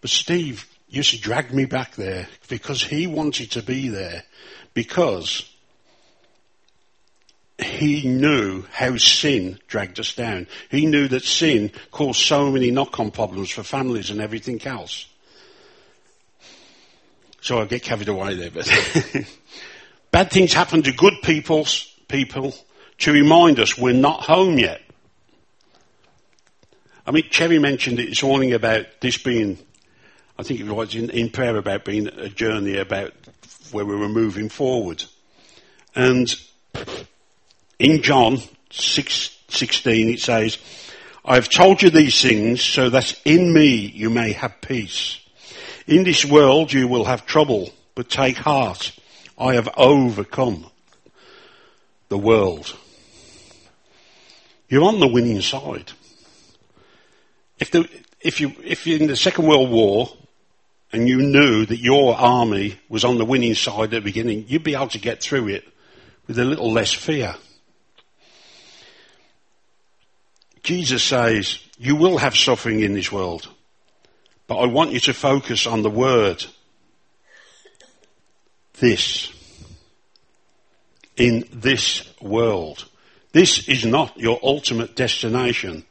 But 0.00 0.10
Steve 0.10 0.66
used 0.90 1.10
to 1.10 1.20
drag 1.20 1.54
me 1.54 1.64
back 1.64 1.94
there 1.94 2.28
because 2.48 2.82
he 2.82 3.06
wanted 3.06 3.52
to 3.52 3.62
be 3.62 3.88
there 3.88 4.24
because 4.74 5.50
he 7.58 8.06
knew 8.08 8.64
how 8.72 8.96
sin 8.96 9.58
dragged 9.68 10.00
us 10.00 10.14
down. 10.14 10.46
He 10.70 10.86
knew 10.86 11.08
that 11.08 11.22
sin 11.22 11.70
caused 11.90 12.20
so 12.20 12.50
many 12.50 12.70
knock-on 12.70 13.10
problems 13.10 13.50
for 13.50 13.62
families 13.62 14.10
and 14.10 14.20
everything 14.20 14.60
else. 14.66 15.06
So 17.40 17.60
I 17.60 17.64
get 17.64 17.82
carried 17.82 18.08
away 18.08 18.34
there, 18.34 18.50
but 18.50 18.66
bad 20.10 20.30
things 20.30 20.52
happen 20.52 20.82
to 20.82 20.92
good 20.92 21.14
people's 21.22 21.94
people 22.08 22.54
to 22.98 23.12
remind 23.12 23.58
us 23.58 23.78
we're 23.78 23.94
not 23.94 24.22
home 24.22 24.58
yet. 24.58 24.82
I 27.06 27.12
mean, 27.12 27.24
Cherry 27.30 27.58
mentioned 27.58 27.98
it 27.98 28.10
this 28.10 28.22
morning 28.22 28.52
about 28.52 28.86
this 29.00 29.16
being 29.16 29.58
I 30.40 30.42
think 30.42 30.60
it 30.60 30.72
was 30.72 30.94
in, 30.94 31.10
in 31.10 31.28
prayer 31.28 31.54
about 31.58 31.84
being 31.84 32.06
a 32.06 32.30
journey 32.30 32.78
about 32.78 33.12
where 33.72 33.84
we 33.84 33.94
were 33.94 34.08
moving 34.08 34.48
forward. 34.48 35.04
And 35.94 36.34
in 37.78 38.00
John 38.00 38.38
6, 38.70 39.38
16 39.48 40.08
it 40.08 40.20
says, 40.20 40.56
I 41.26 41.34
have 41.34 41.50
told 41.50 41.82
you 41.82 41.90
these 41.90 42.22
things 42.22 42.64
so 42.64 42.88
that 42.88 43.20
in 43.26 43.52
me 43.52 43.74
you 43.74 44.08
may 44.08 44.32
have 44.32 44.62
peace. 44.62 45.20
In 45.86 46.04
this 46.04 46.24
world 46.24 46.72
you 46.72 46.88
will 46.88 47.04
have 47.04 47.26
trouble, 47.26 47.68
but 47.94 48.08
take 48.08 48.38
heart. 48.38 48.98
I 49.36 49.56
have 49.56 49.68
overcome 49.76 50.64
the 52.08 52.16
world. 52.16 52.74
You're 54.70 54.84
on 54.84 55.00
the 55.00 55.06
winning 55.06 55.42
side. 55.42 55.92
If, 57.58 57.70
the, 57.72 57.86
if 58.22 58.40
you, 58.40 58.54
if 58.64 58.86
you're 58.86 58.98
in 58.98 59.06
the 59.06 59.16
Second 59.16 59.46
World 59.46 59.70
War, 59.70 60.16
and 60.92 61.08
you 61.08 61.18
knew 61.18 61.64
that 61.66 61.78
your 61.78 62.16
army 62.16 62.78
was 62.88 63.04
on 63.04 63.18
the 63.18 63.24
winning 63.24 63.54
side 63.54 63.84
at 63.84 63.90
the 63.90 64.00
beginning, 64.00 64.44
you'd 64.48 64.64
be 64.64 64.74
able 64.74 64.88
to 64.88 64.98
get 64.98 65.22
through 65.22 65.48
it 65.48 65.64
with 66.26 66.38
a 66.38 66.44
little 66.44 66.72
less 66.72 66.92
fear. 66.92 67.34
Jesus 70.62 71.02
says, 71.02 71.58
you 71.78 71.96
will 71.96 72.18
have 72.18 72.36
suffering 72.36 72.80
in 72.80 72.92
this 72.92 73.10
world, 73.10 73.48
but 74.46 74.56
I 74.56 74.66
want 74.66 74.92
you 74.92 75.00
to 75.00 75.14
focus 75.14 75.66
on 75.66 75.82
the 75.82 75.90
word. 75.90 76.44
This. 78.78 79.32
In 81.16 81.44
this 81.52 82.12
world. 82.20 82.86
This 83.32 83.68
is 83.68 83.84
not 83.84 84.18
your 84.18 84.40
ultimate 84.42 84.96
destination. 84.96 85.84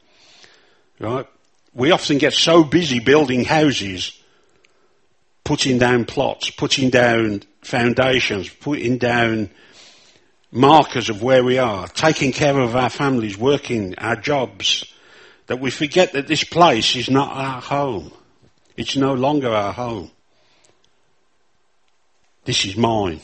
Right? 0.98 1.26
We 1.72 1.90
often 1.90 2.18
get 2.18 2.34
so 2.34 2.62
busy 2.62 3.00
building 3.00 3.44
houses 3.44 4.19
putting 5.44 5.78
down 5.78 6.04
plots, 6.04 6.50
putting 6.50 6.90
down 6.90 7.42
foundations, 7.62 8.48
putting 8.48 8.98
down 8.98 9.50
markers 10.52 11.08
of 11.08 11.22
where 11.22 11.44
we 11.44 11.58
are, 11.58 11.86
taking 11.88 12.32
care 12.32 12.58
of 12.58 12.74
our 12.76 12.90
families, 12.90 13.38
working 13.38 13.94
our 13.98 14.16
jobs, 14.16 14.84
that 15.46 15.60
we 15.60 15.70
forget 15.70 16.12
that 16.12 16.26
this 16.26 16.44
place 16.44 16.96
is 16.96 17.10
not 17.10 17.36
our 17.36 17.60
home. 17.60 18.12
It's 18.76 18.96
no 18.96 19.14
longer 19.14 19.50
our 19.50 19.72
home. 19.72 20.10
This 22.44 22.64
is 22.64 22.76
mine. 22.76 23.20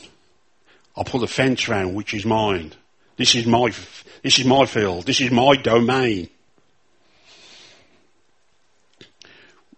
I'll 0.95 1.03
put 1.03 1.23
a 1.23 1.27
fence 1.27 1.67
around 1.67 1.93
which 1.95 2.13
is 2.13 2.25
mine. 2.25 2.73
This 3.17 3.35
is 3.35 3.45
my, 3.45 3.71
this 4.23 4.39
is 4.39 4.45
my 4.45 4.65
field. 4.65 5.05
This 5.05 5.21
is 5.21 5.31
my 5.31 5.55
domain. 5.55 6.29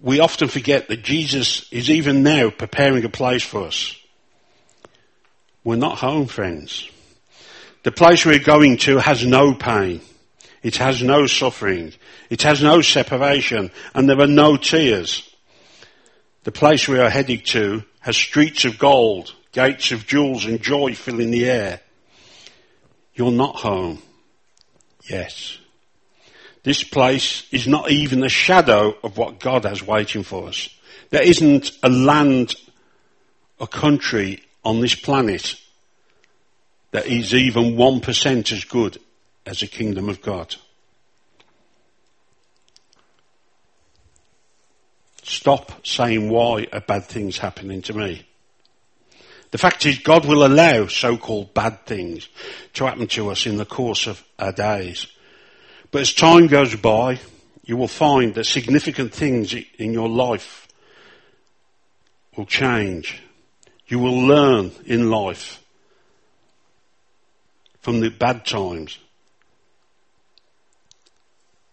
We 0.02 0.20
often 0.20 0.48
forget 0.48 0.88
that 0.88 1.04
Jesus 1.04 1.68
is 1.72 1.90
even 1.90 2.24
now 2.24 2.50
preparing 2.50 3.04
a 3.04 3.10
place 3.10 3.44
for 3.44 3.66
us. 3.66 3.96
We're 5.64 5.76
not 5.76 5.98
home, 5.98 6.28
friends. 6.28 6.90
The 7.84 7.92
place 7.92 8.26
we're 8.26 8.40
going 8.40 8.78
to 8.78 8.98
has 8.98 9.26
no 9.26 9.54
pain. 9.54 10.02
It 10.64 10.78
has 10.78 11.04
no 11.04 11.28
suffering. 11.28 11.94
It 12.30 12.44
has 12.44 12.62
no 12.62 12.82
separation 12.82 13.72
and 13.94 14.10
there 14.10 14.20
are 14.20 14.28
no 14.28 14.58
tears. 14.58 15.26
The 16.44 16.52
place 16.52 16.88
we 16.88 17.00
are 17.00 17.10
heading 17.10 17.42
to 17.48 17.84
has 18.00 18.16
streets 18.16 18.66
of 18.66 18.80
gold, 18.80 19.34
gates 19.52 19.92
of 19.92 20.08
jewels 20.08 20.46
and 20.46 20.62
joy 20.62 20.96
filling 20.96 21.32
the 21.32 21.50
air. 21.50 21.82
You're 23.14 23.32
not 23.32 23.56
home. 23.58 24.02
Yes. 25.10 25.58
This 26.70 26.84
place 26.84 27.48
is 27.52 27.68
not 27.68 27.90
even 27.90 28.24
a 28.24 28.30
shadow 28.30 28.96
of 29.04 29.18
what 29.18 29.40
God 29.40 29.64
has 29.64 29.82
waiting 29.82 30.22
for 30.22 30.50
us. 30.50 30.70
There 31.10 31.24
isn't 31.24 31.72
a 31.82 31.90
land, 31.90 32.54
a 33.60 33.66
country 33.66 34.44
on 34.64 34.80
this 34.80 34.94
planet 34.94 35.56
that 36.92 37.08
is 37.08 37.34
even 37.34 37.76
1% 37.76 38.52
as 38.52 38.66
good 38.66 39.00
as 39.48 39.62
the 39.62 39.66
kingdom 39.66 40.10
of 40.10 40.22
God. 40.22 40.58
Stop 45.24 45.88
saying 45.88 46.30
why 46.30 46.68
are 46.72 46.82
bad 46.82 47.06
things 47.06 47.40
happening 47.40 47.82
to 47.82 47.96
me. 47.96 48.28
The 49.50 49.58
fact 49.58 49.88
is 49.88 49.98
God 49.98 50.24
will 50.24 50.46
allow 50.46 50.86
so-called 50.86 51.56
bad 51.56 51.88
things 51.88 52.30
to 52.74 52.86
happen 52.86 53.08
to 53.08 53.32
us 53.32 53.48
in 53.48 53.58
the 53.58 53.66
course 53.66 54.06
of 54.06 54.24
our 54.38 54.52
days. 54.52 55.08
But 55.92 56.02
as 56.02 56.14
time 56.14 56.48
goes 56.48 56.76
by, 56.76 57.20
you 57.64 57.78
will 57.78 57.88
find 57.88 58.36
that 58.36 58.46
significant 58.46 59.14
things 59.14 59.56
in 59.78 59.94
your 59.94 60.10
life 60.10 60.68
will 62.36 62.46
change. 62.46 63.22
You 63.88 64.00
will 64.00 64.20
learn 64.20 64.72
in 64.86 65.10
life 65.10 65.64
from 67.82 68.02
the 68.02 68.10
bad 68.10 68.46
times. 68.46 69.00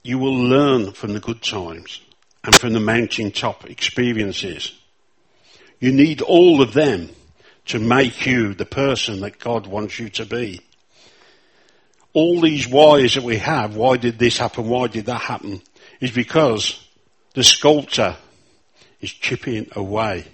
You 0.03 0.19
will 0.19 0.37
learn 0.37 0.93
from 0.93 1.13
the 1.13 1.21
good 1.21 1.43
times 1.43 2.01
and 2.43 2.55
from 2.55 2.73
the 2.73 2.81
mountaintop 2.81 3.69
experiences. 3.69 4.73
You 5.79 5.93
need 5.93 6.23
all 6.23 6.63
of 6.63 6.73
them 6.73 7.11
to 7.67 7.79
make 7.79 8.25
you 8.25 8.55
the 8.55 8.65
person 8.65 9.21
that 9.21 9.39
God 9.39 9.67
wants 9.67 9.99
you 9.99 10.09
to 10.11 10.25
be. 10.25 10.61
All 12.17 12.41
these 12.41 12.67
whys 12.67 13.17
that 13.17 13.25
we 13.25 13.37
have, 13.37 13.77
why 13.77 13.99
did 13.99 14.19
this 14.19 14.39
happen, 14.39 14.71
why 14.71 14.87
did 14.87 15.05
that 15.05 15.21
happen, 15.21 15.61
is 16.01 16.11
because 16.11 16.83
the 17.35 17.45
sculptor 17.45 18.17
is 19.03 19.13
chipping 19.13 19.69
away 19.77 20.25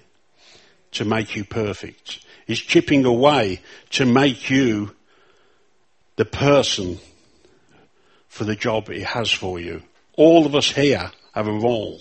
to 0.91 1.03
make 1.03 1.35
you 1.35 1.43
perfect. 1.43 2.25
He's 2.47 2.61
chipping 2.61 3.03
away 3.03 3.59
to 3.89 4.05
make 4.05 4.49
you 4.49 4.95
the 6.15 6.23
person 6.23 6.99
for 8.29 8.45
the 8.45 8.55
job 8.55 8.87
he 8.87 9.01
has 9.01 9.29
for 9.29 9.59
you. 9.59 9.83
All 10.15 10.45
of 10.45 10.55
us 10.55 10.71
here 10.71 11.11
have 11.33 11.47
a 11.47 11.51
role. 11.51 11.99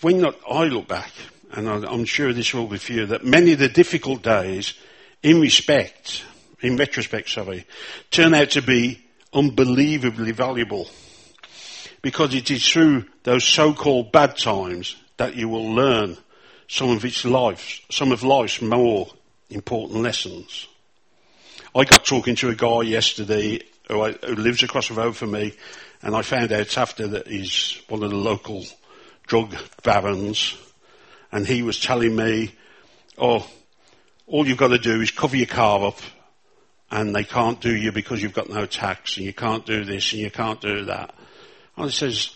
When 0.00 0.24
I 0.50 0.64
look 0.64 0.88
back, 0.88 1.10
and 1.52 1.68
I'm 1.68 2.06
sure 2.06 2.32
this 2.32 2.54
will 2.54 2.66
be 2.66 2.78
for 2.78 2.92
you, 2.92 3.06
that 3.06 3.24
many 3.24 3.52
of 3.52 3.58
the 3.58 3.68
difficult 3.68 4.22
days, 4.22 4.72
in 5.22 5.40
respect, 5.42 6.24
in 6.62 6.78
retrospect, 6.78 7.28
sorry, 7.28 7.66
turn 8.10 8.32
out 8.32 8.50
to 8.52 8.62
be 8.62 9.04
unbelievably 9.34 10.32
valuable. 10.32 10.88
Because 12.00 12.34
it 12.34 12.50
is 12.50 12.66
through 12.66 13.04
those 13.24 13.44
so-called 13.44 14.10
bad 14.10 14.38
times 14.38 14.96
that 15.18 15.36
you 15.36 15.50
will 15.50 15.70
learn 15.70 16.16
some 16.66 16.90
of 16.90 17.04
its 17.04 17.26
life, 17.26 17.80
some 17.90 18.10
of 18.10 18.22
life's 18.22 18.62
more 18.62 19.06
important 19.50 20.00
lessons. 20.00 20.66
I 21.74 21.84
got 21.84 22.06
talking 22.06 22.36
to 22.36 22.48
a 22.48 22.54
guy 22.54 22.82
yesterday 22.82 23.60
who, 23.88 24.00
I, 24.00 24.12
who 24.12 24.34
lives 24.34 24.62
across 24.62 24.88
the 24.88 24.94
road 24.94 25.14
from 25.14 25.32
me, 25.32 25.52
and 26.00 26.16
I 26.16 26.22
found 26.22 26.52
out 26.52 26.78
after 26.78 27.06
that 27.08 27.26
he's 27.26 27.82
one 27.88 28.02
of 28.02 28.08
the 28.08 28.16
local 28.16 28.64
drug 29.30 29.54
barons, 29.84 30.56
and 31.30 31.46
he 31.46 31.62
was 31.62 31.78
telling 31.78 32.16
me, 32.16 32.52
oh, 33.16 33.48
all 34.26 34.44
you've 34.44 34.58
got 34.58 34.68
to 34.68 34.78
do 34.78 35.00
is 35.00 35.12
cover 35.12 35.36
your 35.36 35.46
car 35.46 35.86
up, 35.86 36.00
and 36.90 37.14
they 37.14 37.22
can't 37.22 37.60
do 37.60 37.72
you 37.72 37.92
because 37.92 38.20
you've 38.20 38.34
got 38.34 38.50
no 38.50 38.66
tax, 38.66 39.16
and 39.16 39.24
you 39.24 39.32
can't 39.32 39.64
do 39.64 39.84
this, 39.84 40.12
and 40.12 40.20
you 40.20 40.32
can't 40.32 40.60
do 40.60 40.86
that. 40.86 41.14
And 41.76 41.86
I 41.86 41.90
says, 41.90 42.34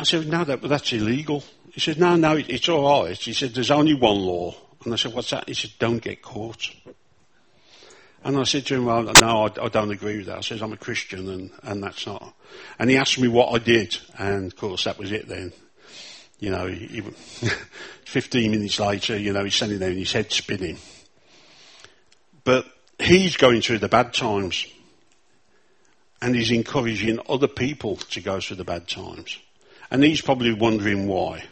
I 0.00 0.04
said, 0.04 0.26
no, 0.26 0.42
that, 0.44 0.62
that's 0.62 0.90
illegal. 0.90 1.44
He 1.72 1.80
said, 1.80 1.98
no, 1.98 2.16
no, 2.16 2.36
it's 2.36 2.70
all 2.70 3.04
right. 3.04 3.14
He 3.14 3.34
said, 3.34 3.52
there's 3.52 3.70
only 3.70 3.92
one 3.92 4.20
law. 4.20 4.54
And 4.84 4.94
I 4.94 4.96
said, 4.96 5.12
what's 5.12 5.30
that? 5.30 5.48
He 5.48 5.54
said, 5.54 5.72
don't 5.78 6.00
get 6.02 6.22
caught. 6.22 6.70
And 8.26 8.36
I 8.38 8.42
said 8.42 8.66
to 8.66 8.74
him, 8.74 8.86
well, 8.86 9.04
no, 9.20 9.46
I, 9.46 9.66
I 9.66 9.68
don't 9.68 9.92
agree 9.92 10.16
with 10.16 10.26
that. 10.26 10.38
I 10.38 10.40
said, 10.40 10.60
I'm 10.60 10.72
a 10.72 10.76
Christian 10.76 11.28
and, 11.28 11.50
and 11.62 11.80
that's 11.80 12.08
not. 12.08 12.34
And 12.76 12.90
he 12.90 12.96
asked 12.96 13.20
me 13.20 13.28
what 13.28 13.54
I 13.54 13.62
did. 13.62 13.96
And 14.18 14.46
of 14.46 14.56
course, 14.56 14.82
that 14.82 14.98
was 14.98 15.12
it 15.12 15.28
then. 15.28 15.52
You 16.40 16.50
know, 16.50 16.66
he, 16.66 16.86
he, 16.86 17.00
15 18.04 18.50
minutes 18.50 18.80
later, 18.80 19.16
you 19.16 19.32
know, 19.32 19.44
he's 19.44 19.54
standing 19.54 19.78
there 19.78 19.90
and 19.90 19.98
his 20.00 20.10
head 20.10 20.32
spinning. 20.32 20.76
But 22.42 22.66
he's 22.98 23.36
going 23.36 23.60
through 23.60 23.78
the 23.78 23.88
bad 23.88 24.12
times. 24.12 24.66
And 26.20 26.34
he's 26.34 26.50
encouraging 26.50 27.20
other 27.28 27.46
people 27.46 27.94
to 27.94 28.20
go 28.20 28.40
through 28.40 28.56
the 28.56 28.64
bad 28.64 28.88
times. 28.88 29.38
And 29.88 30.02
he's 30.02 30.20
probably 30.20 30.52
wondering 30.52 31.06
why. 31.06 31.44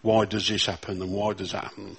Why 0.00 0.24
does 0.24 0.48
this 0.48 0.66
happen 0.66 1.00
and 1.00 1.12
why 1.12 1.34
does 1.34 1.52
that 1.52 1.62
happen? 1.62 1.96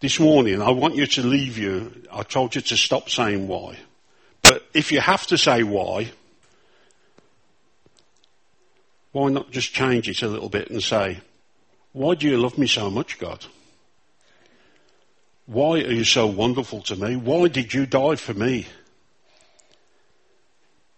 This 0.00 0.20
morning, 0.20 0.62
I 0.62 0.70
want 0.70 0.94
you 0.94 1.06
to 1.06 1.22
leave 1.22 1.58
you. 1.58 1.92
I 2.12 2.22
told 2.22 2.54
you 2.54 2.60
to 2.60 2.76
stop 2.76 3.10
saying 3.10 3.48
why. 3.48 3.76
But 4.42 4.64
if 4.72 4.92
you 4.92 5.00
have 5.00 5.26
to 5.26 5.36
say 5.36 5.64
why, 5.64 6.12
why 9.10 9.30
not 9.30 9.50
just 9.50 9.72
change 9.72 10.08
it 10.08 10.22
a 10.22 10.28
little 10.28 10.48
bit 10.48 10.70
and 10.70 10.80
say, 10.80 11.18
why 11.92 12.14
do 12.14 12.28
you 12.28 12.38
love 12.38 12.56
me 12.58 12.68
so 12.68 12.90
much, 12.90 13.18
God? 13.18 13.44
Why 15.46 15.80
are 15.80 15.92
you 15.92 16.04
so 16.04 16.28
wonderful 16.28 16.82
to 16.82 16.94
me? 16.94 17.16
Why 17.16 17.48
did 17.48 17.74
you 17.74 17.84
die 17.84 18.14
for 18.14 18.34
me? 18.34 18.66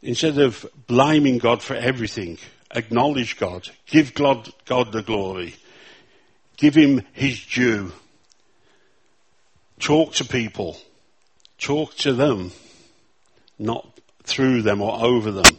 Instead 0.03 0.37
of 0.37 0.67
blaming 0.87 1.39
God 1.39 1.63
for 1.63 1.75
everything, 1.75 2.37
acknowledge 2.75 3.39
God. 3.39 3.71
Give 3.87 4.13
God, 4.13 4.53
God 4.67 4.93
the 4.93 5.03
glory. 5.03 5.55
Give 6.59 6.75
Him 6.75 7.07
His 7.15 7.43
due. 7.47 7.93
Talk 9.81 10.13
to 10.15 10.25
people. 10.25 10.77
Talk 11.59 11.95
to 11.97 12.13
them. 12.13 12.53
Not 13.59 13.99
through 14.23 14.63
them 14.63 14.81
or 14.83 15.03
over 15.05 15.31
them. 15.31 15.59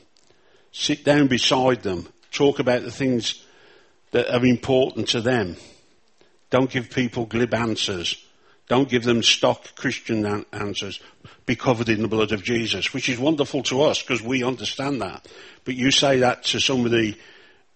Sit 0.71 1.03
down 1.03 1.27
beside 1.27 1.83
them. 1.83 2.07
Talk 2.31 2.59
about 2.59 2.83
the 2.83 2.91
things 2.91 3.43
that 4.11 4.33
are 4.33 4.45
important 4.45 5.09
to 5.09 5.21
them. 5.21 5.57
Don't 6.49 6.69
give 6.69 6.89
people 6.89 7.25
glib 7.25 7.53
answers. 7.53 8.23
Don't 8.67 8.89
give 8.89 9.03
them 9.03 9.23
stock 9.23 9.75
Christian 9.75 10.45
answers. 10.53 11.01
Be 11.45 11.55
covered 11.55 11.89
in 11.89 12.01
the 12.01 12.07
blood 12.07 12.31
of 12.31 12.43
Jesus, 12.43 12.93
which 12.93 13.09
is 13.09 13.19
wonderful 13.19 13.63
to 13.63 13.81
us 13.81 14.01
because 14.01 14.21
we 14.21 14.43
understand 14.43 15.01
that. 15.01 15.27
But 15.65 15.75
you 15.75 15.91
say 15.91 16.19
that 16.19 16.43
to 16.45 16.59
somebody 16.59 17.17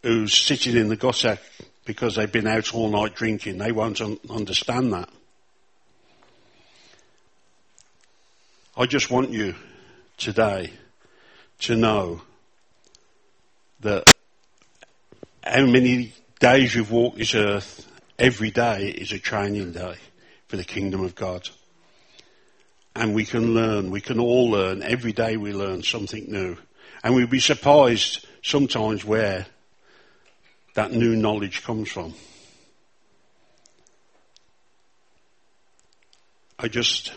who's 0.03 0.33
sitting 0.33 0.77
in 0.77 0.87
the 0.87 0.95
gutter 0.95 1.37
because 1.85 2.15
they've 2.15 2.31
been 2.31 2.47
out 2.47 2.73
all 2.73 2.89
night 2.89 3.15
drinking. 3.15 3.57
They 3.57 3.71
won't 3.71 3.99
un- 3.99 4.19
understand 4.29 4.93
that. 4.93 5.09
I 8.77 8.85
just 8.85 9.09
want 9.09 9.29
you 9.29 9.55
today 10.17 10.69
to 11.59 11.77
know 11.77 12.21
that 13.79 14.13
how 15.41 15.65
many 15.65 16.13
days 16.41 16.75
you've 16.75 16.91
walked 16.91 17.17
this 17.17 17.35
earth, 17.35 17.89
every 18.19 18.51
day 18.51 18.89
is 18.89 19.13
a 19.13 19.19
training 19.19 19.71
day 19.71 19.95
for 20.49 20.57
the 20.57 20.65
kingdom 20.65 21.05
of 21.05 21.15
God. 21.15 21.47
And 22.97 23.15
we 23.15 23.23
can 23.23 23.53
learn, 23.53 23.91
we 23.91 24.01
can 24.01 24.19
all 24.19 24.49
learn, 24.49 24.83
every 24.83 25.13
day 25.13 25.37
we 25.37 25.53
learn 25.53 25.81
something 25.81 26.25
new. 26.29 26.57
And 27.01 27.15
we'd 27.15 27.29
be 27.29 27.39
surprised 27.39 28.27
sometimes 28.43 29.05
where 29.05 29.45
that 30.73 30.91
new 30.91 31.15
knowledge 31.15 31.63
comes 31.63 31.89
from. 31.89 32.13
I 36.59 36.67
just, 36.67 37.13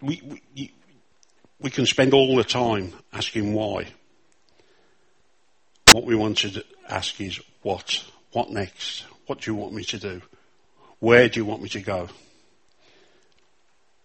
we, 0.00 0.22
we, 0.54 0.72
we 1.60 1.70
can 1.70 1.86
spend 1.86 2.14
all 2.14 2.36
the 2.36 2.44
time 2.44 2.92
asking 3.12 3.52
why. 3.52 3.86
What 5.92 6.04
we 6.04 6.14
want 6.14 6.38
to 6.38 6.64
ask 6.88 7.20
is 7.20 7.40
what? 7.62 8.04
What 8.32 8.50
next? 8.50 9.04
What 9.26 9.40
do 9.40 9.50
you 9.50 9.54
want 9.54 9.74
me 9.74 9.84
to 9.84 9.98
do? 9.98 10.22
Where 11.00 11.28
do 11.28 11.40
you 11.40 11.44
want 11.44 11.62
me 11.62 11.68
to 11.70 11.80
go? 11.80 12.08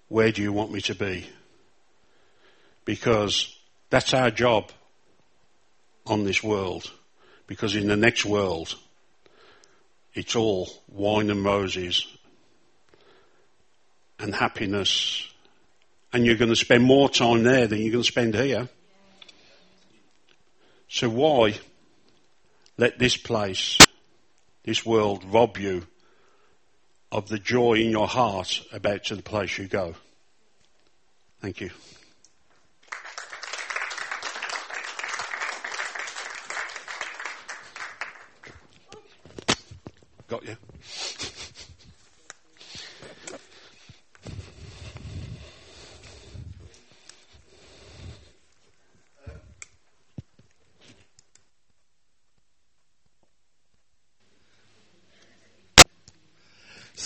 Where 0.08 0.32
do 0.32 0.42
you 0.42 0.54
want 0.54 0.72
me 0.72 0.82
to 0.82 0.96
be? 0.96 1.28
Because 2.86 3.56
that's 3.90 4.14
our 4.14 4.32
job 4.32 4.72
on 6.06 6.24
this 6.24 6.44
world. 6.44 6.92
Because 7.48 7.76
in 7.76 7.88
the 7.88 7.98
next 7.98 8.26
world, 8.26 8.76
it's 10.14 10.36
all 10.36 10.70
wine 10.88 11.30
and 11.30 11.44
roses 11.44 12.08
and 14.20 14.34
happiness. 14.34 15.33
And 16.14 16.26
you're 16.26 16.36
going 16.36 16.50
to 16.50 16.56
spend 16.56 16.84
more 16.84 17.10
time 17.10 17.44
there 17.44 17.66
than 17.66 17.80
you're 17.80 17.92
going 17.92 18.04
to 18.04 18.08
spend 18.08 18.36
here. 18.36 18.70
So 20.88 21.10
why 21.10 21.56
let 22.78 23.00
this 23.00 23.18
place, 23.18 23.80
this 24.64 24.86
world 24.86 25.26
rob 25.26 25.58
you 25.58 25.88
of 27.12 27.30
the 27.30 27.40
joy 27.40 27.74
in 27.74 27.90
your 27.90 28.08
heart 28.08 28.62
about 28.72 29.06
to 29.06 29.16
the 29.16 29.24
place 29.24 29.58
you 29.58 29.68
go? 29.68 29.96
Thank 31.42 31.62
you. 31.62 31.72
Got 40.28 40.46
you. 40.46 40.58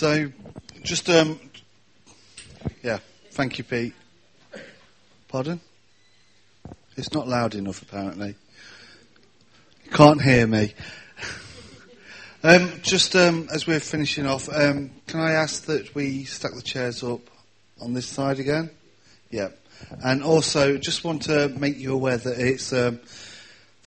So, 0.08 0.32
just 0.84 1.10
um, 1.10 1.38
yeah, 2.82 3.00
thank 3.32 3.58
you, 3.58 3.66
Pete. 3.66 3.94
Pardon? 5.28 5.60
It's 6.96 7.12
not 7.12 7.28
loud 7.28 7.56
enough, 7.56 7.82
apparently. 7.82 8.36
You 9.84 9.92
can't 9.92 10.22
hear 10.22 10.48
me. 10.48 10.74
um, 12.44 12.72
just 12.84 13.18
um, 13.18 13.50
as 13.52 13.68
we're 13.68 13.82
finishing 13.82 14.26
off, 14.26 14.48
um, 14.48 14.92
can 15.08 15.20
I 15.20 15.34
ask 15.34 15.66
that 15.66 15.94
we 15.94 16.24
stack 16.24 16.56
the 16.56 16.62
chairs 16.62 17.04
up 17.04 17.30
on 17.82 17.94
this 17.94 18.08
side 18.08 18.40
again? 18.40 18.70
Yeah. 19.30 19.50
And 20.02 20.24
also, 20.24 20.78
just 20.78 21.04
want 21.04 21.24
to 21.24 21.50
make 21.50 21.80
you 21.80 21.94
aware 21.94 22.16
that 22.16 22.40
it's 22.40 22.72
um, 22.72 23.02